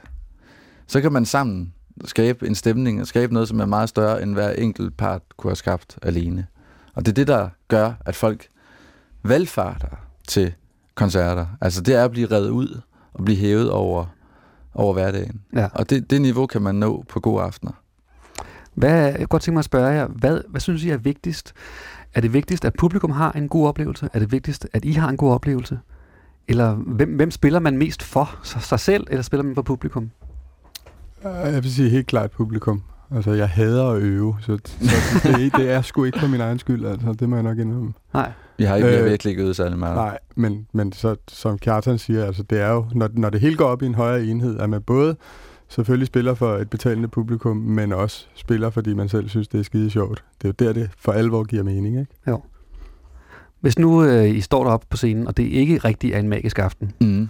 så 0.88 1.02
kan 1.02 1.14
man 1.14 1.26
sammen 1.26 1.74
skabe 2.06 2.48
en 2.48 2.56
stemning 2.56 3.02
og 3.02 3.08
skabe 3.08 3.34
noget, 3.34 3.48
som 3.48 3.60
er 3.60 3.66
meget 3.66 3.90
større, 3.90 4.24
end 4.24 4.34
hver 4.34 4.50
enkelt 4.50 4.98
part 4.98 5.22
kunne 5.38 5.50
have 5.50 5.56
skabt 5.56 6.00
alene. 6.02 6.48
Og 6.94 7.06
det 7.06 7.12
er 7.12 7.16
det, 7.16 7.28
der 7.28 7.50
gør, 7.68 7.94
at 8.06 8.16
folk 8.16 8.48
valgfarter 9.24 9.98
til 10.28 10.54
koncerter. 10.96 11.46
Altså 11.62 11.82
det 11.82 11.96
er 11.96 12.06
at 12.06 12.12
blive 12.12 12.28
revet 12.28 12.50
ud 12.50 12.82
og 13.14 13.26
blive 13.26 13.38
hævet 13.38 13.72
over, 13.72 14.06
over 14.74 14.94
hverdagen. 14.94 15.42
Ja. 15.56 15.68
Og 15.74 15.90
det, 15.90 16.10
det 16.10 16.22
niveau 16.22 16.48
kan 16.48 16.62
man 16.62 16.76
nå 16.76 17.06
på 17.10 17.20
gode 17.20 17.44
aftener. 17.44 17.72
Hvad, 18.74 19.06
jeg 19.06 19.16
kunne 19.16 19.28
godt 19.28 19.42
tænke 19.42 19.56
mig 19.56 19.60
at 19.60 19.66
spørge 19.66 19.88
jer, 19.88 20.08
hvad, 20.08 20.42
hvad 20.48 20.62
synes 20.62 20.84
I 20.84 20.90
er 20.90 20.98
vigtigst? 20.98 21.54
Er 22.14 22.22
det 22.22 22.34
vigtigst, 22.34 22.66
at 22.66 22.74
publikum 22.74 23.12
har 23.12 23.32
en 23.32 23.50
god 23.50 23.68
oplevelse? 23.68 24.10
Er 24.14 24.20
det 24.20 24.32
vigtigst, 24.32 24.68
at 24.74 24.86
I 24.86 24.92
har 24.92 25.10
en 25.10 25.18
god 25.18 25.32
oplevelse? 25.32 25.80
Eller 26.48 26.74
hvem, 26.76 27.16
hvem 27.16 27.32
spiller 27.32 27.60
man 27.60 27.78
mest 27.78 28.04
for? 28.04 28.40
Sig 28.44 28.80
selv, 28.80 29.08
eller 29.10 29.22
spiller 29.24 29.44
man 29.44 29.56
for 29.56 29.62
publikum? 29.62 30.12
Øh, 31.26 31.54
Jeg 31.54 31.64
vil 31.64 31.74
sige 31.74 31.90
helt 31.90 32.08
klart 32.08 32.32
publikum. 32.32 32.82
Altså, 33.12 33.32
jeg 33.32 33.50
hader 33.50 33.88
at 33.90 34.02
øve, 34.02 34.36
så, 34.42 34.58
så 35.24 35.32
det, 35.38 35.56
det 35.56 35.72
er 35.72 35.82
sgu 35.82 36.04
ikke 36.04 36.20
for 36.20 36.28
min 36.28 36.42
egen 36.42 36.60
skyld, 36.60 36.86
altså. 36.86 37.14
Det 37.14 37.30
må 37.30 37.36
jeg 37.36 37.44
nok 37.44 37.58
indrømme. 37.58 37.94
Nej. 38.14 38.32
Vi 38.58 38.64
har 38.64 38.76
ikke, 38.76 38.90
har 38.98 39.04
virkelig 39.04 39.32
ikke 39.32 39.44
øvet 39.44 39.56
særlig 39.56 39.80
meget. 39.80 39.96
Nej, 39.96 40.18
men, 40.36 40.68
men 40.74 40.92
så, 40.92 41.16
som 41.28 41.58
Kjartan 41.58 41.98
siger, 41.98 42.26
altså, 42.26 42.44
det 42.44 42.60
er 42.62 42.72
jo, 42.72 42.86
når, 42.94 43.10
når 43.14 43.30
det 43.30 43.42
hele 43.42 43.56
går 43.58 43.66
op 43.66 43.82
i 43.82 43.86
en 43.86 43.96
højere 43.96 44.26
enhed, 44.26 44.60
at 44.60 44.70
man 44.70 44.82
både 44.82 45.16
selvfølgelig 45.68 46.08
spiller 46.08 46.34
for 46.34 46.58
et 46.58 46.70
betalende 46.70 47.08
publikum, 47.08 47.58
men 47.58 47.94
også 47.94 48.28
spiller, 48.36 48.70
fordi 48.70 48.94
man 48.94 49.10
selv 49.10 49.30
synes, 49.30 49.48
det 49.48 49.60
er 49.60 49.64
skide 49.64 49.90
sjovt. 49.90 50.24
Det 50.42 50.48
er 50.48 50.66
jo 50.66 50.68
der, 50.68 50.74
det 50.82 50.90
for 50.98 51.12
alvor 51.12 51.44
giver 51.44 51.64
mening, 51.64 52.00
ikke? 52.00 52.12
Jo. 52.28 52.42
Hvis 53.66 53.80
nu 53.80 54.04
øh, 54.04 54.30
I 54.30 54.42
står 54.42 54.64
deroppe 54.64 54.88
på 54.90 54.98
scenen, 54.98 55.28
og 55.28 55.38
det 55.38 55.44
ikke 55.44 55.78
rigtig 55.78 56.14
er 56.14 56.20
en 56.20 56.30
magisk 56.30 56.60
aften, 56.60 56.92
mm. 57.02 57.30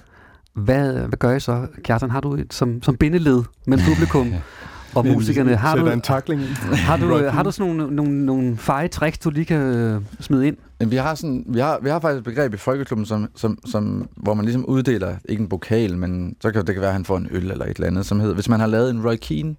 hvad, 0.53 0.93
hvad 0.93 1.17
gør 1.17 1.35
I 1.35 1.39
så? 1.39 1.67
Kjartan, 1.83 2.09
har 2.09 2.21
du 2.21 2.33
et, 2.33 2.53
som, 2.53 2.83
som 2.83 2.95
bindeled 2.95 3.43
med 3.67 3.77
publikum 3.87 4.33
og 4.95 5.05
musikerne, 5.05 5.55
har 5.55 5.75
du, 5.75 5.87
en 5.87 6.01
tackling 6.01 6.41
har 6.87 6.97
du, 6.97 7.13
Rocky. 7.13 7.23
har 7.23 7.43
du 7.43 7.51
sådan 7.51 7.75
nogle, 7.75 7.95
nogle, 7.95 8.25
nogle 8.25 8.57
feje 8.57 8.87
tricks, 8.87 9.17
du 9.17 9.29
lige 9.29 9.45
kan 9.45 9.57
øh, 9.57 10.01
smide 10.19 10.47
ind? 10.47 10.57
Men 10.79 10.91
vi 10.91 10.95
har, 10.95 11.15
sådan, 11.15 11.43
vi, 11.47 11.59
har, 11.59 11.79
vi 11.81 11.89
har 11.89 11.99
faktisk 11.99 12.17
et 12.17 12.23
begreb 12.23 12.53
i 12.53 12.57
Folkeklubben, 12.57 13.05
som, 13.05 13.27
som, 13.35 13.57
som, 13.65 14.09
hvor 14.15 14.33
man 14.33 14.45
ligesom 14.45 14.65
uddeler, 14.65 15.15
ikke 15.29 15.41
en 15.41 15.49
pokal, 15.49 15.97
men 15.97 16.35
så 16.41 16.51
kan 16.51 16.65
det 16.65 16.75
kan 16.75 16.81
være, 16.81 16.89
at 16.89 16.95
han 16.95 17.05
får 17.05 17.17
en 17.17 17.27
øl 17.31 17.51
eller 17.51 17.65
et 17.65 17.75
eller 17.75 17.87
andet, 17.87 18.05
som 18.05 18.19
hedder, 18.19 18.35
hvis 18.35 18.49
man 18.49 18.59
har 18.59 18.67
lavet 18.67 18.89
en 18.89 19.07
Roy 19.07 19.15
Keane, 19.15 19.55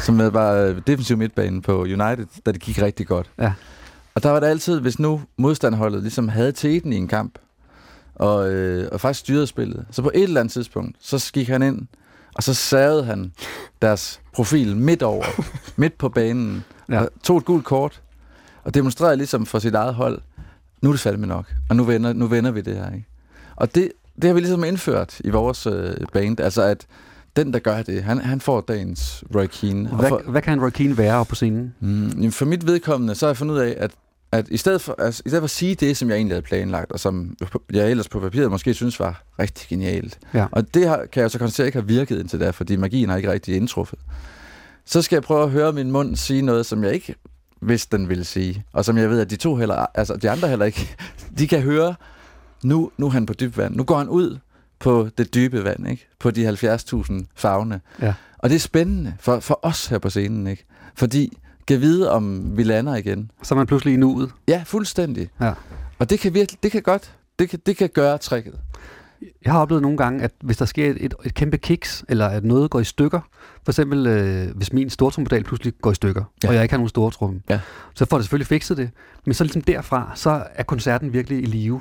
som 0.00 0.18
var 0.18 0.52
øh, 0.52 0.76
defensiv 0.86 1.16
midtbane 1.16 1.62
på 1.62 1.80
United, 1.80 2.26
da 2.46 2.52
det 2.52 2.60
gik 2.60 2.82
rigtig 2.82 3.06
godt. 3.06 3.30
Ja. 3.38 3.52
Og 4.14 4.22
der 4.22 4.30
var 4.30 4.40
det 4.40 4.46
altid, 4.46 4.80
hvis 4.80 4.98
nu 4.98 5.20
modstandholdet 5.36 6.02
ligesom 6.02 6.28
havde 6.28 6.52
teten 6.52 6.92
i 6.92 6.96
en 6.96 7.08
kamp, 7.08 7.38
og, 8.14 8.52
øh, 8.52 8.88
og 8.92 9.00
faktisk 9.00 9.20
styrede 9.20 9.46
spillet, 9.46 9.86
så 9.90 10.02
på 10.02 10.10
et 10.14 10.22
eller 10.22 10.40
andet 10.40 10.52
tidspunkt, 10.52 10.96
så 11.00 11.30
gik 11.32 11.48
han 11.48 11.62
ind, 11.62 11.86
og 12.34 12.42
så 12.42 12.54
savede 12.54 13.04
han 13.04 13.32
deres 13.82 14.20
profil 14.32 14.76
midt 14.76 15.02
over, 15.02 15.24
midt 15.80 15.98
på 15.98 16.08
banen, 16.08 16.64
Ja. 16.88 17.00
og 17.00 17.08
tog 17.22 17.38
et 17.38 17.44
gult 17.44 17.64
kort, 17.64 18.02
og 18.64 18.74
demonstrerede 18.74 19.16
ligesom 19.16 19.46
for 19.46 19.58
sit 19.58 19.74
eget 19.74 19.94
hold, 19.94 20.20
nu 20.82 20.88
er 20.88 20.92
det 20.92 21.00
fandme 21.00 21.26
nok, 21.26 21.54
og 21.68 21.76
nu 21.76 21.84
vender, 21.84 22.12
nu 22.12 22.26
vender 22.26 22.50
vi 22.50 22.60
det 22.60 22.76
her. 22.76 22.92
Ikke? 22.94 23.06
Og 23.56 23.74
det, 23.74 23.92
det 24.14 24.24
har 24.24 24.34
vi 24.34 24.40
ligesom 24.40 24.64
indført 24.64 25.20
i 25.24 25.30
vores 25.30 25.66
øh, 25.66 25.94
band, 26.12 26.40
altså 26.40 26.62
at 26.62 26.86
den, 27.36 27.52
der 27.52 27.58
gør 27.58 27.82
det, 27.82 28.02
han, 28.02 28.18
han 28.18 28.40
får 28.40 28.60
dagens 28.60 29.24
Roy 29.34 29.46
Keane. 29.46 29.88
Hvad, 29.88 30.08
for, 30.08 30.22
hvad 30.26 30.42
kan 30.42 30.52
en 30.52 30.64
Roy 30.64 30.70
Keane 30.70 30.98
være 30.98 31.24
på 31.24 31.34
scenen? 31.34 31.74
Mm, 31.80 32.32
for 32.32 32.44
mit 32.44 32.66
vedkommende, 32.66 33.14
så 33.14 33.26
har 33.26 33.30
jeg 33.30 33.36
fundet 33.36 33.54
ud 33.54 33.60
af, 33.60 33.74
at, 33.78 33.90
at 34.32 34.48
i, 34.48 34.56
stedet 34.56 34.80
for, 34.80 34.94
altså, 34.98 35.22
i 35.26 35.28
stedet 35.28 35.40
for 35.40 35.44
at 35.44 35.50
sige 35.50 35.74
det, 35.74 35.96
som 35.96 36.08
jeg 36.08 36.16
egentlig 36.16 36.34
havde 36.34 36.42
planlagt, 36.46 36.92
og 36.92 37.00
som 37.00 37.36
jeg 37.72 37.90
ellers 37.90 38.08
på 38.08 38.20
papiret 38.20 38.50
måske 38.50 38.74
synes 38.74 39.00
var 39.00 39.22
rigtig 39.38 39.68
genialt, 39.68 40.18
Ja. 40.34 40.46
og 40.52 40.74
det 40.74 40.88
har, 40.88 41.06
kan 41.12 41.22
jeg 41.22 41.30
så 41.30 41.38
konstatere 41.38 41.66
ikke 41.66 41.78
har 41.78 41.86
virket 41.86 42.18
indtil 42.20 42.40
da, 42.40 42.50
fordi 42.50 42.76
magien 42.76 43.08
har 43.08 43.16
ikke 43.16 43.32
rigtig 43.32 43.56
indtruffet, 43.56 43.98
så 44.86 45.02
skal 45.02 45.16
jeg 45.16 45.22
prøve 45.22 45.42
at 45.42 45.50
høre 45.50 45.72
min 45.72 45.90
mund 45.90 46.16
sige 46.16 46.42
noget, 46.42 46.66
som 46.66 46.84
jeg 46.84 46.92
ikke 46.94 47.14
vidste, 47.62 47.96
den 47.96 48.08
ville 48.08 48.24
sige, 48.24 48.64
og 48.72 48.84
som 48.84 48.98
jeg 48.98 49.10
ved, 49.10 49.20
at 49.20 49.30
de 49.30 49.36
to 49.36 49.56
heller, 49.56 49.86
altså 49.94 50.16
de 50.16 50.30
andre 50.30 50.48
heller 50.48 50.64
ikke, 50.66 50.96
de 51.38 51.48
kan 51.48 51.60
høre, 51.60 51.94
nu, 52.62 52.90
nu 52.98 53.06
er 53.06 53.10
han 53.10 53.26
på 53.26 53.32
dybt 53.32 53.56
vand, 53.58 53.76
nu 53.76 53.84
går 53.84 53.98
han 53.98 54.08
ud 54.08 54.38
på 54.80 55.08
det 55.18 55.34
dybe 55.34 55.64
vand, 55.64 55.88
ikke? 55.88 56.08
på 56.18 56.30
de 56.30 56.48
70.000 56.48 57.12
fagne. 57.34 57.80
Ja. 58.02 58.14
Og 58.38 58.50
det 58.50 58.56
er 58.56 58.60
spændende 58.60 59.14
for, 59.20 59.40
for 59.40 59.60
os 59.62 59.86
her 59.86 59.98
på 59.98 60.10
scenen, 60.10 60.46
ikke? 60.46 60.64
Fordi 60.94 61.38
kan 61.66 61.80
vide, 61.80 62.10
om 62.10 62.56
vi 62.56 62.62
lander 62.62 62.96
igen. 62.96 63.30
Så 63.42 63.54
er 63.54 63.56
man 63.56 63.66
pludselig 63.66 63.94
i 63.94 63.96
nuet. 63.96 64.30
Ja, 64.48 64.62
fuldstændig. 64.66 65.28
Ja. 65.40 65.52
Og 65.98 66.10
det 66.10 66.20
kan 66.20 66.34
virkelig, 66.34 66.62
det 66.62 66.72
kan 66.72 66.82
godt, 66.82 67.14
det 67.38 67.48
kan, 67.48 67.58
det 67.66 67.76
kan 67.76 67.88
gøre 67.88 68.18
tricket. 68.18 68.54
Jeg 69.44 69.52
har 69.52 69.60
oplevet 69.60 69.82
nogle 69.82 69.96
gange, 69.96 70.24
at 70.24 70.30
hvis 70.40 70.56
der 70.56 70.64
sker 70.64 70.90
et, 70.90 70.96
et, 71.00 71.14
et 71.24 71.34
kæmpe 71.34 71.58
kiks, 71.58 72.04
eller 72.08 72.26
at 72.26 72.44
noget 72.44 72.70
går 72.70 72.80
i 72.80 72.84
stykker, 72.84 73.20
for 73.64 73.72
eksempel 73.72 74.06
øh, 74.06 74.56
hvis 74.56 74.72
min 74.72 74.90
stortrompedal 74.90 75.44
pludselig 75.44 75.74
går 75.82 75.90
i 75.90 75.94
stykker, 75.94 76.24
ja. 76.42 76.48
og 76.48 76.54
jeg 76.54 76.62
ikke 76.62 76.72
har 76.72 76.78
nogen 76.78 76.88
stortrum, 76.88 77.42
ja. 77.50 77.60
så 77.94 78.04
får 78.04 78.16
det 78.16 78.24
selvfølgelig 78.24 78.46
fikset 78.46 78.76
det. 78.76 78.90
Men 79.24 79.34
så 79.34 79.44
ligesom 79.44 79.62
derfra, 79.62 80.12
så 80.14 80.42
er 80.54 80.62
koncerten 80.62 81.12
virkelig 81.12 81.42
i 81.42 81.46
live. 81.46 81.80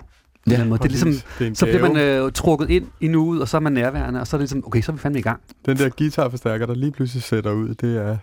Ja, 0.51 0.57
Ja, 0.57 0.65
måde. 0.65 0.77
Det 0.79 0.85
er 0.85 0.89
ligesom, 0.89 1.11
Det 1.11 1.45
er 1.45 1.47
en 1.47 1.55
så 1.55 1.65
bliver 1.65 1.81
man 1.81 1.93
gave. 1.93 2.25
øh, 2.25 2.31
trukket 2.31 2.69
ind 2.69 2.85
i 3.01 3.07
nuet, 3.07 3.41
og 3.41 3.47
så 3.47 3.57
er 3.57 3.61
man 3.61 3.73
nærværende, 3.73 4.19
og 4.21 4.27
så 4.27 4.35
er 4.35 4.37
det 4.37 4.43
ligesom, 4.43 4.67
okay, 4.67 4.81
så 4.81 4.91
er 4.91 4.93
vi 4.93 4.99
fandme 4.99 5.19
i 5.19 5.21
gang. 5.21 5.39
Den 5.65 5.77
der 5.77 5.89
guitarforstærker, 5.89 6.65
der 6.65 6.75
lige 6.75 6.91
pludselig 6.91 7.23
sætter 7.23 7.51
ud, 7.51 7.69
det 7.75 7.97
er 7.97 8.17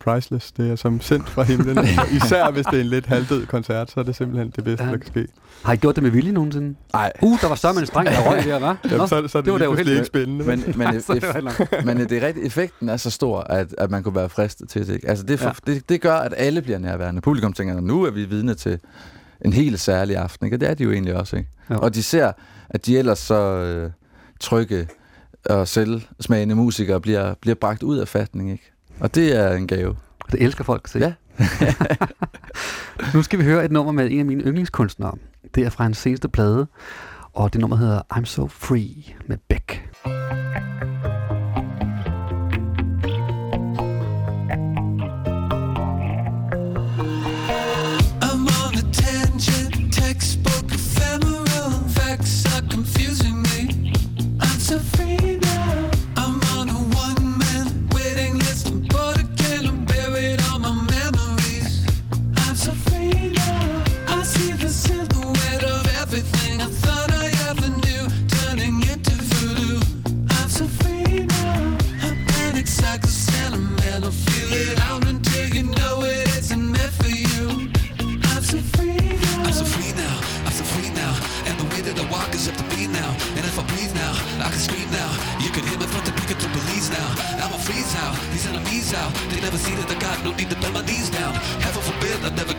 priceless. 0.00 0.52
Det 0.52 0.70
er 0.70 0.76
som 0.76 1.00
sendt 1.00 1.28
fra 1.28 1.42
himlen. 1.42 1.78
Især 2.24 2.50
hvis 2.50 2.66
det 2.66 2.76
er 2.76 2.80
en 2.80 2.86
lidt 2.86 3.06
halvdød 3.06 3.46
koncert, 3.46 3.90
så 3.90 4.00
er 4.00 4.04
det 4.04 4.16
simpelthen 4.16 4.52
det 4.56 4.64
bedste, 4.64 4.84
Ja. 4.84 4.90
der 4.90 4.96
kan 4.96 5.06
ske. 5.06 5.26
Har 5.64 5.72
I 5.72 5.76
gjort 5.76 5.94
det 5.94 6.02
med 6.02 6.10
vilje 6.10 6.32
nogensinde? 6.32 6.74
Nej. 6.92 7.12
Uh, 7.22 7.40
der 7.40 7.48
var 7.48 7.54
så 7.54 7.68
en 7.80 7.86
streng, 7.86 8.06
der 8.08 8.30
røg 8.30 8.42
her, 8.52 8.58
hva'? 8.74 8.88
Jamen, 8.90 9.08
så, 9.08 9.28
så 9.28 9.38
er 9.38 9.42
det, 9.42 9.44
det 9.44 9.52
var 9.68 9.74
da 9.76 9.90
ikke 9.90 10.04
spændende. 10.04 10.44
Men, 10.44 10.58
men, 10.66 10.78
Nej, 10.78 10.98
så 11.00 11.12
er 11.12 11.16
det 11.16 11.24
eff- 11.24 11.84
men 11.84 11.96
det 11.98 12.12
er 12.12 12.26
rigtigt, 12.26 12.46
effekten 12.46 12.88
er 12.88 12.96
så 12.96 13.10
stor, 13.10 13.40
at, 13.40 13.74
at 13.78 13.90
man 13.90 14.02
kunne 14.02 14.14
være 14.14 14.28
fristet 14.28 14.68
til 14.68 14.86
det. 14.86 14.94
Ikke? 14.94 15.08
Altså 15.08 15.24
det, 15.24 15.40
for, 15.40 15.54
ja. 15.66 15.72
det, 15.72 15.88
det 15.88 16.00
gør, 16.00 16.14
at 16.14 16.34
alle 16.36 16.62
bliver 16.62 16.78
nærværende. 16.78 17.20
Publikum 17.20 17.52
tænker, 17.52 17.80
nu 17.80 18.02
er 18.02 18.10
vi 18.10 18.24
vidne 18.24 18.54
til 18.54 18.78
en 19.44 19.52
helt 19.52 19.80
særlig 19.80 20.16
aften. 20.16 20.46
Ikke? 20.46 20.56
Og 20.56 20.60
det 20.60 20.70
er 20.70 20.74
de 20.74 20.84
jo 20.84 20.92
egentlig 20.92 21.14
også. 21.14 21.36
Ikke? 21.36 21.48
Jo. 21.70 21.78
Og 21.78 21.94
de 21.94 22.02
ser, 22.02 22.32
at 22.70 22.86
de 22.86 22.98
ellers 22.98 23.18
så 23.18 23.40
øh, 23.40 23.90
trygge 24.40 24.88
og 25.44 25.68
selvsmagende 25.68 26.54
musikere 26.54 27.00
bliver, 27.00 27.34
bliver 27.34 27.54
bragt 27.54 27.82
ud 27.82 27.98
af 27.98 28.08
fatning. 28.08 28.50
Ikke? 28.52 28.72
Og 29.00 29.14
det 29.14 29.36
er 29.36 29.52
en 29.52 29.66
gave. 29.66 29.96
Det 30.32 30.42
elsker 30.42 30.64
folk 30.64 30.88
se. 30.88 30.98
Ja. 30.98 31.12
nu 33.14 33.22
skal 33.22 33.38
vi 33.38 33.44
høre 33.44 33.64
et 33.64 33.72
nummer 33.72 33.92
med 33.92 34.10
en 34.10 34.18
af 34.18 34.24
mine 34.24 34.44
yndlingskunstnere. 34.44 35.14
Det 35.54 35.66
er 35.66 35.70
fra 35.70 35.84
hans 35.84 35.98
seneste 35.98 36.28
plade, 36.28 36.66
og 37.32 37.52
det 37.52 37.60
nummer 37.60 37.76
hedder 37.76 38.02
I'm 38.14 38.24
So 38.24 38.46
Free 38.46 39.16
med 39.26 39.36
Beck. 39.48 39.82
I'm 40.06 40.93
out. 88.94 89.12
They 89.30 89.40
never 89.40 89.58
see 89.58 89.74
that 89.74 89.90
I 89.90 89.98
got 89.98 90.24
no 90.24 90.32
need 90.32 90.50
to 90.50 90.56
bend 90.56 90.74
my 90.74 90.82
knees 90.82 91.10
down. 91.10 91.34
Heaven 91.60 91.82
forbid 91.82 92.24
I 92.24 92.30
never 92.34 92.53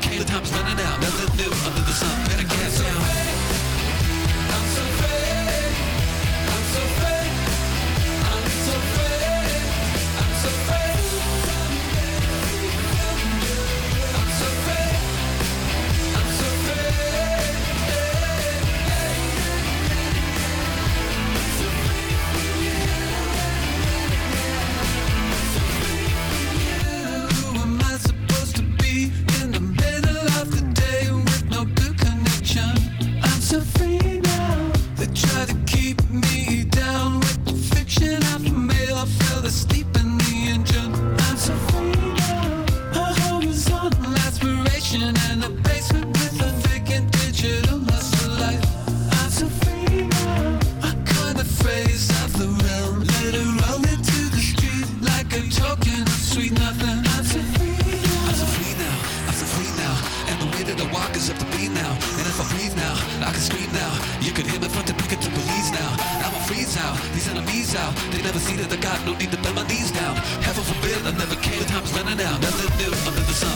sweet 56.36 56.52
nothing. 56.60 57.00
I'm 57.16 57.24
so 57.24 57.40
free. 57.56 57.80
I'm 58.28 58.36
so 58.36 58.46
free 58.56 58.76
now. 58.76 58.96
I'm 59.28 59.36
so 59.40 59.48
free 59.56 59.72
now. 59.80 59.96
And 60.28 60.36
the 60.44 60.48
way 60.52 60.64
that 60.68 60.76
I 60.84 60.88
walk 60.92 61.16
is 61.16 61.32
up 61.32 61.38
to 61.40 61.48
beat 61.56 61.72
now. 61.72 61.94
And 62.20 62.26
if 62.28 62.36
I 62.44 62.46
breathe 62.52 62.76
now, 62.76 62.96
I 63.24 63.32
can 63.32 63.40
scream 63.40 63.72
now. 63.72 63.92
You 64.20 64.32
can 64.36 64.44
hear 64.44 64.60
me 64.60 64.68
from 64.68 64.84
the 64.84 64.94
pick 65.08 65.16
to 65.24 65.32
police 65.32 65.70
now. 65.72 65.92
I'm 66.28 66.36
a 66.36 66.42
freeze 66.44 66.76
out. 66.76 67.00
These 67.16 67.32
enemies 67.32 67.72
out. 67.80 67.96
They 68.12 68.22
never 68.22 68.40
see 68.40 68.56
that 68.60 68.68
I 68.68 68.76
got 68.76 69.00
no 69.08 69.16
need 69.16 69.32
to 69.32 69.40
bend 69.40 69.56
my 69.56 69.66
knees 69.72 69.92
down. 69.92 70.16
Heaven 70.44 70.64
forbid 70.72 71.00
I 71.08 71.16
never 71.16 71.40
came. 71.40 71.60
The 71.64 71.72
time's 71.72 71.92
running 71.96 72.20
out. 72.20 72.38
Nothing 72.44 72.72
new 72.84 72.92
under 73.08 73.24
the 73.24 73.36
sun. 73.42 73.55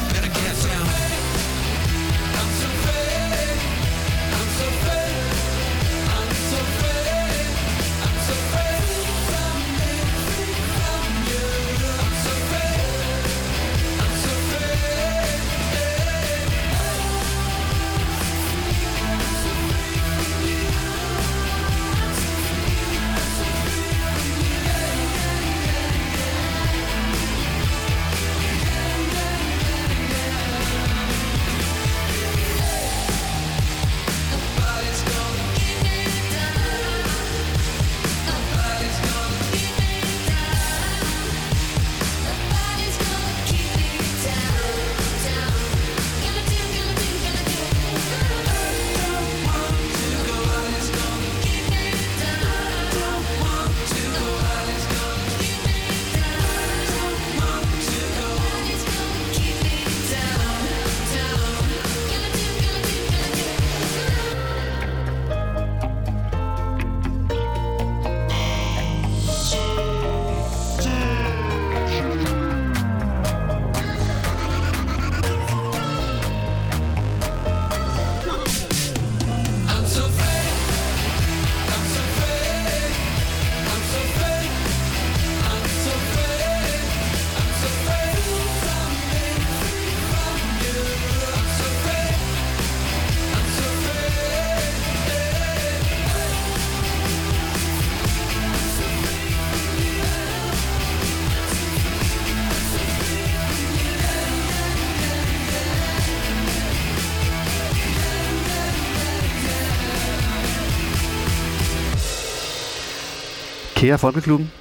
Kære 113.80 113.97
Folkeklubben, 113.97 114.51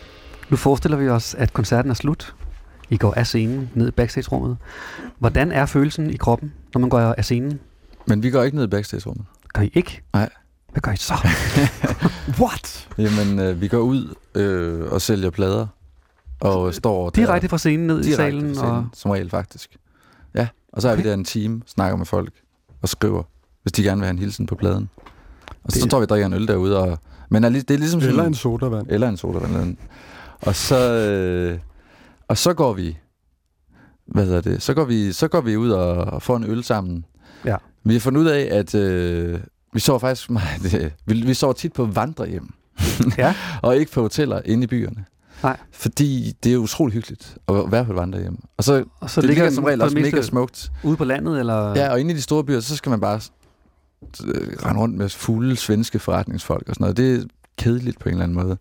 nu 0.51 0.57
forestiller 0.57 0.97
vi 0.99 1.09
os, 1.09 1.35
at 1.35 1.53
koncerten 1.53 1.91
er 1.91 1.95
slut. 1.95 2.35
I 2.91 2.97
går 2.97 3.15
af 3.15 3.27
scenen 3.27 3.71
ned 3.75 3.89
i 3.89 3.91
backstage-rummet. 3.91 4.57
Hvordan 5.19 5.53
er 5.53 5.67
følelsen 5.67 6.11
i 6.11 6.17
kroppen, 6.17 6.53
når 6.75 6.79
man 6.81 6.91
går 6.91 6.99
af 7.01 7.25
scenen? 7.25 7.61
Men 8.07 8.23
vi 8.23 8.31
går 8.31 8.43
ikke 8.43 8.57
ned 8.57 8.65
i 8.65 8.69
backstage-rummet. 8.69 9.25
Gør 9.55 9.63
I 9.63 9.71
ikke? 9.75 10.03
Nej. 10.13 10.29
Hvad 10.73 10.81
gør 10.83 10.93
I 10.93 10.97
så? 10.97 11.15
What? 12.43 12.89
Jamen, 12.99 13.39
øh, 13.39 13.61
vi 13.61 13.69
går 13.69 13.79
ud 13.79 14.15
øh, 14.35 14.93
og 14.93 15.01
sælger 15.03 15.31
plader. 15.31 15.67
Og 16.41 16.75
står 16.75 17.11
der- 17.11 17.23
Direkte 17.23 17.49
fra 17.49 17.59
scenen 17.59 17.87
ned 17.87 18.05
i 18.05 18.13
salen, 18.13 18.55
scenen, 18.55 18.71
og- 18.71 18.87
Som 18.95 19.11
regel, 19.11 19.31
faktisk. 19.31 19.77
Ja, 20.35 20.49
og 20.73 20.83
så 20.83 20.89
er 20.89 20.97
vi 20.97 21.03
der 21.03 21.15
en 21.15 21.25
time, 21.25 21.63
snakker 21.67 21.97
med 21.97 22.07
folk 22.07 22.31
og 22.83 22.89
skriver, 22.89 23.23
hvis 23.63 23.73
de 23.73 23.83
gerne 23.83 23.97
vil 24.01 24.05
have 24.07 24.11
en 24.15 24.19
hilsen 24.19 24.47
på 24.47 24.55
pladen. 24.55 24.89
Og 25.65 25.73
så, 25.73 25.75
Det- 25.75 25.83
så 25.83 25.89
tror 25.89 26.01
vi, 26.01 26.07
drikker 26.07 26.27
en 26.27 26.33
øl 26.33 26.49
derude. 26.49 26.79
Og, 26.79 26.99
men 27.29 27.45
er, 27.45 27.49
det 27.49 27.71
er 27.71 27.79
ligesom 27.79 28.01
sådan, 28.01 28.13
Eller 28.15 28.27
en 28.27 28.35
sodavand. 28.35 28.87
Eller 28.91 29.09
en 29.09 29.17
sodavand. 29.17 29.77
Og 30.41 30.55
så, 30.55 30.93
øh, 30.93 31.59
og 32.29 32.39
så 32.39 32.55
går 32.55 32.73
vi, 32.73 32.99
hvad 34.07 34.25
hedder 34.25 34.41
det, 34.41 34.63
så 34.63 34.75
går 34.75 34.85
vi, 34.85 35.13
så 35.13 35.29
går 35.29 35.41
vi 35.41 35.57
ud 35.57 35.71
og, 35.71 35.95
og 35.97 36.23
får 36.23 36.37
en 36.37 36.45
øl 36.45 36.65
sammen. 36.65 37.05
Ja. 37.45 37.57
Vi 37.85 37.93
har 37.93 38.01
fundet 38.01 38.21
ud 38.21 38.27
af, 38.27 38.49
at 38.53 38.75
øh, 38.75 39.41
vi 39.73 39.81
sover 39.81 39.99
faktisk 39.99 40.31
meget, 40.41 40.63
det, 40.63 40.93
vi, 41.07 41.15
vi 41.23 41.35
sover 41.35 41.53
tit 41.53 41.73
på 41.73 41.85
vandrehjem. 41.85 42.51
ja. 43.19 43.35
og 43.63 43.77
ikke 43.77 43.93
på 43.93 44.01
hoteller 44.03 44.41
inde 44.45 44.65
i 44.65 44.67
byerne. 44.67 45.05
Nej. 45.43 45.57
Fordi 45.73 46.33
det 46.45 46.53
er 46.53 46.57
utrolig 46.57 46.95
hyggeligt 46.95 47.37
at 47.49 47.55
være 47.73 47.85
på 47.85 47.93
et 47.93 47.97
vandrehjem. 47.97 48.39
Og 48.57 48.65
så, 48.65 48.85
Og 49.01 49.11
så 49.11 49.21
det 49.21 49.29
ligger 49.29 49.45
ligger 49.45 49.55
som 49.55 49.65
regel 49.65 49.83
også 49.83 49.97
mega 49.97 50.23
smukt. 50.23 50.71
Ude 50.85 50.97
på 50.97 51.05
landet, 51.05 51.41
eller? 51.41 51.75
Ja, 51.77 51.91
og 51.93 52.01
inde 52.01 52.13
i 52.13 52.17
de 52.17 52.23
store 52.23 52.45
byer, 52.45 52.61
så 52.61 52.77
skal 52.77 52.91
man 52.91 53.01
bare 53.01 53.21
rende 54.65 54.81
rundt 54.81 54.97
med 54.97 55.09
fulde 55.09 55.57
svenske 55.57 55.99
forretningsfolk 55.99 56.69
og 56.69 56.75
sådan 56.75 56.83
noget. 56.83 56.97
Det 56.97 57.15
er 57.15 57.25
kedeligt 57.59 57.99
på 57.99 58.09
en 58.09 58.13
eller 58.13 58.25
anden 58.25 58.39
måde. 58.39 58.57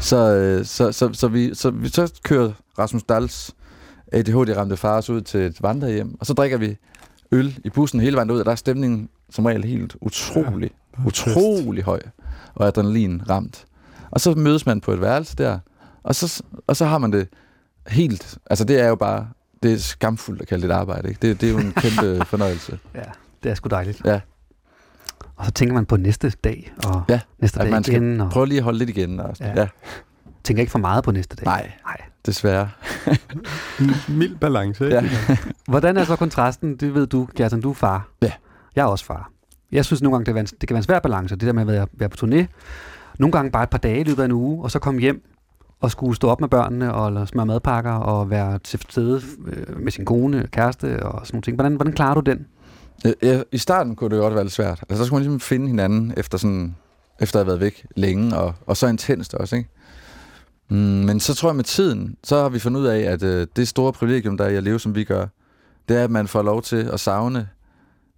Så, 0.00 0.16
øh, 0.16 0.64
så, 0.64 0.92
så, 0.92 1.12
så, 1.12 1.28
vi, 1.28 1.54
så, 1.54 1.70
vi, 1.70 1.88
så 1.88 2.12
kører 2.22 2.52
Rasmus 2.78 3.02
Dals 3.02 3.54
ADHD-ramte 4.12 4.76
far 4.76 4.98
os 4.98 5.10
ud 5.10 5.20
til 5.20 5.40
et 5.40 5.62
vandrehjem, 5.62 6.16
og 6.20 6.26
så 6.26 6.32
drikker 6.32 6.58
vi 6.58 6.76
øl 7.32 7.58
i 7.64 7.70
bussen 7.70 8.00
hele 8.00 8.16
vejen 8.16 8.30
ud, 8.30 8.38
og 8.38 8.44
der 8.44 8.50
er 8.50 8.56
stemningen 8.56 9.08
som 9.30 9.46
regel 9.46 9.64
helt 9.64 9.96
utrolig, 10.00 10.70
ja, 10.98 11.06
utrolig 11.06 11.84
høj, 11.84 12.00
og 12.54 12.66
adrenalin 12.66 13.22
ramt. 13.30 13.64
Og 14.10 14.20
så 14.20 14.34
mødes 14.34 14.66
man 14.66 14.80
på 14.80 14.92
et 14.92 15.00
værelse 15.00 15.36
der, 15.36 15.58
og 16.02 16.14
så, 16.14 16.42
og 16.66 16.76
så 16.76 16.84
har 16.84 16.98
man 16.98 17.12
det 17.12 17.28
helt, 17.86 18.38
altså 18.50 18.64
det 18.64 18.80
er 18.80 18.88
jo 18.88 18.94
bare, 18.94 19.28
det 19.62 19.72
er 19.72 19.78
skamfuldt 19.78 20.42
at 20.42 20.48
kalde 20.48 20.62
det 20.62 20.70
et 20.70 20.74
arbejde, 20.74 21.08
ikke? 21.08 21.18
Det, 21.22 21.40
det 21.40 21.48
er 21.48 21.52
jo 21.52 21.58
en 21.58 21.72
kæmpe 21.72 22.24
fornøjelse. 22.32 22.78
Ja, 22.94 23.02
det 23.42 23.50
er 23.50 23.54
sgu 23.54 23.68
dejligt. 23.68 24.02
Ja. 24.04 24.20
Og 25.40 25.46
så 25.46 25.52
tænker 25.52 25.74
man 25.74 25.86
på 25.86 25.96
næste 25.96 26.30
dag, 26.44 26.72
og 26.86 27.02
Ja, 27.08 27.20
næste 27.38 27.60
at 27.60 27.64
dag 27.64 27.72
man 27.72 27.84
skal 27.84 28.02
igen. 28.02 28.20
Og 28.20 28.30
prøve 28.30 28.46
lige 28.46 28.58
at 28.58 28.64
holde 28.64 28.78
lidt 28.78 28.90
igen. 28.90 29.20
Og, 29.20 29.34
Ja. 29.40 29.60
ja. 29.60 29.68
tænker 30.44 30.60
ikke 30.60 30.70
for 30.70 30.78
meget 30.78 31.04
på 31.04 31.10
næste 31.12 31.36
dag. 31.36 31.44
Nej, 31.44 31.70
Nej. 31.86 31.96
desværre. 32.26 32.68
Mild 34.08 34.36
balance, 34.36 34.84
ikke? 34.84 34.96
Ja. 34.96 35.36
Hvordan 35.68 35.96
er 35.96 36.04
så 36.04 36.16
kontrasten? 36.16 36.76
Det 36.76 36.94
ved 36.94 37.06
du, 37.06 37.28
Gerson, 37.36 37.60
du 37.60 37.70
er 37.70 37.74
far. 37.74 38.08
Ja. 38.22 38.32
Jeg 38.76 38.82
er 38.82 38.86
også 38.86 39.04
far. 39.04 39.30
Jeg 39.72 39.84
synes 39.84 40.02
nogle 40.02 40.14
gange, 40.18 40.32
det, 40.32 40.38
er, 40.52 40.56
det 40.60 40.68
kan 40.68 40.74
være 40.74 40.78
en 40.78 40.82
svær 40.84 40.98
balance, 40.98 41.36
det 41.36 41.46
der 41.46 41.52
med 41.52 41.62
at 41.62 41.68
være, 41.68 41.86
være 41.92 42.08
på 42.08 42.16
turné. 42.26 42.44
Nogle 43.18 43.32
gange 43.32 43.50
bare 43.50 43.62
et 43.62 43.70
par 43.70 43.78
dage 43.78 44.00
i 44.00 44.04
løbet 44.04 44.22
af 44.22 44.26
en 44.26 44.32
uge, 44.32 44.62
og 44.64 44.70
så 44.70 44.78
komme 44.78 45.00
hjem 45.00 45.22
og 45.80 45.90
skulle 45.90 46.16
stå 46.16 46.28
op 46.28 46.40
med 46.40 46.48
børnene 46.48 46.94
og 46.94 47.06
eller 47.08 47.24
smøre 47.24 47.46
madpakker 47.46 47.92
og 47.92 48.30
være 48.30 48.58
til 48.58 48.80
stede 48.90 49.20
øh, 49.46 49.80
med 49.80 49.92
sin 49.92 50.04
kone, 50.04 50.46
kæreste 50.52 51.02
og 51.06 51.26
sådan 51.26 51.34
nogle 51.36 51.42
ting. 51.42 51.54
Hvordan, 51.54 51.74
hvordan 51.74 51.92
klarer 51.92 52.14
du 52.14 52.20
den? 52.20 52.46
Ja, 53.22 53.42
I 53.52 53.58
starten 53.58 53.96
kunne 53.96 54.10
det 54.10 54.16
jo 54.16 54.22
godt 54.22 54.34
være 54.34 54.44
lidt 54.44 54.52
svært. 54.52 54.84
Altså, 54.88 54.96
så 54.96 55.06
skulle 55.06 55.18
man 55.18 55.22
ligesom 55.22 55.40
finde 55.40 55.66
hinanden 55.66 56.14
efter, 56.16 56.38
sådan, 56.38 56.76
efter 57.20 57.40
at 57.40 57.46
have 57.46 57.46
været 57.46 57.60
væk 57.60 57.86
længe, 57.96 58.36
og, 58.36 58.54
og 58.66 58.76
så 58.76 58.86
intenst 58.86 59.34
også, 59.34 59.56
ikke? 59.56 59.68
Mm, 60.70 60.76
men 60.76 61.20
så 61.20 61.34
tror 61.34 61.48
jeg 61.48 61.56
med 61.56 61.64
tiden, 61.64 62.16
så 62.24 62.42
har 62.42 62.48
vi 62.48 62.58
fundet 62.58 62.80
ud 62.80 62.86
af, 62.86 62.98
at 62.98 63.22
øh, 63.22 63.46
det 63.56 63.68
store 63.68 63.92
privilegium, 63.92 64.36
der 64.36 64.44
er 64.44 64.48
i 64.48 64.56
at 64.56 64.62
leve, 64.62 64.80
som 64.80 64.94
vi 64.94 65.04
gør, 65.04 65.26
det 65.88 65.96
er, 65.96 66.04
at 66.04 66.10
man 66.10 66.28
får 66.28 66.42
lov 66.42 66.62
til 66.62 66.76
at 66.92 67.00
savne, 67.00 67.48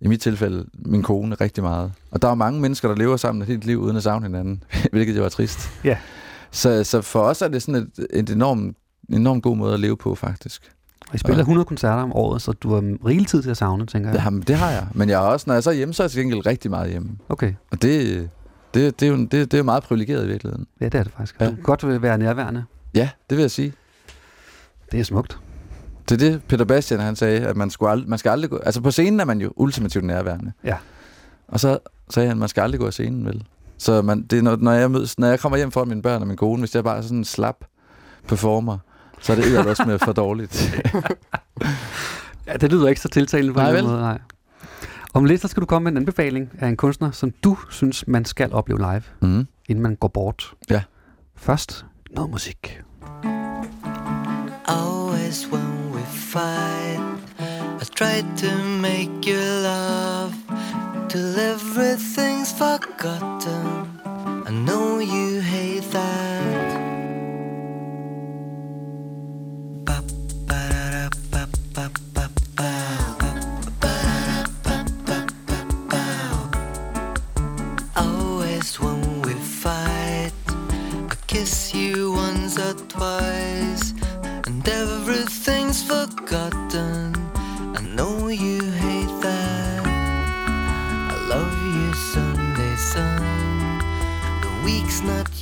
i 0.01 0.09
mit 0.09 0.21
tilfælde, 0.21 0.67
min 0.75 1.03
kone 1.03 1.35
rigtig 1.35 1.63
meget. 1.63 1.93
Og 2.11 2.23
der 2.23 2.29
er 2.29 2.35
mange 2.35 2.61
mennesker, 2.61 2.89
der 2.89 2.95
lever 2.95 3.17
sammen 3.17 3.43
et 3.43 3.49
helt 3.49 3.65
liv 3.65 3.79
uden 3.79 3.97
at 3.97 4.03
savne 4.03 4.27
hinanden, 4.27 4.63
hvilket 4.93 5.17
jo 5.17 5.25
er 5.25 5.29
trist. 5.29 5.59
Ja. 5.85 5.99
Så, 6.51 6.85
så 6.85 7.01
for 7.01 7.21
os 7.21 7.43
er 7.43 7.49
det 7.49 7.63
sådan 7.63 7.75
et, 7.75 8.07
et 8.11 8.31
enormt, 8.31 8.77
en 9.09 9.15
enormt 9.15 9.43
god 9.43 9.57
måde 9.57 9.75
at 9.75 9.81
leve 9.81 9.97
på, 9.97 10.15
faktisk. 10.15 10.73
Og 11.09 11.15
I 11.15 11.19
spiller 11.19 11.41
100 11.41 11.65
koncerter 11.65 12.03
om 12.03 12.13
året, 12.13 12.43
så 12.43 12.53
du 12.53 12.75
har 12.75 13.07
rigelig 13.07 13.29
tid 13.29 13.43
til 13.43 13.51
at 13.51 13.57
savne, 13.57 13.87
tænker 13.87 14.11
jeg. 14.11 14.23
Jamen, 14.25 14.43
det 14.43 14.57
har 14.57 14.71
jeg. 14.71 14.87
Men 14.95 15.09
jeg 15.09 15.15
er 15.15 15.27
også, 15.27 15.45
når 15.47 15.55
jeg 15.55 15.63
så 15.63 15.71
er 15.71 15.75
hjemme, 15.75 15.95
så 15.95 16.03
er 16.03 16.05
jeg 16.05 16.11
til 16.11 16.21
gengæld 16.21 16.47
rigtig 16.47 16.71
meget 16.71 16.91
hjemme. 16.91 17.11
Okay. 17.29 17.53
Og 17.71 17.83
det, 17.83 18.31
det, 18.75 19.01
det, 19.01 19.07
er 19.07 19.11
jo, 19.11 19.17
det, 19.17 19.53
det 19.53 19.55
er 19.55 19.63
meget 19.63 19.83
privilegeret 19.83 20.25
i 20.25 20.27
virkeligheden. 20.27 20.67
Ja, 20.81 20.85
det 20.85 20.95
er 20.95 21.03
det 21.03 21.13
faktisk. 21.13 21.41
Ja. 21.41 21.47
Du 21.47 21.55
kan 21.55 21.63
godt 21.63 22.03
være 22.03 22.19
nærværende. 22.19 22.65
Ja, 22.95 23.09
det 23.31 23.37
vil 23.39 23.43
jeg 23.43 23.51
sige. 23.51 23.73
Det 24.93 25.01
er 25.01 25.05
smukt. 25.05 25.39
Det 26.09 26.23
er 26.23 26.31
det, 26.31 26.43
Peter 26.49 26.65
Bastian 26.65 27.01
han 27.01 27.17
sagde, 27.17 27.41
at 27.41 27.57
man, 27.57 27.71
skulle 27.71 27.93
ald- 27.93 28.07
man 28.07 28.19
skal 28.19 28.31
aldrig 28.31 28.51
gå... 28.51 28.57
Altså 28.57 28.81
på 28.81 28.91
scenen 28.91 29.21
er 29.21 29.25
man 29.25 29.41
jo 29.41 29.53
ultimativt 29.57 30.05
nærværende. 30.05 30.53
Ja. 30.65 30.77
Og 31.49 31.61
så 31.61 31.79
sagde 32.11 32.29
han, 32.29 32.37
at 32.37 32.41
man 32.41 32.49
skal 32.49 32.61
aldrig 32.63 32.81
gå 32.81 32.87
af 32.87 32.93
scenen, 32.93 33.25
vel? 33.27 33.45
Så 33.79 34.03
man, 34.03 34.23
det 34.23 34.39
er, 34.39 34.43
når, 34.43 34.57
når, 34.57 34.73
jeg 34.73 34.91
mødes, 34.91 35.19
når 35.19 35.27
jeg 35.27 35.41
kommer 35.41 35.57
hjem 35.57 35.71
for 35.71 35.85
mine 35.85 36.03
børn 36.03 36.21
og 36.23 36.29
min 36.29 36.37
kone, 36.37 36.59
hvis 36.59 36.75
jeg 36.75 36.85
bare 36.85 36.97
er 36.99 37.03
sådan 37.03 37.19
en 37.19 37.25
slap 37.25 37.57
performer, 38.29 38.79
så 39.23 39.33
er 39.33 39.37
det 39.37 39.45
ellers 39.45 39.67
også 39.67 39.85
med 39.85 39.99
for 39.99 40.13
dårligt. 40.13 40.75
ja, 42.47 42.57
det 42.57 42.73
lyder 42.73 42.89
ikke 42.89 43.01
så 43.01 43.09
tiltalende 43.09 43.53
på 43.53 43.61
nej, 43.61 43.79
en 43.79 43.85
måde. 43.85 44.01
Nej. 44.01 44.19
Om 45.15 45.25
lidt 45.25 45.41
så 45.41 45.49
skal 45.49 45.61
du 45.61 45.67
komme 45.67 45.85
med 45.85 45.93
en 45.93 45.97
anbefaling 45.97 46.51
af 46.59 46.69
en 46.69 46.77
kunstner, 46.77 47.11
som 47.11 47.31
du 47.31 47.59
synes, 47.71 48.05
man 48.07 48.25
skal 48.25 48.53
opleve 48.53 48.79
live, 48.79 49.03
mm. 49.21 49.47
inden 49.69 49.83
man 49.83 49.97
går 49.97 50.09
bort. 50.09 50.55
Ja. 50.71 50.83
Først 51.37 51.85
noget 52.11 52.31
musik. 52.31 52.81
Always 54.69 55.49
when 55.53 55.93
we 55.95 56.03
fight, 56.07 57.01
I 57.81 57.85
try 57.85 58.23
to 58.37 58.59
make 58.81 59.27
you 59.27 59.41
love 59.63 60.33
Till 61.13 61.37
everything's 61.37 62.53
forgotten 62.53 63.87
I 64.47 64.51
know 64.51 64.99
you 64.99 65.41
hate 65.41 65.91
that 65.93 66.22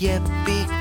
ég 0.01 0.23
bygg 0.45 0.80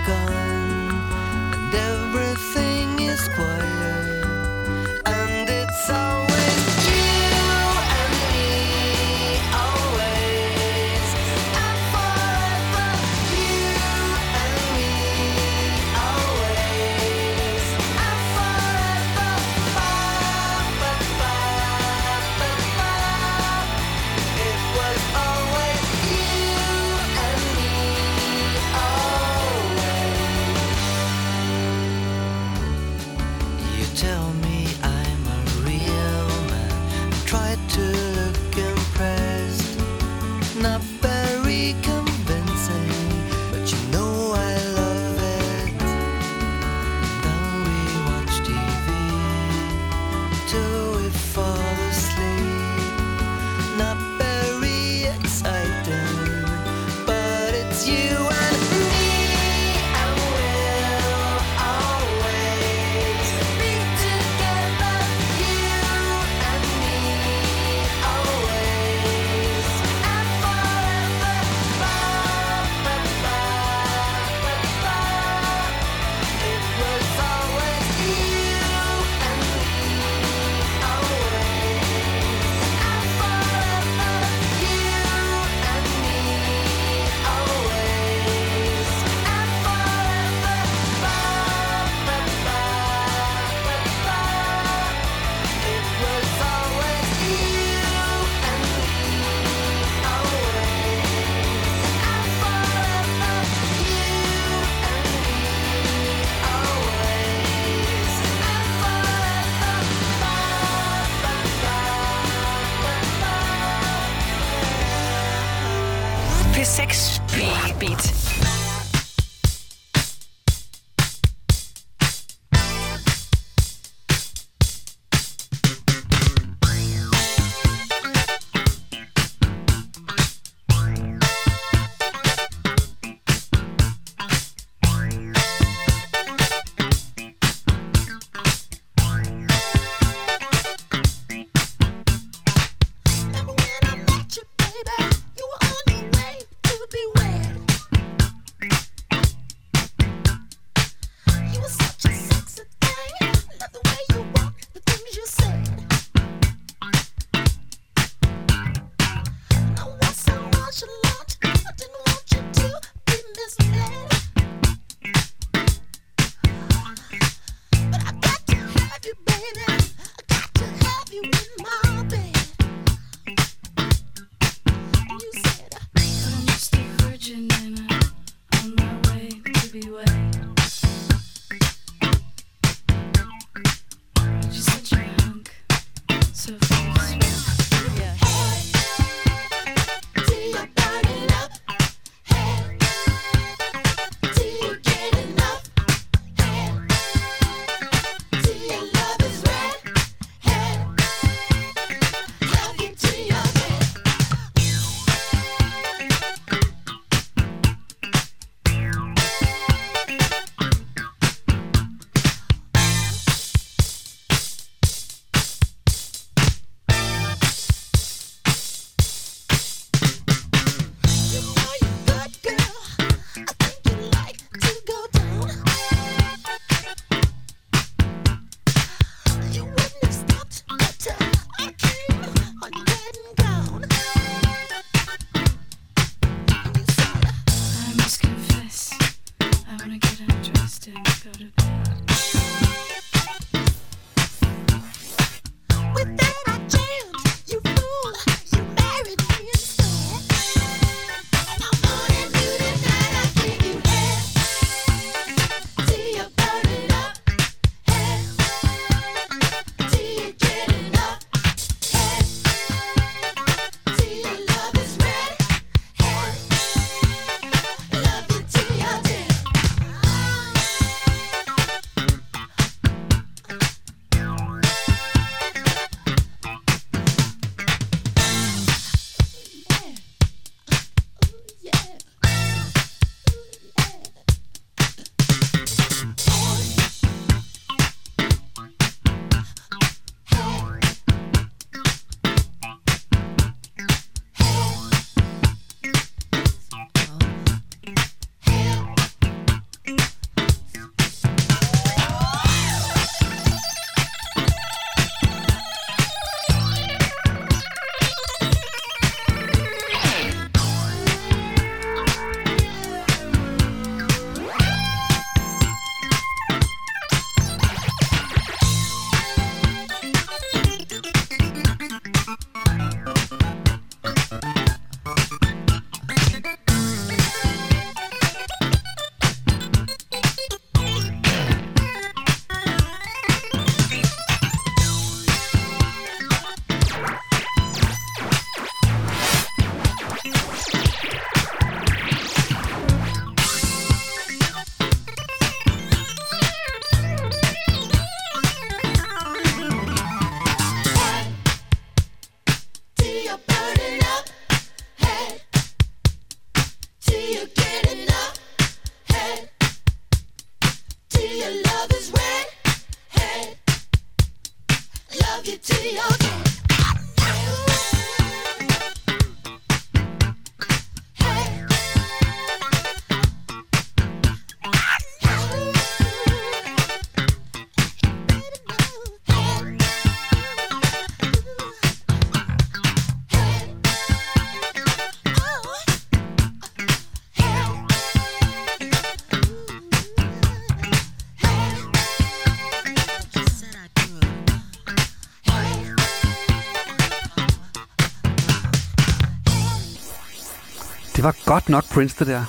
nok 401.80 401.94
Prince, 401.94 402.16
det 402.20 402.28
der. 402.28 402.44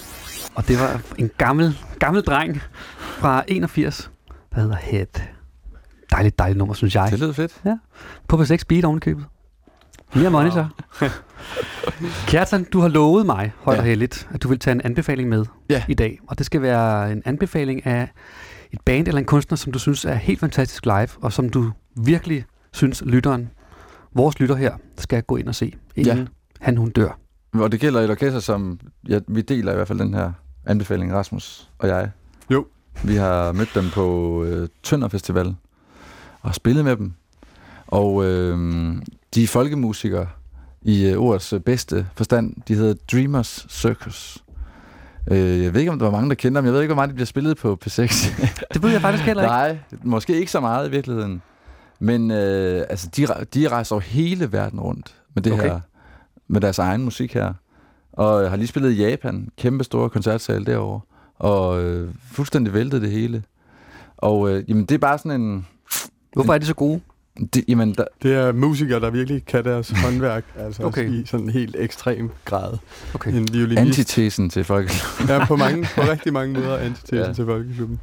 Og 0.55 0.69
det 0.69 0.79
var 0.81 1.01
en 1.19 1.31
gammel, 1.39 1.79
gammel 1.99 2.23
dreng 2.23 2.61
fra 2.99 3.45
81, 3.49 4.11
der 4.55 4.61
hedder 4.61 4.77
Head. 4.77 5.07
Dejligt, 6.11 6.39
dejligt 6.39 6.59
nummer, 6.59 6.75
synes 6.75 6.95
jeg. 6.95 7.09
Det 7.11 7.19
lyder 7.21 7.33
fedt. 7.33 7.61
Ja. 7.65 7.79
På 8.29 8.37
på 8.37 8.45
6 8.45 8.65
beat 8.65 8.85
ovenikøbet. 8.85 9.25
Mere 10.15 10.31
monitor. 10.31 10.71
Kjartan, 12.29 12.65
du 12.65 12.81
har 12.81 12.89
lovet 12.89 13.27
mig, 13.27 13.53
højt 13.63 13.79
og 13.79 13.85
Ja. 13.85 13.89
heldigt, 13.89 14.29
at 14.35 14.43
du 14.43 14.49
vil 14.49 14.59
tage 14.59 14.73
en 14.75 14.81
anbefaling 14.81 15.29
med 15.29 15.45
Ja. 15.71 15.83
i 15.89 15.95
dag. 15.95 16.19
Og 16.29 16.39
det 16.39 16.47
skal 16.47 16.63
være 16.63 17.13
en 17.13 17.23
anbefaling 17.25 17.87
af 17.87 18.09
et 18.73 18.81
band 18.81 19.09
eller 19.09 19.19
en 19.19 19.25
kunstner, 19.25 19.57
som 19.57 19.73
du 19.73 19.79
synes 19.79 20.05
er 20.05 20.15
helt 20.15 20.41
fantastisk 20.41 20.87
live, 20.87 21.09
og 21.23 21.33
som 21.33 21.49
du 21.49 21.73
virkelig 21.97 22.45
synes, 22.73 23.03
lytteren, 23.07 23.51
vores 24.15 24.41
lytter 24.41 24.57
her, 24.57 24.73
skal 24.99 25.23
gå 25.23 25.37
ind 25.37 25.49
og 25.49 25.55
se, 25.55 25.75
inden 25.97 26.19
Ja. 26.19 26.25
han 26.61 26.77
hun 26.77 26.91
dør. 26.91 27.20
Og 27.53 27.73
det 27.73 27.81
gælder 27.81 28.01
et 28.01 28.11
orkester, 28.11 28.41
som 28.41 28.81
ja, 29.09 29.21
vi 29.29 29.41
deler 29.41 29.73
i 29.73 29.75
hvert 29.75 29.89
fald 29.89 29.99
den 29.99 30.15
her 30.15 30.33
anbefaling, 30.67 31.13
Rasmus 31.13 31.69
og 31.79 31.89
jeg. 31.89 32.11
Jo. 32.51 32.67
Vi 33.05 33.15
har 33.17 33.53
mødt 33.53 33.75
dem 33.75 33.85
på 33.95 34.45
øh, 34.45 34.69
Tønder 34.83 35.09
Festival 35.09 35.55
og 36.43 36.55
spillet 36.55 36.85
med 36.85 36.97
dem. 36.97 37.13
Og 37.87 38.25
øh, 38.25 38.59
de 39.35 39.43
er 39.43 39.47
folkemusikere 39.47 40.27
i 40.83 41.07
øh, 41.07 41.19
ordets 41.19 41.53
øh, 41.53 41.61
bedste 41.61 42.07
forstand. 42.17 42.55
De 42.69 42.75
hedder 42.75 42.95
Dreamers 43.13 43.67
Circus. 43.71 44.39
Øh, 45.31 45.63
jeg 45.63 45.75
ved 45.75 45.81
ikke, 45.81 45.93
om 45.93 45.99
der 45.99 46.07
var 46.07 46.13
mange, 46.13 46.29
der 46.29 46.35
kender 46.35 46.61
dem. 46.61 46.67
Jeg 46.67 46.75
ved 46.75 46.81
ikke, 46.81 46.95
hvor 46.95 47.01
meget 47.03 47.11
de 47.11 47.15
bliver 47.15 47.27
spillet 47.27 47.57
på 47.57 47.79
P6. 47.87 48.01
Det 48.75 48.83
ved 48.83 48.91
jeg 48.91 49.01
faktisk 49.01 49.25
heller 49.25 49.43
ikke. 49.43 49.53
Nej, 49.57 49.79
måske 50.05 50.39
ikke 50.41 50.51
så 50.53 50.61
meget 50.61 50.89
i 50.89 50.91
virkeligheden. 50.91 51.43
Men 52.01 52.31
øh, 52.31 52.85
altså, 52.91 53.09
de, 53.17 53.27
de 53.55 53.69
rejser 53.69 53.97
jo 53.97 54.01
hele 54.01 54.53
verden 54.53 54.81
rundt 54.81 55.15
med 55.35 55.43
det 55.43 55.53
Okay. 55.53 55.63
her, 55.63 55.81
med 56.51 56.61
deres 56.61 56.79
egen 56.79 57.03
musik 57.05 57.35
her. 57.35 57.53
Og 58.13 58.43
øh, 58.45 58.51
har 58.51 58.57
lige 58.57 58.67
spillet 58.67 58.91
i 58.93 58.95
Japan, 59.09 59.49
kæmpe 59.59 59.85
store 59.85 60.11
koncertsal 60.11 60.67
derovre, 60.67 61.01
og 61.39 61.83
øh, 61.83 62.11
fuldstændig 62.33 62.73
væltet 62.75 63.03
det 63.03 63.11
hele. 63.11 63.43
Og 64.17 64.51
øh, 64.51 64.65
jamen, 64.71 64.85
det 64.85 64.95
er 64.95 64.99
bare 64.99 65.19
sådan 65.19 65.41
en... 65.41 65.67
Hvorfor 66.33 66.55
er 66.55 66.59
de 66.59 66.67
så 66.67 66.75
gode? 66.75 67.01
Det, 67.55 67.65
jamen, 67.69 67.95
der, 67.95 68.05
Det 68.23 68.35
er 68.35 68.53
musikere, 68.53 69.01
der 69.01 69.11
virkelig 69.11 69.45
kan 69.47 69.65
deres 69.65 69.91
håndværk, 70.05 70.45
altså 70.59 70.83
Okay. 70.85 71.11
i 71.11 71.27
sådan 71.27 71.47
en 71.47 71.51
helt 71.53 71.77
ekstrem 71.79 72.31
grad. 72.45 72.77
Okay. 73.15 73.33
En 73.35 73.49
violinist. 73.53 73.81
antitesen 73.81 74.51
til 74.51 74.65
folk. 74.65 74.91
ja, 75.29 75.45
på, 75.47 75.57
mange, 75.57 75.87
på 75.95 76.01
rigtig 76.01 76.33
mange 76.33 76.55
måder 76.55 76.77
antitesen 76.77 77.17
Ja. 77.19 77.27
ja. 77.27 77.33
til 77.33 77.45
folkeklubben. 77.45 78.01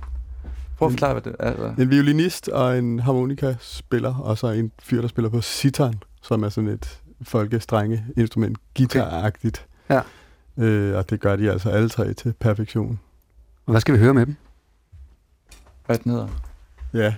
Prøv 0.77 0.85
at 0.87 0.91
forklare, 0.91 1.13
hvad 1.13 1.21
det 1.21 1.35
er. 1.39 1.47
Altså. 1.49 1.73
En 1.81 1.89
violinist 1.89 2.49
og 2.49 2.77
en 2.77 2.99
harmonikaspiller, 2.99 4.15
og 4.15 4.37
så 4.37 4.47
en 4.47 4.71
fyr, 4.83 5.01
der 5.01 5.07
spiller 5.07 5.29
på 5.29 5.41
sitar, 5.41 5.93
som 6.21 6.43
er 6.43 6.49
sådan 6.49 6.69
et 6.69 6.99
folkestrenge 7.21 8.05
instrument, 8.17 8.57
guitaragtigt. 8.77 9.65
Ja. 9.89 10.01
Øh, 10.57 10.97
og 10.97 11.09
det 11.09 11.19
gør 11.19 11.35
de 11.35 11.51
altså 11.51 11.69
alle 11.69 11.89
tre 11.89 12.13
til 12.13 12.33
perfektion. 12.39 12.99
Og 13.65 13.71
hvad 13.71 13.81
skal 13.81 13.93
vi 13.93 13.99
høre 13.99 14.13
med 14.13 14.25
dem? 14.25 14.35
Hvad 15.85 15.97
den 15.97 16.11
hedder? 16.11 16.27
Ja. 16.93 17.13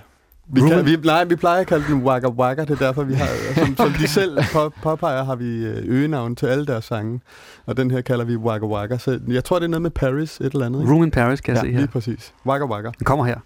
Vi, 0.51 0.61
Ruben? 0.61 0.75
kan, 0.77 0.85
vi, 0.85 0.95
nej, 0.95 1.23
vi 1.23 1.35
plejer 1.35 1.61
at 1.61 1.67
kalde 1.67 1.85
den 1.87 2.03
Waka 2.03 2.27
Waka, 2.27 2.61
det 2.61 2.69
er 2.69 2.75
derfor, 2.75 3.03
vi 3.03 3.13
har, 3.13 3.27
som, 3.55 3.75
som 3.75 3.91
de 3.93 4.07
selv 4.07 4.39
på, 4.53 4.73
påpeger, 4.83 5.23
har 5.23 5.35
vi 5.35 5.65
øh, 5.65 5.83
øgenavn 5.85 6.35
til 6.35 6.45
alle 6.45 6.65
deres 6.65 6.85
sange, 6.85 7.21
og 7.65 7.77
den 7.77 7.91
her 7.91 8.01
kalder 8.01 8.25
vi 8.25 8.35
Waka 8.35 8.65
Waka. 8.65 8.97
Så 8.97 9.19
jeg 9.27 9.43
tror, 9.43 9.59
det 9.59 9.63
er 9.65 9.69
noget 9.69 9.81
med 9.81 9.91
Paris, 9.91 10.39
et 10.39 10.53
eller 10.53 10.65
andet. 10.65 10.81
ikke? 10.81 10.93
Room 10.93 11.03
in 11.03 11.11
Paris, 11.11 11.41
kan 11.41 11.55
jeg 11.55 11.63
ja, 11.63 11.67
se 11.67 11.71
her. 11.71 11.79
lige 11.79 11.87
præcis. 11.87 12.33
Waka 12.45 12.65
Waka. 12.65 12.89
Den 12.99 13.05
kommer 13.05 13.25
her. 13.25 13.39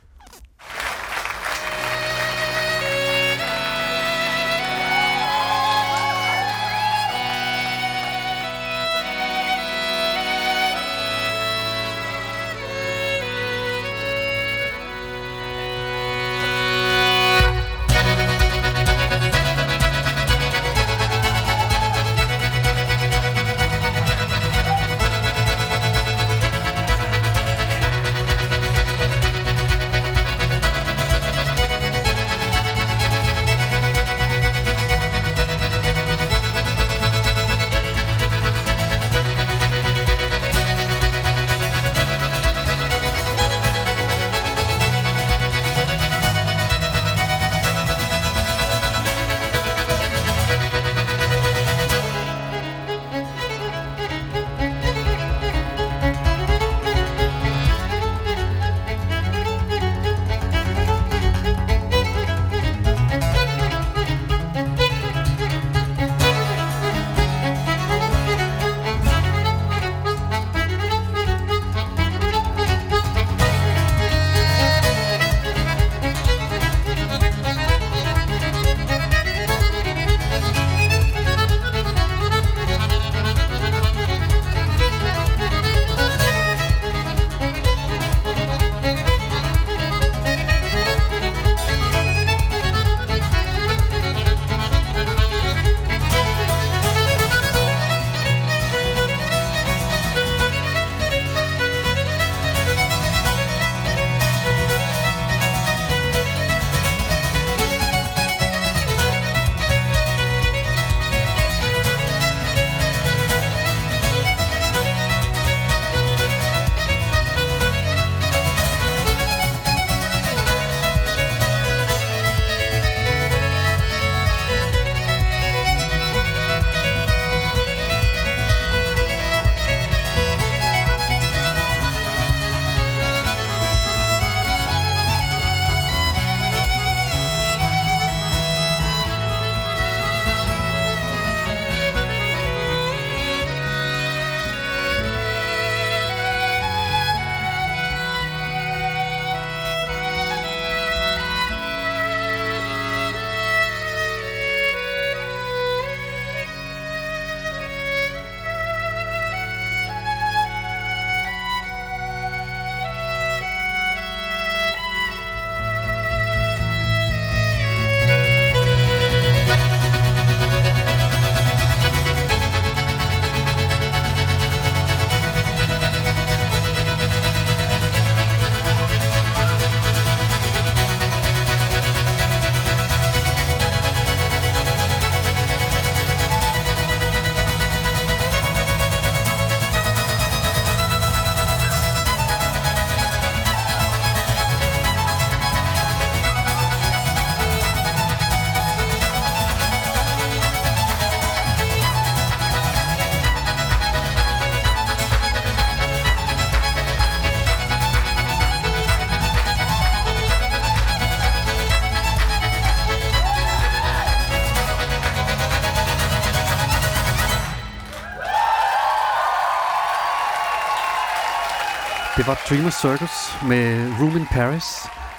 Det 222.23 222.27
var 222.27 222.39
Dreamer 222.49 222.69
Circus 222.69 223.47
med 223.47 223.91
Room 223.99 224.17
in 224.17 224.25
Paris 224.25 224.63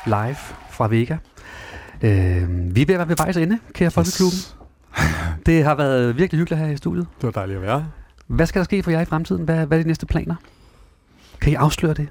live 0.06 0.36
fra 0.70 0.88
Vega. 0.88 1.16
Øh, 2.02 2.76
vi 2.76 2.82
er 2.82 2.86
ved 2.86 2.94
at 2.94 2.98
være 2.98 3.08
ved 3.08 3.16
vejs 3.16 3.36
ende, 3.36 3.58
kære 3.72 3.90
Folkeklubben. 3.90 4.38
Det 5.46 5.64
har 5.64 5.74
været 5.74 6.16
virkelig 6.16 6.38
hyggeligt 6.38 6.66
her 6.66 6.72
i 6.72 6.76
studiet. 6.76 7.06
Det 7.16 7.24
var 7.24 7.30
dejligt 7.30 7.56
at 7.56 7.62
være. 7.62 7.86
Hvad 8.26 8.46
skal 8.46 8.58
der 8.58 8.64
ske 8.64 8.82
for 8.82 8.90
jer 8.90 9.00
i 9.00 9.04
fremtiden? 9.04 9.44
Hvad, 9.44 9.66
hvad 9.66 9.78
er 9.78 9.82
de 9.82 9.88
næste 9.88 10.06
planer? 10.06 10.34
Kan 11.40 11.52
I 11.52 11.54
afsløre 11.54 11.94
det? 11.94 12.08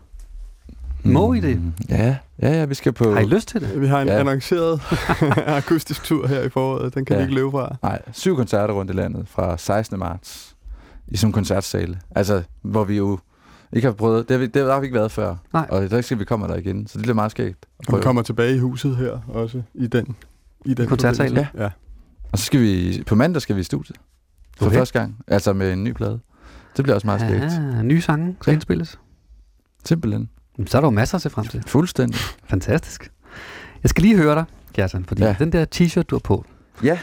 Må 1.03 1.33
I 1.33 1.39
det? 1.39 1.57
Mm, 1.61 1.73
Ja, 1.89 2.17
ja, 2.41 2.49
ja, 2.51 2.65
vi 2.65 2.75
skal 2.75 2.91
på... 2.91 3.13
Har 3.13 3.21
I 3.21 3.25
lyst 3.25 3.47
til 3.47 3.61
det? 3.61 3.81
Vi 3.81 3.87
har 3.87 4.01
en 4.01 4.07
ja. 4.07 4.19
annonceret 4.19 4.81
akustisk 5.57 6.03
tur 6.03 6.27
her 6.27 6.41
i 6.41 6.49
foråret. 6.49 6.95
Den 6.95 7.05
kan 7.05 7.13
ja. 7.15 7.19
vi 7.19 7.23
ikke 7.23 7.35
løbe 7.35 7.51
fra. 7.51 7.75
Nej, 7.83 8.01
syv 8.11 8.35
koncerter 8.35 8.73
rundt 8.73 8.91
i 8.91 8.93
landet 8.93 9.27
fra 9.27 9.57
16. 9.57 9.99
marts 9.99 10.55
i 11.07 11.17
sådan 11.17 11.29
en 11.29 11.33
koncertsale. 11.33 11.99
Altså, 12.15 12.43
hvor 12.61 12.83
vi 12.83 12.97
jo 12.97 13.19
ikke 13.73 13.87
har 13.87 13.93
prøvet... 13.93 14.27
Det 14.29 14.33
har 14.33 14.39
vi, 14.39 14.47
det 14.47 14.71
har 14.71 14.79
vi 14.79 14.85
ikke 14.85 14.95
været 14.95 15.11
før. 15.11 15.35
Nej. 15.53 15.67
Og 15.69 15.89
der 15.91 16.01
skal 16.01 16.19
vi 16.19 16.25
kommer 16.25 16.47
der 16.47 16.55
igen. 16.55 16.87
Så 16.87 16.93
det 16.97 17.01
bliver 17.03 17.15
meget 17.15 17.31
skægt. 17.31 17.65
vi 17.93 17.97
kommer 18.01 18.21
tilbage 18.21 18.55
i 18.55 18.59
huset 18.59 18.95
her 18.97 19.19
også 19.27 19.61
i 19.73 19.87
den 19.87 20.15
i 20.65 20.73
den 20.73 20.87
koncertsalen? 20.87 21.29
forbindelse. 21.35 21.63
Ja. 21.63 21.69
Og 22.31 22.39
så 22.39 22.45
skal 22.45 22.59
vi... 22.61 23.03
På 23.07 23.15
mandag 23.15 23.41
skal 23.41 23.55
vi 23.55 23.61
i 23.61 23.63
studiet. 23.63 23.97
For 24.57 24.65
Okay. 24.65 24.75
første 24.77 24.99
gang. 24.99 25.17
Altså 25.27 25.53
med 25.53 25.73
en 25.73 25.83
ny 25.83 25.91
plade. 25.91 26.19
Det 26.77 26.83
bliver 26.83 26.95
også 26.95 27.07
meget 27.07 27.21
skægt. 27.21 27.43
Ah, 27.43 27.83
nye 27.85 28.01
sange 28.01 28.35
skal 28.41 28.51
Ja. 28.51 28.53
indspilles. 28.55 28.99
Simpelthen. 29.85 30.29
Jamen, 30.57 30.67
Så 30.67 30.77
er 30.77 30.81
der 30.81 30.87
jo 30.87 30.91
masser 30.91 31.15
at 31.15 31.21
se 31.21 31.29
frem 31.29 31.45
til. 31.47 31.63
Fuldstændig. 31.67 32.19
Fantastisk. 32.45 33.11
Jeg 33.83 33.89
skal 33.89 34.01
lige 34.03 34.17
høre 34.17 34.35
dig, 34.35 34.45
Gerson, 34.73 35.05
fordi 35.05 35.21
ja. 35.21 35.27
Ja. 35.27 35.35
den 35.39 35.51
der 35.51 35.65
t-shirt, 35.75 36.01
du 36.03 36.15
har 36.15 36.19
på, 36.19 36.45
Ja. 36.83 36.99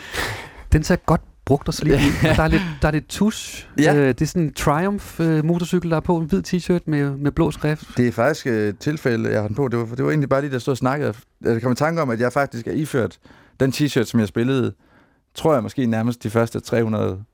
den 0.72 0.82
ser 0.82 0.96
godt 0.96 1.20
brugt 1.50 1.68
og 1.68 1.74
slidt 1.74 1.94
ud. 1.94 2.34
Der 2.36 2.42
er 2.42 2.48
lidt, 2.48 2.62
der 2.82 2.88
er 2.88 2.92
lidt 2.92 3.08
tusch. 3.08 3.68
Ja. 3.78 3.94
Øh, 3.94 4.08
det 4.08 4.22
er 4.22 4.26
sådan 4.26 4.42
en 4.42 4.52
Triumph 4.54 5.20
øh, 5.20 5.44
motorcykel, 5.44 5.90
der 5.90 5.96
er 5.96 6.00
på. 6.00 6.16
En 6.16 6.26
hvid 6.26 6.42
t-shirt 6.46 6.82
med, 6.86 7.10
med 7.10 7.32
blå 7.32 7.50
skrift. 7.50 7.84
Det 7.96 8.08
er 8.08 8.12
faktisk 8.12 8.46
øh, 8.46 8.68
et 8.68 8.78
tilfælde, 8.78 9.30
jeg 9.30 9.40
har 9.40 9.46
den 9.48 9.56
på. 9.56 9.68
Det 9.68 9.78
var, 9.78 9.84
det 9.84 10.04
var 10.04 10.10
egentlig 10.10 10.28
bare 10.28 10.40
lige, 10.40 10.52
der 10.52 10.58
stod 10.58 10.72
og 10.72 10.78
snakkede. 10.78 11.14
Jeg 11.40 11.62
kom 11.62 11.72
i 11.72 11.74
tanke 11.74 12.02
om, 12.02 12.10
at 12.10 12.20
jeg 12.20 12.32
faktisk 12.32 12.66
er 12.66 12.72
iført 12.72 13.18
den 13.60 13.70
t-shirt, 13.70 14.04
som 14.04 14.20
jeg 14.20 14.28
spillede, 14.28 14.72
tror 15.34 15.52
jeg 15.52 15.62
måske 15.62 15.86
nærmest 15.86 16.22
de 16.22 16.30
første 16.30 16.60
300 16.60 17.24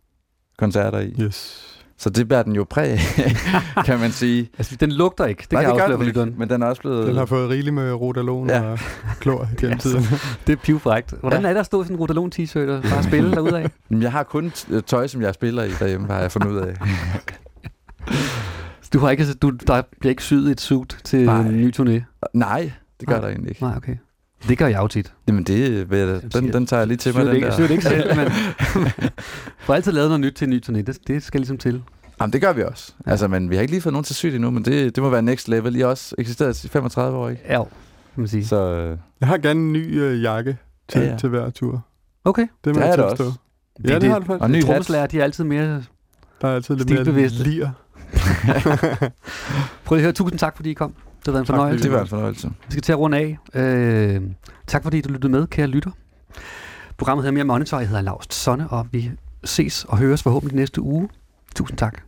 koncerter 0.59 0.99
i. 0.99 1.15
Yes. 1.21 1.76
Så 1.99 2.11
det 2.11 2.29
bærer 2.29 2.43
den 2.43 2.53
jo 2.53 2.67
præg 2.71 2.91
af, 2.91 2.99
kan 3.87 4.01
man 4.01 4.11
sige. 4.11 4.51
Altså, 4.59 4.77
den 4.77 4.93
lugter 4.93 5.25
ikke. 5.27 5.41
Det 5.43 5.53
Nej, 5.53 5.63
kan 5.63 5.71
jeg 5.71 5.89
gør 5.89 5.97
afsløre 5.97 6.25
den. 6.27 6.35
Men 6.39 6.51
den 6.51 6.63
er 6.63 6.67
også 6.67 6.81
blevet... 6.83 7.07
Den 7.07 7.17
har 7.17 7.27
fået 7.27 7.51
rigeligt 7.51 7.75
med 7.75 7.93
rodalon 7.93 8.49
Ja. 8.49 8.63
ja. 8.63 8.71
og 8.73 8.79
klor 9.21 9.49
gennem 9.61 9.79
tiden. 9.79 10.03
Det 10.47 10.53
er 10.53 10.57
pivfrægt. 10.57 11.15
Hvordan 11.21 11.45
er 11.45 11.53
der 11.53 11.61
at 11.61 11.67
stå 11.67 11.83
i 11.83 11.85
sådan 11.85 11.97
en 11.97 12.01
Rodalon 12.01 12.33
t-shirt 12.35 12.59
og 12.71 12.83
bare 12.83 13.03
spille 13.03 13.31
derudad? 13.31 13.69
Jamen, 13.91 14.03
Jeg 14.03 14.13
har 14.13 14.23
kun 14.23 14.53
t- 14.57 14.81
tøj, 14.81 15.07
som 15.07 15.23
jeg 15.23 15.35
spiller 15.35 15.63
i 15.65 15.71
derhjemme, 15.71 16.07
har 16.07 16.19
jeg 16.21 16.33
fundet 16.33 16.49
ud 16.51 16.57
af. 16.59 16.75
Du 18.93 18.99
har 18.99 19.11
ikke, 19.11 19.35
du, 19.35 19.51
der 19.51 19.83
bliver 20.01 20.11
ikke 20.11 20.23
syet 20.23 20.51
et 20.51 20.61
suit 20.61 20.97
til 21.05 21.25
Nej. 21.27 21.41
en 21.41 21.61
ny 21.61 21.75
turné? 21.81 22.29
Nej, 22.35 22.73
det 23.01 23.09
gør 23.09 23.15
Nej. 23.15 23.21
der 23.21 23.29
egentlig 23.29 23.51
ikke. 23.51 23.63
Nej, 23.63 23.77
okay. 23.77 23.97
Det 24.49 24.59
gør 24.59 24.67
jeg 24.67 24.79
jo 24.79 24.89
tit. 24.89 25.13
Jamen 25.29 25.45
det, 25.45 25.91
vil 25.91 25.99
jeg, 25.99 26.33
den, 26.35 26.53
den 26.53 26.67
tager 26.67 26.81
jeg 26.81 26.87
lige 26.87 26.97
til 26.97 27.15
mig, 27.15 27.27
den 27.27 27.35
ikke, 27.35 27.47
der. 27.47 27.55
syr 27.55 27.63
det 27.63 27.71
ikke 27.71 27.83
selv, 27.85 28.17
men 28.19 28.29
får 29.59 29.75
altid 29.75 29.93
lavet 29.93 30.09
noget 30.09 30.21
nyt 30.21 30.33
til 30.33 30.45
en 30.45 30.51
ny 30.51 30.63
turné. 30.67 30.83
Det, 30.83 30.99
det 31.07 31.23
skal 31.23 31.41
ligesom 31.41 31.59
til. 31.59 31.83
Jamen, 32.21 32.33
det 32.33 32.41
gør 32.41 32.53
vi 32.53 32.63
også. 32.63 32.93
Ja. 33.07 33.11
Altså, 33.11 33.29
men 33.29 33.51
vi 33.51 33.55
har 33.55 33.63
ikke 33.63 33.73
lige 33.73 33.81
fået 33.81 33.93
nogen 33.93 34.05
til 34.05 34.15
sygt 34.17 34.35
endnu, 34.35 34.51
men 34.51 34.65
det, 34.65 34.97
det 34.97 35.03
må 35.03 35.11
være 35.11 35.23
next 35.23 35.49
level. 35.49 35.77
I 35.77 35.81
har 35.81 35.87
også 35.87 36.15
eksisteret 36.19 36.65
i 36.65 36.69
35 36.69 37.19
år, 37.19 37.29
ikke? 37.29 37.43
Ja, 37.49 37.63
kan 37.63 37.67
man 38.17 38.29
sige. 38.29 38.47
Så 38.47 38.57
øh, 38.71 38.99
Jeg 39.21 39.29
har 39.29 39.39
gerne 39.39 39.61
en 39.61 39.73
ny 39.73 40.01
øh, 40.01 40.23
jakke 40.23 40.57
til, 40.89 41.01
Ja, 41.01 41.11
ja, 41.11 41.17
til 41.17 41.29
hver 41.29 41.51
tur. 41.51 41.87
Okay. 42.25 42.47
Det 42.65 42.75
Det 42.75 42.83
er 42.83 42.87
jeg 42.87 42.97
det 42.99 43.05
også. 43.05 43.33
Ja, 43.89 43.99
det, 43.99 44.11
har 44.11 44.19
det 44.19 44.29
og 44.31 44.39
faktisk. 44.39 44.49
ny 44.53 44.57
hat. 44.57 44.65
Trommeslager, 44.65 45.07
de 45.07 45.21
er 45.21 45.25
altid 45.25 45.45
mere... 45.45 45.83
Der 46.41 46.49
er 46.49 46.55
altid 46.55 46.77
lidt 46.77 46.91
mere 47.15 47.29
lir. 47.29 47.71
Prøv 49.85 49.97
lige 49.97 50.01
at 50.01 50.03
høre. 50.03 50.13
Tusind 50.13 50.39
tak, 50.39 50.57
fordi 50.57 50.71
I 50.71 50.75
kom. 50.75 50.95
Det 51.27 51.33
har 51.33 51.33
været 51.33 51.43
en 51.43 51.47
Tak, 51.47 51.57
fornøjelse. 51.57 51.85
det 51.85 51.93
var 51.93 52.01
en 52.01 52.07
fornøjelse. 52.09 52.49
Vi 52.49 52.71
skal 52.71 52.83
til 52.83 52.93
at 52.93 52.99
runde 52.99 53.19
af. 53.19 53.39
Øh, 53.55 54.23
tak 54.67 54.83
fordi 54.83 55.01
du 55.01 55.09
lyttede 55.13 55.33
med, 55.33 55.47
kære 55.47 55.67
lytter. 55.67 55.91
Programmet 56.99 57.23
hedder 57.25 57.35
Mere 57.35 57.45
Monitor. 57.45 57.79
Jeg 57.79 57.89
hedder 57.89 58.03
Lars 58.03 58.27
Sonne, 58.31 58.69
og 58.69 58.87
vi 58.93 59.11
ses 59.45 59.85
og 59.89 59.99
høres 59.99 60.23
forhåbentlig 60.23 60.57
næste 60.57 60.81
uge. 60.83 61.09
Tusind 61.57 61.79
tak. 61.79 62.03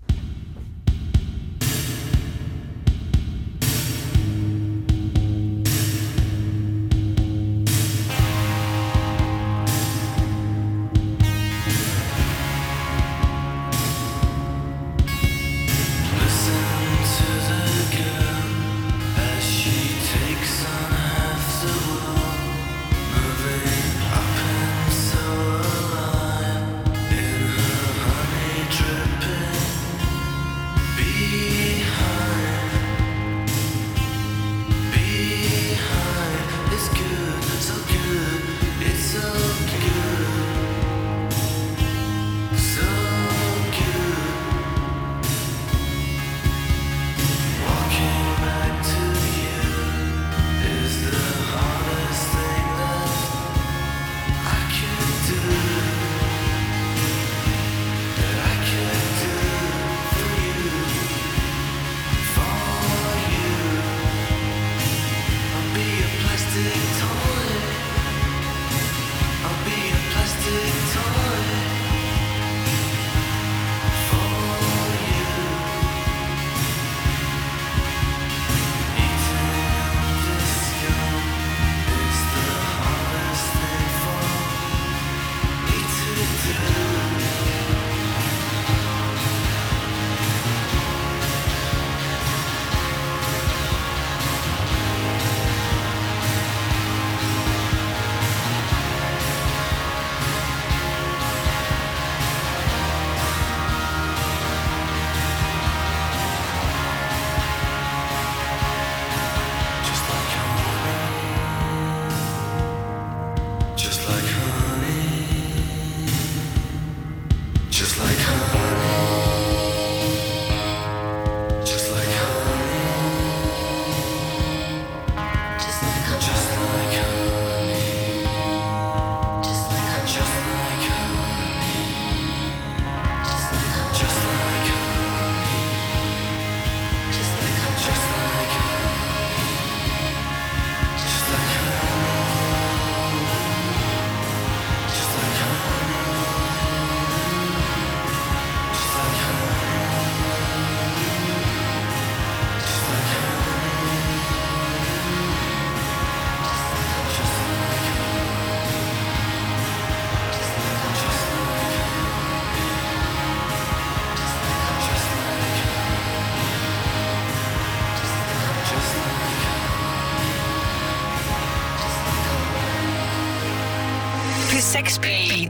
P6 174.78 175.47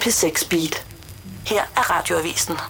P6 0.00 0.48
Beat. 0.48 0.84
Her 1.46 1.62
er 1.76 1.90
radioavisen. 1.90 2.60